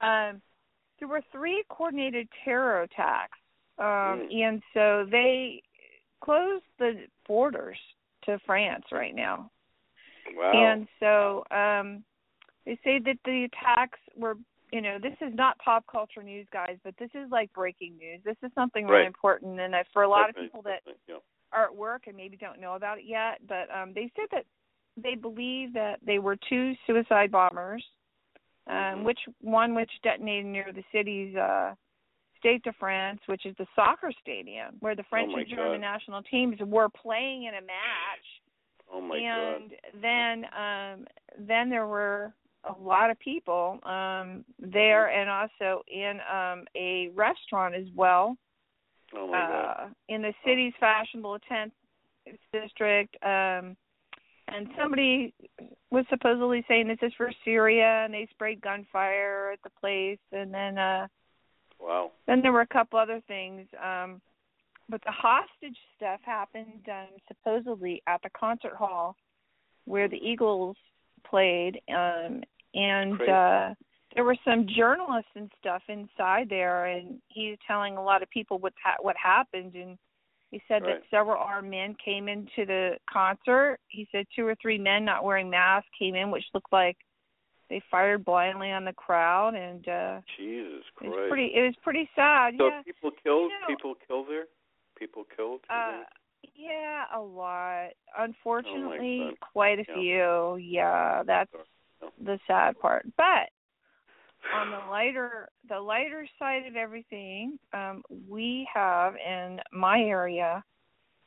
[0.01, 0.41] Um
[0.99, 3.37] there were three coordinated terror attacks.
[3.77, 4.33] Um Mm.
[4.33, 5.61] and so they
[6.21, 7.77] closed the borders
[8.25, 9.51] to France right now.
[10.35, 10.51] Wow.
[10.53, 12.03] And so um
[12.65, 14.35] they say that the attacks were
[14.71, 18.21] you know, this is not pop culture news guys, but this is like breaking news.
[18.23, 19.07] This is something really Right.
[19.07, 21.15] important and for a lot of people that yeah.
[21.53, 24.45] are at work and maybe don't know about it yet, but um they said that
[24.97, 27.83] they believe that they were two suicide bombers.
[28.67, 29.03] Um Mhm.
[29.03, 31.75] which one which detonated near the city's uh
[32.37, 35.87] Stade de France, which is the soccer stadium where the French Oh and German God.
[35.93, 38.41] national teams were playing in a match
[38.93, 40.01] Oh my and God.
[40.01, 41.07] then um
[41.39, 42.33] then there were
[42.67, 48.35] a lot of people um there and also in um a restaurant as well
[49.15, 49.75] Oh my God.
[49.79, 51.71] uh in the city's fashionable 10th
[52.51, 53.75] district um
[54.47, 55.33] and somebody
[55.89, 60.53] was supposedly saying this is for Syria and they sprayed gunfire at the place and
[60.53, 61.07] then uh
[61.79, 62.11] Wow.
[62.25, 64.21] then there were a couple other things um
[64.87, 69.15] but the hostage stuff happened um supposedly at the concert hall
[69.85, 70.77] where the Eagles
[71.29, 72.41] played um
[72.75, 73.73] and uh
[74.15, 78.29] there were some journalists and stuff inside there and he was telling a lot of
[78.29, 79.97] people what ha- what happened and
[80.51, 81.01] he said Right.
[81.01, 85.23] that several armed men came into the concert he said two or three men not
[85.23, 86.97] wearing masks came in which looked like
[87.69, 91.29] they fired blindly on the crowd and uh Jesus it was Christ.
[91.29, 93.51] pretty it was pretty sad so yeah people killed.
[93.51, 94.45] You know- people killed there.
[94.97, 95.61] People killed.
[95.69, 96.03] uh
[96.55, 99.95] yeah a lot unfortunately Oh quite a Yeah.
[99.95, 101.51] few yeah that's.
[102.23, 103.05] The sad part.
[103.17, 103.49] But
[104.55, 110.63] on the lighter the lighter side of everything um we have in my area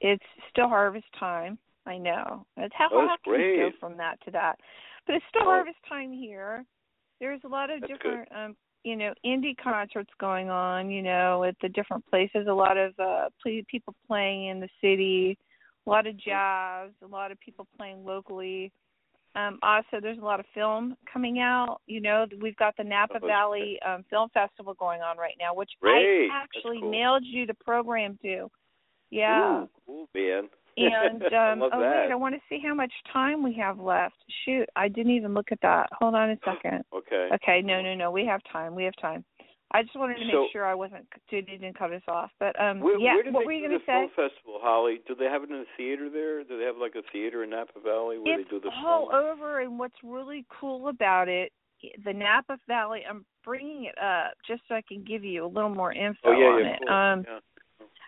[0.00, 2.44] it's still harvest time i know.
[2.58, 4.56] It's how, Oh, how can you go from that to that.
[5.06, 5.46] But it's still Oh.
[5.46, 6.64] harvest time here.
[7.18, 11.44] There's a lot of That's different um you know indie concerts going on you know
[11.44, 12.46] at the different places.
[12.48, 15.36] A lot of uh ple- people playing in the city.
[15.86, 16.90] A lot of jazz.
[17.02, 18.70] A lot of people playing locally
[19.34, 23.18] um also there's a lot of film coming out you know we've got the napa
[23.22, 26.90] Oh, valley um film festival going on right now which i actually cool.
[26.90, 28.50] mailed you the program to
[29.10, 30.48] yeah Ooh, cool, man.
[30.76, 31.78] and um oh that.
[31.80, 35.34] wait i want to see how much time we have left shoot i didn't even
[35.34, 37.28] look at that hold on a second Okay.
[37.34, 38.10] Okay, no, no, no.
[38.10, 38.74] We have time.
[38.74, 39.24] We have time.
[39.70, 42.30] I just wanted to make So- sure I wasn't didn't cut us off.
[42.38, 43.92] But um Where, yeah, where what were you going to say?
[43.92, 45.00] film festival, Holly?
[45.06, 46.42] Do they have it in a theater there?
[46.44, 49.10] Do they have like a theater in Napa Valley where It's they do the all
[49.10, 49.24] film?
[49.24, 51.52] over and what's really cool about it,
[52.04, 55.74] the Napa Valley, I'm bringing it up just so I can give you a little
[55.74, 56.78] more info oh yeah, on yeah, it.
[56.86, 56.94] cool.
[56.96, 57.38] Um yeah.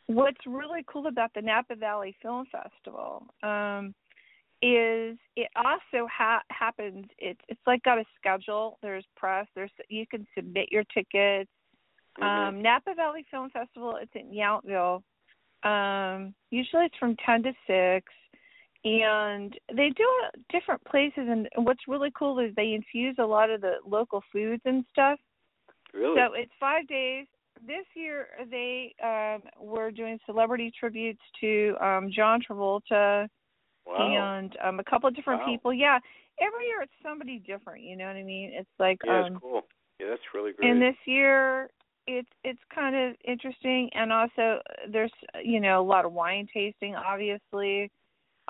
[0.06, 3.94] what's really cool about the Napa Valley Film Festival um,
[4.62, 7.06] is it also ha- happens.
[7.18, 8.78] It's it's like got a schedule.
[8.82, 9.46] There's press.
[9.54, 11.50] There's you can submit your tickets.
[12.18, 12.24] Mhm.
[12.24, 13.96] Um, Napa Valley Film Festival.
[13.96, 15.02] It's in Yountville.
[15.62, 18.12] Um, usually it's from ten to six,
[18.84, 21.26] and they do it different places.
[21.28, 25.18] And what's really cool is they infuse a lot of the local foods and stuff.
[25.94, 26.16] really?
[26.20, 27.26] So it's five days.
[27.66, 33.28] This year they um were doing celebrity tributes to um John Travolta
[33.90, 34.36] wow.
[34.38, 35.46] and um a couple of different Wow.
[35.46, 35.72] people.
[35.74, 35.98] Yeah.
[36.40, 38.52] Every year it's somebody different, you know what I mean?
[38.54, 39.62] It's like yeah, um it's cool.
[40.00, 40.70] Yeah, that's really great.
[40.70, 41.68] and this year
[42.06, 44.60] it's it's kind of interesting and also
[44.90, 45.12] there's
[45.44, 47.90] you know a lot of wine tasting obviously.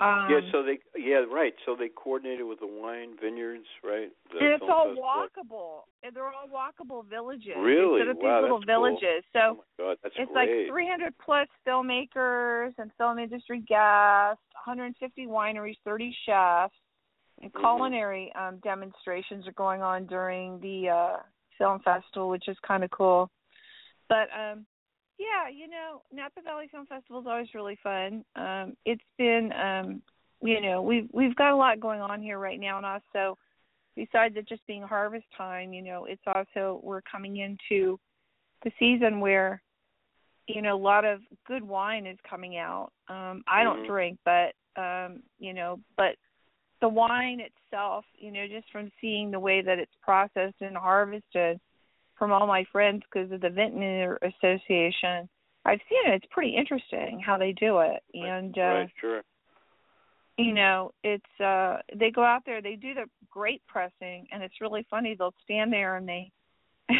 [0.01, 1.53] Um yeah, so they yeah right.
[1.65, 4.09] So they coordinated with the wine vineyards, right?
[4.31, 5.81] And it's all walkable.
[6.03, 7.53] And They're all walkable villages.
[7.57, 7.99] Really?
[7.99, 8.85] They set up these little that's cool.
[8.85, 9.23] villages.
[9.33, 10.65] So Oh God, it's great.
[10.67, 16.73] like 300 plus filmmakers and film industry guests, 150 wineries, 30 chefs,
[17.41, 17.59] and Mhm.
[17.59, 21.17] culinary um, demonstrations are going on during the uh,
[21.57, 23.29] film festival, which is kind of cool.
[24.09, 24.65] But um,
[25.21, 28.25] yeah, you know, Napa Valley Film Festival is always really fun.
[28.35, 30.01] Um, it's been, um,
[30.41, 33.37] you know, we've we've got a lot going on here right now, and also
[33.95, 37.99] besides it just being harvest time, you know, it's also we're coming into
[38.63, 39.61] the season where
[40.47, 42.91] you know a lot of good wine is coming out.
[43.07, 43.87] Um I don't Mhm.
[43.87, 46.15] drink, but um you know, but
[46.79, 51.59] the wine itself, you know, just from seeing the way that it's processed and harvested,
[52.21, 55.27] from all my friends because of the Vintner Association.
[55.65, 56.17] I've seen it.
[56.17, 59.21] It's pretty interesting how they do it, and uh, right, sure.
[60.37, 64.61] you know, it's uh they go out there, they do the grape pressing, and it's
[64.61, 65.15] really funny.
[65.17, 66.31] They'll stand there and they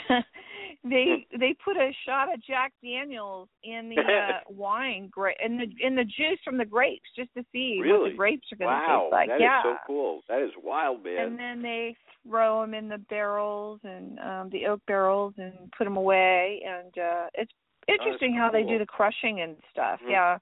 [0.84, 5.65] they they put a shot of Jack Daniels in the uh, wine grape in the
[5.85, 7.99] in the juice from the grapes just to see Really?
[7.99, 9.30] what the grapes are going to Wow, taste like.
[9.30, 9.64] that is yeah.
[9.64, 10.22] so cool.
[10.30, 11.27] That is wild, man.
[11.27, 11.95] And then they
[12.27, 16.98] throw them in the barrels and um the oak barrels and put them away and
[16.98, 17.52] uh it's
[17.88, 19.99] interesting how they do the crushing and stuff.
[20.03, 20.11] Mhm.
[20.11, 20.38] Yeah.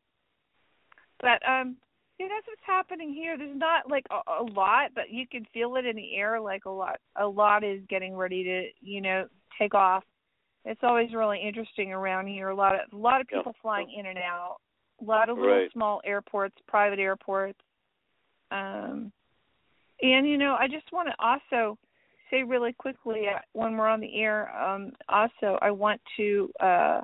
[1.21, 1.77] But um
[2.19, 3.37] yeah, that's what's happening here.
[3.37, 6.65] There's not like a, a lot, but you can feel it in the air like
[6.65, 9.25] a lot a lot is getting ready to, you know,
[9.57, 10.03] take off.
[10.69, 12.49] It's always really interesting around here.
[12.49, 13.39] A lot of a lot of Yeah.
[13.39, 14.57] people flying in and out.
[15.01, 15.71] A lot of little Right.
[15.71, 17.59] small airports, private airports.
[18.51, 19.11] Um
[20.01, 21.77] and you know, I just want to also
[22.29, 27.01] say really quickly uh, when we're on the air, um, also I want to uh,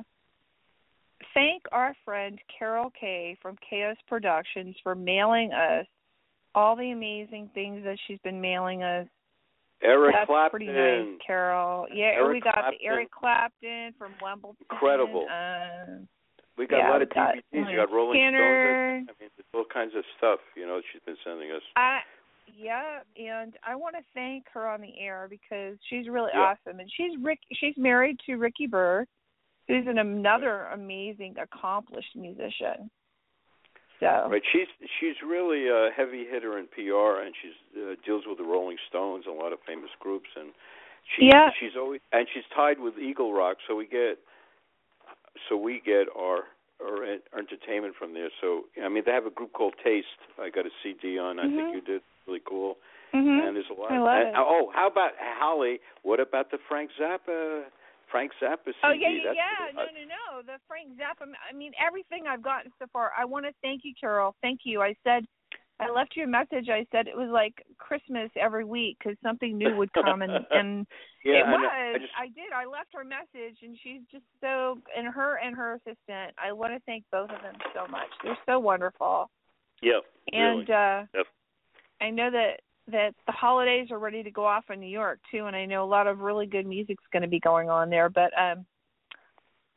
[1.34, 5.88] thank our friend Carol Kay from Chaos Productions for mailing us
[6.54, 9.08] all the amazing things that she's been mailing us.
[9.84, 10.50] Eric That's Clapton.
[10.50, 11.88] pretty nice, Carol.
[11.94, 12.74] Yeah, Eric we got Clapton.
[12.80, 14.58] the Eric Clapton from Wimbledon.
[14.72, 15.28] Incredible.
[15.30, 16.08] Um,
[16.58, 17.70] We got Yeah, a lot of got DVDs.
[17.70, 19.04] You got Rolling Skinner.
[19.04, 19.10] Stones.
[19.10, 20.40] I mean, there's all kinds of stuff.
[20.56, 21.62] You know, she's been sending us.
[21.76, 22.00] I
[22.56, 26.56] yeah, and I want to thank her on the air because she's really Yeah.
[26.56, 27.40] awesome, and she's Rick.
[27.54, 29.06] She's married to Ricky Burr,
[29.68, 32.90] who's an another amazing, accomplished musician.
[34.00, 34.68] So Right, she's
[35.00, 39.24] she's really a heavy hitter in PR, and she's uh, deals with the Rolling Stones
[39.28, 40.50] and a lot of famous groups, and
[41.16, 41.50] she Yeah.
[41.60, 44.20] she's always and she's tied with Eagle Rock, so we get
[45.50, 46.44] so we get our
[46.84, 48.30] our en- entertainment from there.
[48.42, 50.08] So I mean, they have a group called Taste.
[50.40, 51.40] I got a CD on.
[51.40, 51.56] I Mhm.
[51.56, 52.78] think you did really cool.
[53.14, 53.48] mhm.
[53.48, 53.92] And there's a lot.
[53.92, 54.36] I love and, it.
[54.38, 55.80] Oh, how about Holly?
[56.02, 57.64] What about the Frank Zappa?
[58.16, 58.76] Frank Zappa CD.
[58.86, 59.76] Oh yeah, yeah, yeah.
[59.76, 60.42] No, no, no.
[60.42, 61.28] The Frank Zappa.
[61.28, 63.12] I mean, everything I've gotten so far.
[63.18, 64.34] I want to thank you, Carol.
[64.42, 64.82] Thank you.
[64.82, 65.26] I said,
[65.82, 66.70] I left you a message.
[66.70, 70.88] I said it was like Christmas every week because something new would come, and and
[71.26, 71.70] yeah, it was.
[71.70, 72.54] I just I did.
[72.56, 74.80] I left her a message, and she's just so.
[74.98, 76.34] And her and her assistant.
[76.42, 78.08] I want to thank both of them so much.
[78.24, 79.30] They're so wonderful.
[79.82, 80.00] yeah,
[80.32, 80.72] And really.
[80.72, 81.26] uh Yep.
[82.00, 85.45] I know that that the holidays are ready to go off in New York too,
[85.45, 88.10] and I know a lot of really good music's going to be going on there.
[88.10, 88.66] But um,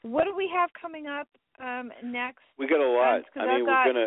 [0.02, 1.26] what do we have coming up
[1.60, 2.44] um next?
[2.56, 3.22] We got a lot.
[3.34, 4.06] 'cause I mean, I've got- we're gonna.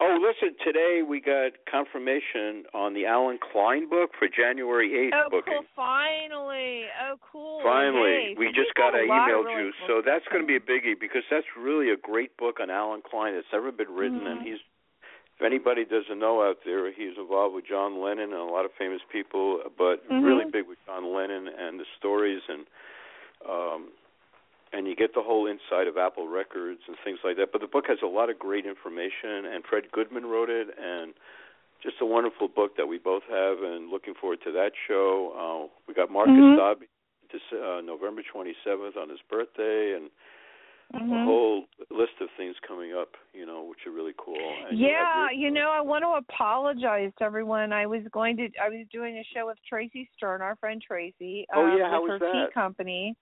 [0.00, 0.54] Oh, listen!
[0.64, 5.54] Today we got confirmation on the Allen Klein book for January eighth Oh, booking.
[5.54, 5.64] cool!
[5.76, 7.60] Finally, oh, cool.
[7.62, 8.34] Finally, Yay.
[8.36, 10.56] we So just got a an email really you, cool so that's going to be
[10.56, 14.26] a biggie because that's really a great book on Allen Klein that's ever been written,
[14.26, 14.44] and Mhm.
[14.44, 14.58] he's.
[15.40, 18.72] If anybody doesn't know out there, he's involved with John Lennon and a lot of
[18.76, 20.22] famous people, but Mhm.
[20.22, 22.66] really big with John Lennon and the stories and
[23.46, 23.92] um
[24.72, 27.50] and you get the whole inside of Apple Records and things like that.
[27.50, 31.12] But the book has a lot of great information, and Fred Goodman wrote it, and
[31.80, 35.32] just a wonderful book that we both have, and looking forward to that show.
[35.32, 36.56] Uh, we got Marcus Mhm.
[36.56, 36.86] Dobby
[37.32, 40.10] this uh, November 27th on his birthday, and
[40.92, 41.24] a Mhm.
[41.24, 44.36] whole list of things coming up, you know, which are really cool.
[44.68, 47.72] And you Yeah, your- you know, I want to apologize to everyone.
[47.72, 51.46] I was going to, I was doing a show with Tracy Stern, our friend Tracy,
[51.52, 52.52] Oh, um, yeah, how with was her tea that?
[52.52, 53.14] company.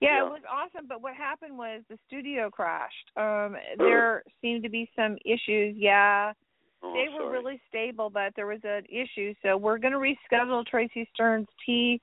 [0.00, 0.26] Yeah, Yeah.
[0.26, 0.86] it was awesome.
[0.86, 3.10] But what happened was the studio crashed.
[3.16, 5.74] Um, there seemed to be some issues.
[5.76, 6.34] Yeah,
[6.82, 7.30] Oh, they I'm were sorry.
[7.38, 9.32] really stable, but there was an issue.
[9.42, 12.00] So we're going to reschedule Tracy Stern's tea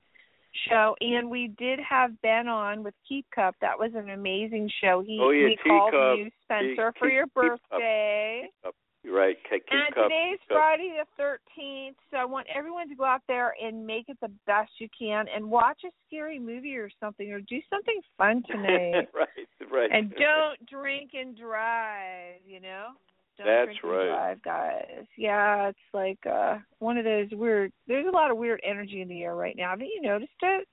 [0.68, 3.54] show, and we did have Ben on with Keep Cup.
[3.60, 5.02] That was an amazing show.
[5.06, 6.18] He Oh, yeah, he called Cup.
[6.18, 7.60] you Spencer Keep- for your Keep Cup.
[7.70, 8.48] birthday.
[9.02, 9.36] You're right.
[9.50, 10.56] Keep And Cup, today's Keep Cup.
[10.56, 14.30] Friday the 13th, so I want everyone to go out there and make it the
[14.46, 19.08] best you can and watch a scary movie or something or do something fun tonight.
[19.12, 19.28] right,
[19.70, 19.90] right.
[19.92, 22.92] and don't drink and drive, you know?
[23.38, 24.06] Don't That's right.
[24.06, 25.06] drive, guys.
[25.16, 29.08] Yeah, it's like uh one of those weird there's a lot of weird energy in
[29.08, 29.70] the air right now.
[29.70, 30.68] Haven't you noticed it?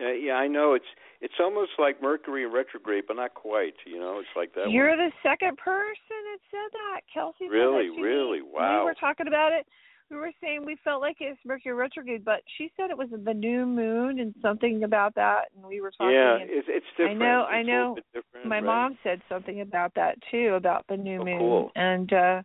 [0.00, 0.74] Uh, yeah, I know.
[0.74, 0.86] It's
[1.20, 3.74] it's almost like Mercury in retrograde, but not quite.
[3.84, 4.70] You know, it's like that.
[4.70, 4.98] You're one.
[4.98, 7.00] the second person that said that.
[7.12, 8.42] Kelsey Really, that really?
[8.42, 8.80] Wow.
[8.80, 9.66] We were talking about it.
[10.10, 13.34] We were saying we felt like it's Mercury retrograde, but she said it was the
[13.34, 16.14] new moon and something about that, and we were talking.
[16.14, 17.20] yeah, it's it's different.
[17.20, 17.96] I know- It's I know.
[18.44, 18.64] my right?
[18.64, 21.38] mom said something about that too, about the new Oh, moon.
[21.38, 21.72] cool.
[21.76, 22.42] And uh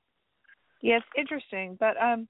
[0.81, 1.77] yeah, it's interesting.
[1.79, 2.27] But um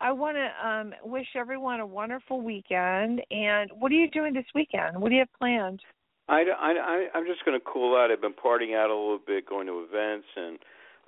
[0.00, 3.22] I want to um wish everyone a wonderful weekend.
[3.30, 5.00] And what are you doing this weekend?
[5.00, 5.80] What do you have planned?
[6.28, 8.10] I, I, I I'm just going to cool out.
[8.10, 10.58] I've been partying out a little bit, going to events, and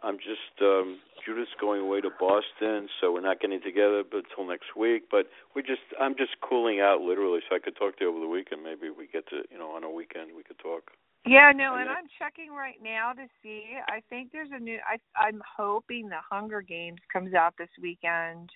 [0.05, 4.47] I'm just um Judith's going away to Boston, so we're not getting together but until
[4.47, 5.05] next week.
[5.11, 8.21] But we're just I'm just cooling out literally, so I could talk to you over
[8.21, 8.63] the weekend.
[8.63, 10.91] Maybe we get to you know on a weekend we could talk.
[11.27, 11.97] Yeah, no, and Yeah.
[11.97, 13.79] I'm checking right now to see.
[13.89, 14.79] I think there's a new.
[14.87, 18.51] I I'm hoping the Hunger Games comes out this weekend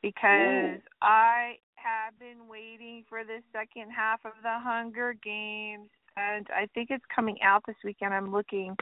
[0.00, 6.66] because I have been waiting for the second half of the Hunger Games, and I
[6.74, 8.14] think it's coming out this weekend.
[8.14, 8.76] I'm looking,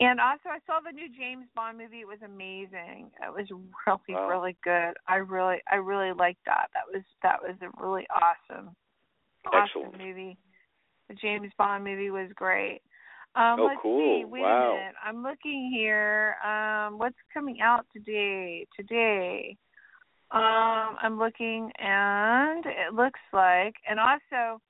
[0.00, 2.00] and also I saw the new James Bond movie.
[2.00, 3.10] It was amazing.
[3.22, 3.46] It was
[3.86, 4.28] really Wow.
[4.28, 4.94] really good.
[5.06, 6.68] I really I really liked that.
[6.74, 8.76] That was that was a really awesome
[9.46, 9.98] awesome Excellent.
[9.98, 10.38] movie.
[11.08, 12.80] The James Bond movie was great.
[13.36, 14.20] Um, Oh, let's cool.
[14.20, 14.24] see.
[14.24, 14.70] Wait Wow.
[14.72, 14.94] a minute.
[15.04, 16.36] I'm looking here.
[16.44, 18.66] Um, what's coming out today?
[18.76, 19.56] Today.
[20.32, 24.60] Um, I'm looking and it looks like and also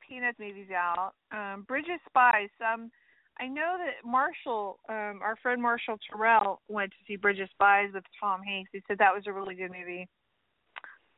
[0.00, 1.12] Peanuts movie's out.
[1.32, 2.48] Um, Bridge of Spies.
[2.64, 2.90] Um
[3.38, 7.90] I know that Marshall, um, our friend Marshall Terrill went to see Bridge of Spies
[7.92, 8.70] with Tom Hanks.
[8.72, 10.08] He said that was a really good movie.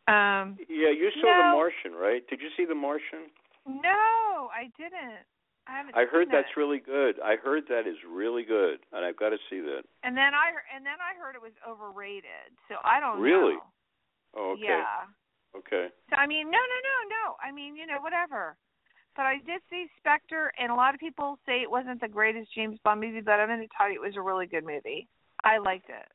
[0.08, 2.26] Um Yeah, you saw The Martian, right?
[2.28, 3.30] Did you see The Martian?
[3.66, 5.20] no, I didn't.
[5.68, 7.20] I haven't I heard that's really good.
[7.20, 9.84] I heard that is really good, and I've got to see that.
[10.02, 12.56] And then I heard, and then I heard it was overrated.
[12.68, 13.60] So I don't Really?
[13.60, 13.68] know.
[14.34, 14.64] Oh, okay.
[14.64, 15.04] Yeah.
[15.54, 15.92] Okay.
[16.08, 17.36] So I mean, no, no, no, no.
[17.44, 18.56] I mean, you know, whatever.
[19.18, 22.54] But I did see Spectre, and a lot of people say it wasn't the greatest
[22.54, 25.08] James Bond movie, but I'm going to tell you it was a really good movie.
[25.42, 26.06] I liked it.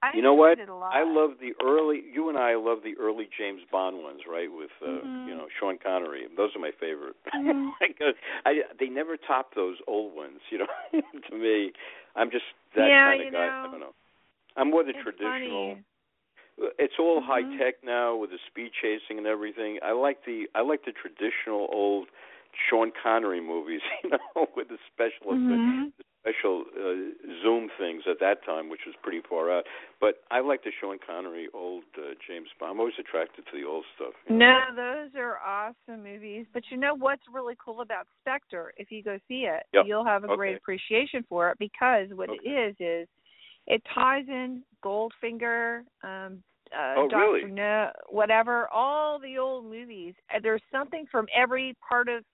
[0.00, 0.60] I You know what?
[0.60, 0.94] enjoyed It a lot.
[0.94, 2.02] I love the early.
[2.14, 4.46] You and I love the early James Bond ones, right?
[4.46, 5.26] With uh, Mhm.
[5.26, 6.28] you know Sean Connery.
[6.36, 7.16] Those are my favorite.
[7.34, 7.72] Mhm.
[8.46, 10.38] I, they never top those old ones.
[10.50, 10.66] You know,
[11.30, 11.72] to me,
[12.14, 12.44] I'm just
[12.76, 13.38] that Yeah, kind of guy.
[13.38, 13.62] know.
[13.66, 13.94] I don't know.
[14.56, 15.74] I'm more the It's traditional.
[15.74, 15.84] funny.
[16.78, 17.26] It's all Mhm.
[17.26, 19.80] high tech now with the speed chasing and everything.
[19.82, 22.08] I like the I like the traditional old
[22.68, 25.92] Sean Connery movies, you know, with the special Mhm.
[26.20, 26.94] special uh,
[27.42, 29.64] zoom things at that time, which was pretty far out.
[30.00, 32.72] But I like the Sean Connery old uh, James Bond.
[32.72, 34.12] I'm always attracted to the old stuff.
[34.28, 34.38] you know.
[34.38, 36.46] No, those are awesome movies.
[36.52, 38.72] But you know what's really cool about Spectre?
[38.76, 39.86] If you go see it, Yep.
[39.86, 42.50] you'll have a great appreciation for it because what it Okay.
[42.68, 43.08] is is
[43.66, 46.42] it ties in Goldfinger, um,
[46.76, 47.50] uh, Oh, Doctor really?
[47.52, 50.14] No, whatever, all the old movies.
[50.42, 52.24] There's something from every part of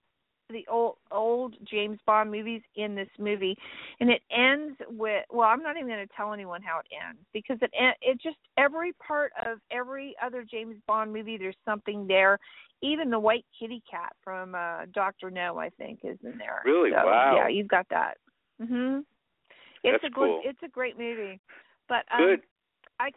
[0.50, 3.56] the old old James Bond movies in this movie,
[4.00, 7.20] and it ends with well, I'm not even going to tell anyone how it ends
[7.32, 7.70] because it
[8.00, 12.38] it just every part of every other James Bond movie there's something there.
[12.80, 16.62] Even the white kitty cat from uh Doctor No, I think, is in there.
[16.64, 16.90] Really?
[16.90, 17.34] So, Wow.
[17.36, 18.18] Yeah, you've got that.
[18.60, 19.04] Mhm.
[19.84, 20.42] It's That's a good cool.
[20.44, 21.40] it's a great movie.
[21.88, 22.40] But um Good.
[23.00, 23.10] I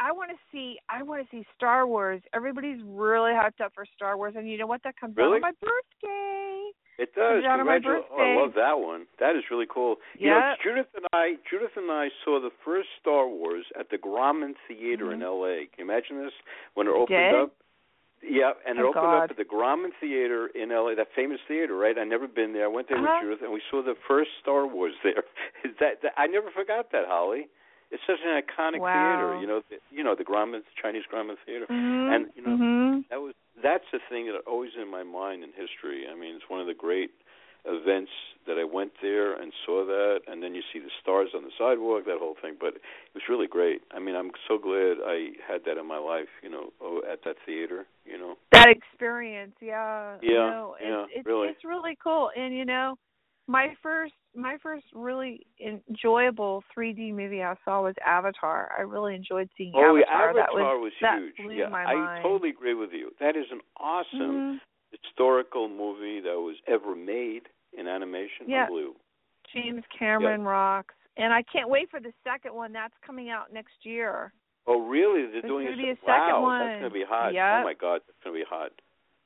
[0.00, 2.20] I want to see I want to see Star Wars.
[2.32, 4.82] Everybody's really hyped up for Star Wars, and you know what?
[4.84, 6.70] That comes out on my birthday.
[6.98, 7.42] It does.
[7.42, 9.06] Comes out on my Congratu- Oh, I love that one.
[9.20, 9.96] That is really cool.
[10.18, 13.98] You know, Judith and I, Judith and I saw the first Star Wars at the
[13.98, 15.24] Grauman Theater in Mhm.
[15.24, 15.66] L.A.
[15.66, 16.34] Can you imagine this
[16.74, 17.34] when it opened did?
[17.34, 17.50] up?
[18.20, 19.22] Yeah, and it Oh, opened God.
[19.24, 20.96] up at the Grauman Theater in L.A.
[20.96, 21.96] That famous theater, right?
[21.96, 22.64] I never been there.
[22.64, 23.14] I went there Uh-huh.
[23.14, 25.22] with Judith, and we saw the first Star Wars there.
[25.64, 27.48] Is that, that I never forgot that, Holly.
[27.90, 28.92] It's such an iconic Wow.
[28.92, 29.40] theater.
[29.40, 31.66] You know, the, you know the Grauman Chinese Grauman Theater.
[31.68, 32.14] Mhm.
[32.14, 33.08] And, you know, Mhm.
[33.08, 36.06] That was that's the thing that always in my mind in history.
[36.08, 37.10] I mean, it's one of the great
[37.64, 38.12] events
[38.46, 41.50] that I went there and saw that, and then you see the stars on the
[41.58, 42.54] sidewalk, that whole thing.
[42.58, 42.82] But it
[43.14, 43.82] was really great.
[43.90, 46.28] I mean, I'm so glad I had that in my life.
[46.42, 47.86] You know, oh, at that theater.
[48.04, 48.38] You know.
[48.52, 50.16] that experience, yeah.
[50.22, 51.48] Yeah, No, it's, yeah, it's, really.
[51.48, 52.96] It's really cool, and you know,
[53.46, 58.70] my first my first really enjoyable 3D movie I saw was Avatar.
[58.78, 60.34] I really enjoyed seeing Oh, yeah, Avatar.
[60.34, 61.58] that Avatar was, was, huge.
[61.58, 62.22] yeah, I mind.
[62.22, 63.10] totally agree with you.
[63.20, 64.20] That is an awesome
[64.56, 64.60] Mhm.
[64.92, 68.48] historical movie that was ever made in animation.
[68.48, 68.64] Yeah.
[68.64, 69.00] Unbelievable.
[69.52, 72.72] James Cameron rocks, and I can't wait for the second one.
[72.72, 74.32] That's coming out next year.
[74.66, 75.22] Oh, really?
[75.22, 76.68] They're There's doing gonna a be a wow, second That's one.
[76.68, 77.32] going to be hot.
[77.32, 77.60] Yep.
[77.60, 78.72] Oh my God, that's going to be hot.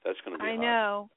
[0.04, 0.62] That's going to be I hot.
[0.62, 1.10] know.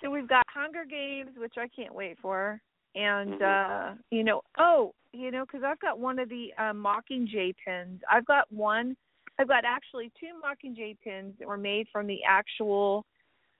[0.00, 2.60] So we've got Hunger Games, which I can't wait for,
[2.94, 3.42] and Mhm.
[3.42, 8.00] uh you know, oh, you know, because I've got one of the uh, Mockingjay pins.
[8.10, 8.96] I've got one.
[9.38, 13.04] I've got actually two Mockingjay pins that were made from the actual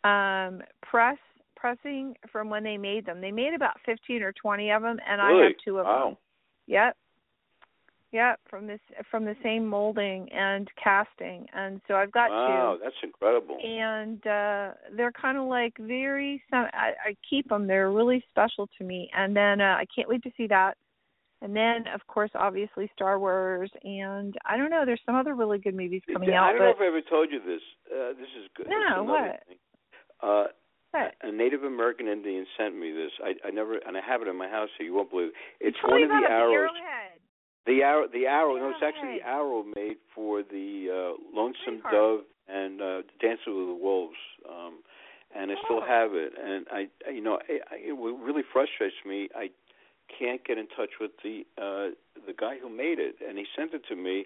[0.04, 1.18] um press
[1.56, 3.20] pressing from when they made them.
[3.20, 6.04] They made about fifteen or twenty of them, and I have two of Wow.
[6.08, 6.16] them.
[6.66, 6.96] Yep.
[8.12, 12.78] Yep, from this from the same molding and casting, and so I've got two Wow,
[12.82, 13.56] that's incredible.
[13.64, 18.68] and uh they're kind of like very some I, I keep them they're really special
[18.78, 20.74] to me and then uh, I can't wait to see that
[21.40, 25.58] and then of course obviously Star Wars and I don't know there's some other really
[25.58, 26.46] good movies coming out.
[26.48, 27.62] I don't know but if I ever told you this.
[27.86, 28.66] Uh, this is good.
[28.68, 29.46] No, this is another what?
[29.46, 29.58] Thing.
[30.20, 30.44] Uh,
[30.90, 31.14] What?
[31.22, 33.12] a Native American Indian sent me this.
[33.22, 35.28] I I never and I have it in my house, so you won't believe.
[35.60, 35.68] It.
[35.68, 36.54] It's one of the arrows.
[36.74, 37.20] Arrowhead.
[37.66, 38.54] The arrow, the arrow.
[38.54, 41.92] The No, it's actually the arrow made for the uh, Lonesome Braveheart.
[41.92, 44.16] Dove and uh, Dances with the Wolves,
[44.48, 44.82] um,
[45.36, 45.86] and I still Oh.
[45.86, 46.32] have it.
[46.36, 49.28] And I, you know, I, I, it really frustrates me.
[49.36, 49.50] I
[50.10, 51.94] can't get in touch with the uh,
[52.26, 54.24] the guy who made it, and he sent it to me,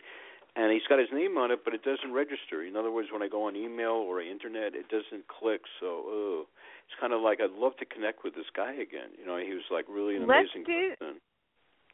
[0.56, 2.62] and he's got his name on it, but it doesn't register.
[2.64, 5.62] In other words, when I go on email or internet, it doesn't click.
[5.80, 6.46] So, ugh.
[6.88, 9.12] it's kind of like I'd love to connect with this guy again.
[9.18, 11.20] You know, he was like really an Let's amazing do- person.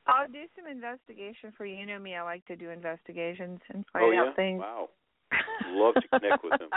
[0.06, 1.77] I'll do some investigation for you.
[1.77, 4.60] You know me, I like to do investigations and find oh yeah, out things.
[4.60, 4.89] wow.
[5.68, 6.68] Love to connect with him.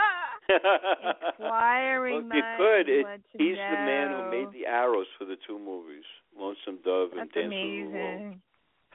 [1.38, 2.88] Inquiring well, you could.
[2.88, 6.04] It, he's the man who made the arrows for the two movies,
[6.38, 8.22] Lonesome Dove and That's Dance with the Wolves.
[8.22, 8.40] amazing.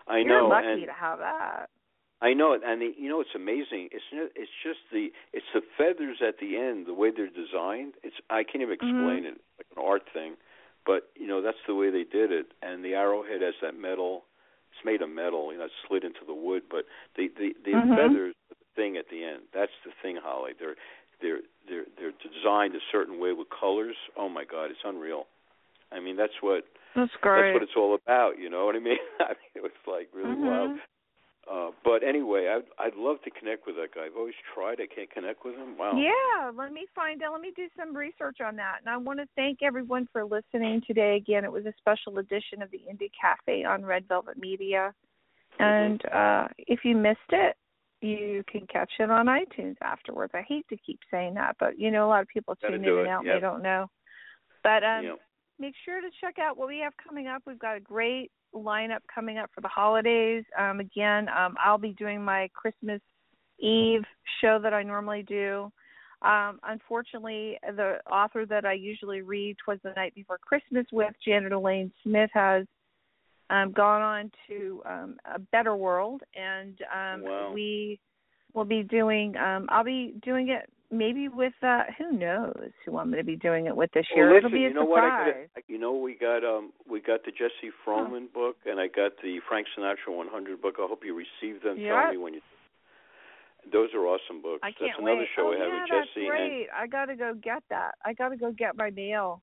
[0.07, 0.29] I know.
[0.29, 1.69] You're know, lucky and to have that.
[2.21, 3.89] I know it, and the, you know it's amazing.
[3.91, 7.93] It's it's just the it's the feathers at the end, the way they're designed.
[8.03, 9.35] It's I can't even explain Mhm.
[9.35, 10.35] it, like an art thing,
[10.89, 12.47] but you know that's the way they did it.
[12.65, 14.23] And the arrowhead has that metal.
[14.73, 16.85] It's made of metal, you know, it's slid into the wood, but
[17.15, 17.93] the the the Mhm.
[17.95, 19.43] feathers are the thing at the end.
[19.53, 20.53] That's the thing, Holly.
[20.59, 20.77] They're
[21.21, 23.97] they're they're they're designed a certain way with colors.
[24.17, 25.27] Oh my God, it's unreal.
[25.91, 28.39] I mean, that's what That's that's what it's all about.
[28.39, 28.97] You know what I mean?
[29.19, 30.49] I mean, it was like really Mhm.
[30.49, 30.71] wild.
[31.51, 34.05] Uh, but anyway, I'd I'd love to connect with that guy.
[34.05, 34.79] I've always tried.
[34.79, 35.77] I can't connect with him.
[35.77, 35.93] Wow.
[35.97, 37.31] Yeah, let me find out.
[37.31, 38.77] Let me do some research on that.
[38.81, 41.15] And I want to thank everyone for listening today.
[41.15, 44.93] Again, it was a special edition of the Indie Cafe on Red Velvet Media.
[45.59, 45.63] Mm-hmm.
[45.63, 47.55] And uh if you missed it,
[48.01, 50.31] you can catch it on iTunes afterwards.
[50.35, 52.85] I hate to keep saying that, but you know a lot of people Gotta tune
[52.85, 53.35] in and out and yep.
[53.37, 53.87] they don't know.
[54.63, 55.15] But um Yeah.
[55.59, 57.43] Make sure to check out what we have coming up.
[57.45, 60.43] We've got a great lineup coming up for the holidays.
[60.57, 63.01] Um, again, um, I'll be doing my Christmas
[63.59, 64.03] Eve
[64.41, 65.71] show that I normally do.
[66.21, 71.53] Um, unfortunately, the author that I usually read Twas the Night Before Christmas with, Janet
[71.53, 72.65] Elaine Smith, has
[73.49, 77.51] um, gone on to um, a better world, and um, Wow.
[77.53, 77.99] we
[78.53, 79.35] will be doing.
[79.37, 83.35] Um, I'll be doing it maybe with uh, who knows who I'm going to be
[83.35, 84.29] doing it with this year.
[84.29, 85.03] Well, It'll be a you know what?
[85.03, 85.63] I surprise.
[85.67, 89.39] you know, we got um we got the Jesse Froman book, and I got the
[89.47, 90.75] Frank Sinatra 100 book.
[90.79, 91.77] I hope you received them.
[91.77, 92.01] Yeah.
[92.01, 92.41] Tell me when you.
[93.71, 94.61] Those are awesome books.
[94.63, 95.27] I can't that's another wait.
[95.35, 96.27] show oh, I have yeah, with that's Jesse.
[96.27, 96.67] And...
[96.73, 97.95] I got to go get that.
[98.05, 99.41] I got to go get my mail.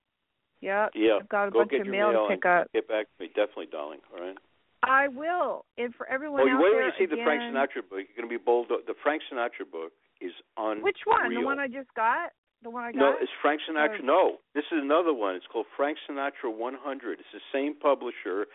[0.63, 0.93] Yep.
[0.95, 2.73] Yeah, I've got a go bunch get of your mail to mail pick up.
[2.73, 4.01] get back to me, definitely, darling.
[4.11, 4.37] All right.
[4.83, 5.67] I will.
[5.77, 8.01] And for everyone Well, out wait there, till you see the Frank Sinatra book.
[8.09, 8.69] You're going to be bold.
[8.71, 10.83] The Frank Sinatra book is on.
[10.83, 11.35] Which one?
[11.35, 12.31] The one I just got?
[12.63, 12.99] The one I got?
[12.99, 14.01] No, it's Frank Sinatra.
[14.01, 15.35] Or- No, this is another one.
[15.37, 17.21] It's called Frank Sinatra 100.
[17.21, 18.47] It's the same publisher,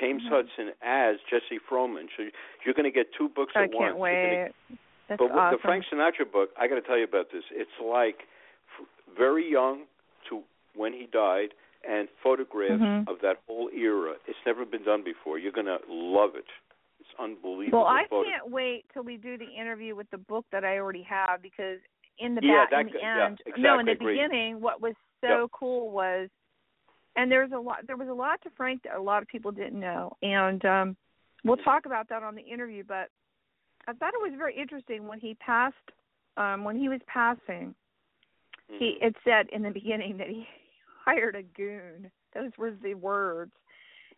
[0.00, 0.28] Thames Mhm.
[0.28, 2.08] Hudson, as Jesse Froman.
[2.16, 2.30] So
[2.64, 4.12] you're going to get two books I at can't once.
[4.12, 4.52] You're gonna- wait.
[5.08, 5.56] That's but with awesome.
[5.56, 7.44] the Frank Sinatra book, I got to tell you about this.
[7.50, 8.26] It's like
[9.16, 9.86] very young
[10.28, 10.44] to
[10.74, 11.54] when he died,
[11.84, 13.08] and photographs Mhm.
[13.08, 14.16] of that whole era.
[14.26, 15.38] It's never been done before.
[15.38, 16.46] You're going to love it.
[17.18, 17.78] Unbelievable.
[17.80, 21.02] well, I can't wait till we do the interview with the book that I already
[21.02, 21.78] have because
[22.18, 24.16] in the Yeah, back, in the yeah, end, no, in the exactly, agreed.
[24.16, 25.50] beginning, what was so Yep.
[25.52, 26.28] cool was,
[27.16, 29.50] and there's a lot, there was a lot to Frank that a lot of people
[29.50, 30.96] didn't know, and um,
[31.44, 31.64] we'll Mm-hmm.
[31.64, 32.84] talk about that on the interview.
[32.86, 33.10] But
[33.86, 35.74] I thought it was very interesting when he passed,
[36.36, 37.74] um, when he was passing,
[38.68, 39.02] he Mhm.
[39.08, 40.46] it said in the beginning that he
[41.04, 42.10] hired a goon.
[42.34, 43.52] Those were the words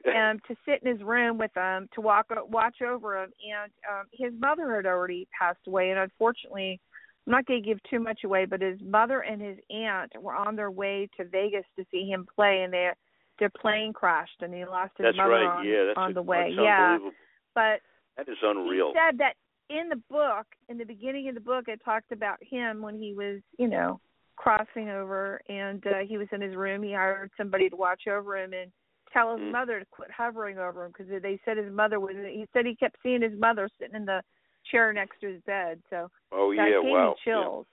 [0.17, 4.07] um to sit in his room with him to walk watch over him and um
[4.13, 6.81] his mother had already passed away and unfortunately
[7.27, 10.35] I'm not going to give too much away but his mother and his aunt were
[10.35, 12.97] on their way to Vegas to see him play and their
[13.39, 15.59] their plane crashed and he lost his That's mother right.
[15.59, 17.17] on, yeah, that's on a- the way that's yeah unbelievable.
[17.55, 17.81] but
[18.17, 18.93] That is unreal.
[18.93, 19.35] he said that
[19.71, 23.15] in the book, in the beginning of the book, it talked about him when he
[23.15, 24.01] was, you know,
[24.37, 26.83] crossing over, and uh, he was in his room.
[26.83, 28.73] He hired somebody to watch over him and
[29.12, 29.53] tell his Mm.
[29.53, 32.15] mother to quit hovering over him because they said his mother was.
[32.16, 34.23] He said he kept seeing his mother sitting in the
[34.70, 35.82] chair next to his bed.
[35.91, 37.15] So oh yeah, gave wow.
[37.24, 37.66] chills.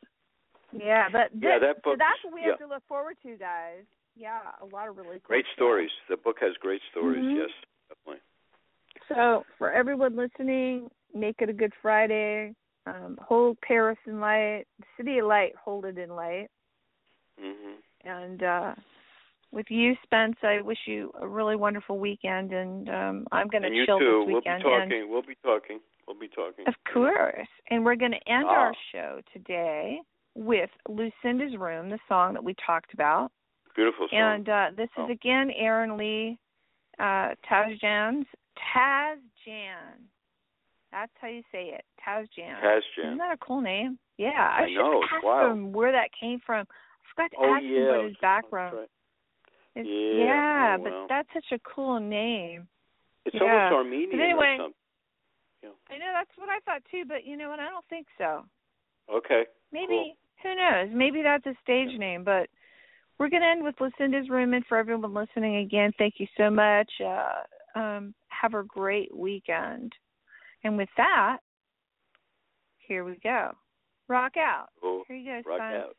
[0.71, 3.83] Yeah, but Yeah, thi- that so that's what we have to look forward to, guys.
[4.15, 5.55] Yeah, a lot of really cool Great stuff.
[5.55, 5.91] stories.
[6.09, 7.23] The book has great stories.
[7.23, 7.37] Mhm.
[7.37, 7.51] Yes,
[7.87, 8.21] definitely.
[9.07, 12.55] So for everyone listening, make it a good Friday.
[12.85, 14.65] Um, hold Paris in light,
[14.95, 16.49] City of Light, hold it in light.
[17.39, 17.81] Mhm.
[18.01, 18.75] And uh
[19.51, 23.85] with you, Spence, I wish you a really wonderful weekend and um I'm And you
[23.85, 24.05] chill too.
[24.05, 24.63] this We'll be weekend.
[24.63, 25.09] talking.
[25.09, 25.79] We'll be talking.
[26.07, 26.65] We'll be talking.
[26.67, 27.47] of course.
[27.69, 28.53] And we're gonna end Ah.
[28.67, 29.99] our show today
[30.35, 33.31] with Lucinda's Room, the song that we talked about.
[33.75, 34.19] Beautiful song.
[34.19, 35.05] And uh, this Oh.
[35.05, 36.37] is again Aaron Lee
[36.99, 38.25] uh, Tasjan's
[38.57, 40.01] Tasjan.
[40.91, 42.59] That's how you say it, Tasjan.
[42.63, 43.05] Tasjan.
[43.05, 43.99] Isn't that a cool name?
[44.17, 45.51] Yeah, I should know, ask wild.
[45.51, 46.61] them where that came from.
[46.61, 46.67] Of
[47.15, 47.97] forgot to Oh ask him yeah.
[47.97, 48.77] what his background.
[48.77, 48.89] That's right.
[49.81, 49.87] Is.
[49.87, 52.67] Yeah, yeah, oh, but that's such a cool name.
[53.25, 53.41] It's Yeah.
[53.69, 54.73] almost Armenian But anyway- or something.
[55.89, 57.59] I know that's what I thought too, but you know what?
[57.59, 58.45] I don't think so.
[59.09, 59.45] Okay.
[59.71, 60.89] Maybe who knows?
[60.91, 62.49] Maybe that's a stage name, but
[63.17, 66.91] we're gonna end with Lucinda's room and for everyone listening again, thank you so much.
[67.01, 67.43] Uh
[67.75, 69.93] um have a great weekend.
[70.63, 71.39] And with that,
[72.77, 73.55] here we go.
[74.07, 74.69] Rock out.
[74.79, 75.03] Cool.
[75.07, 75.73] Here you go, Rock son.
[75.73, 75.97] out.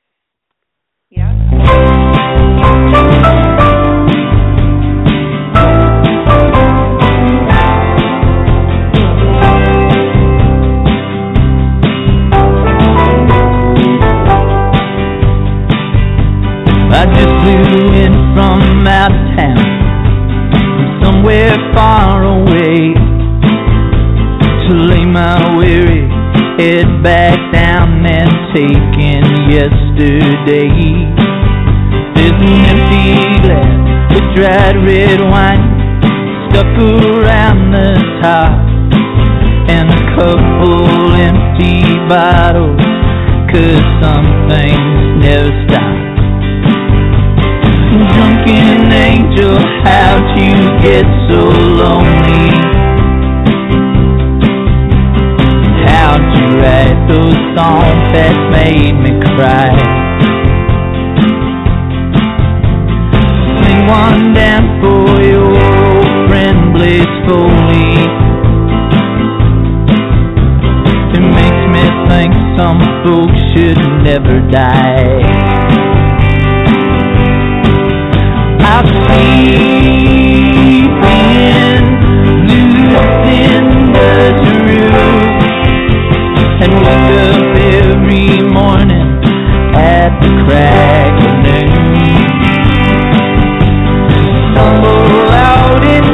[18.79, 22.95] From out of town, somewhere far away,
[24.69, 26.07] to lay my weary
[26.59, 30.71] head back down and take in yesterday.
[32.15, 35.65] There's an empty glass with dried red wine
[36.51, 38.53] stuck around the top,
[39.71, 42.81] and a couple empty bottles,
[43.49, 46.08] 'cause some things never stop.
[49.09, 50.55] Angel, how'd you
[50.85, 51.41] get so
[51.81, 52.51] lonely?
[55.89, 59.73] How'd you write those songs that made me cry?
[63.61, 67.93] Sing one down for your old friend Blaze Foley.
[71.17, 75.48] It makes me think some folks should never die.
[90.49, 91.69] Crack of noon.
[94.53, 96.08] Stumble out into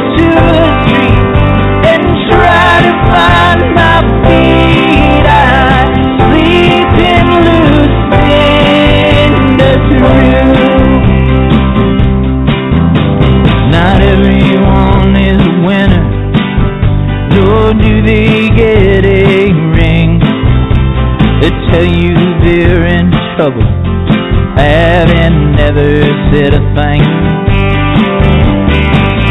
[24.55, 27.03] having never said a thing.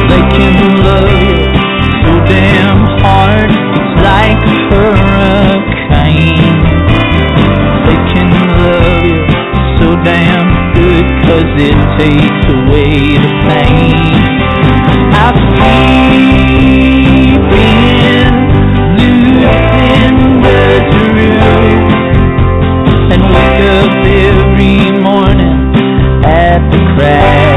[0.09, 1.38] They can love you
[2.05, 6.56] so damn hard, it's like a hurricane.
[7.86, 8.28] They can
[8.60, 9.22] love you
[9.80, 14.14] so damn good, cause it takes away the pain.
[15.16, 15.26] I
[15.56, 16.93] sleep
[27.05, 27.53] at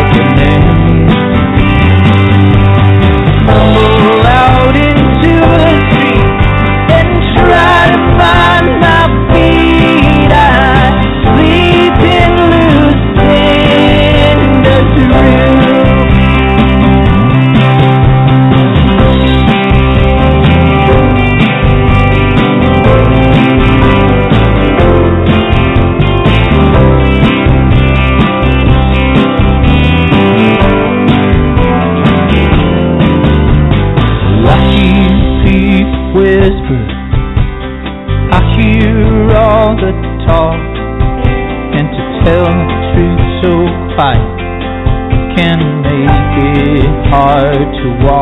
[47.88, 48.16] to walk.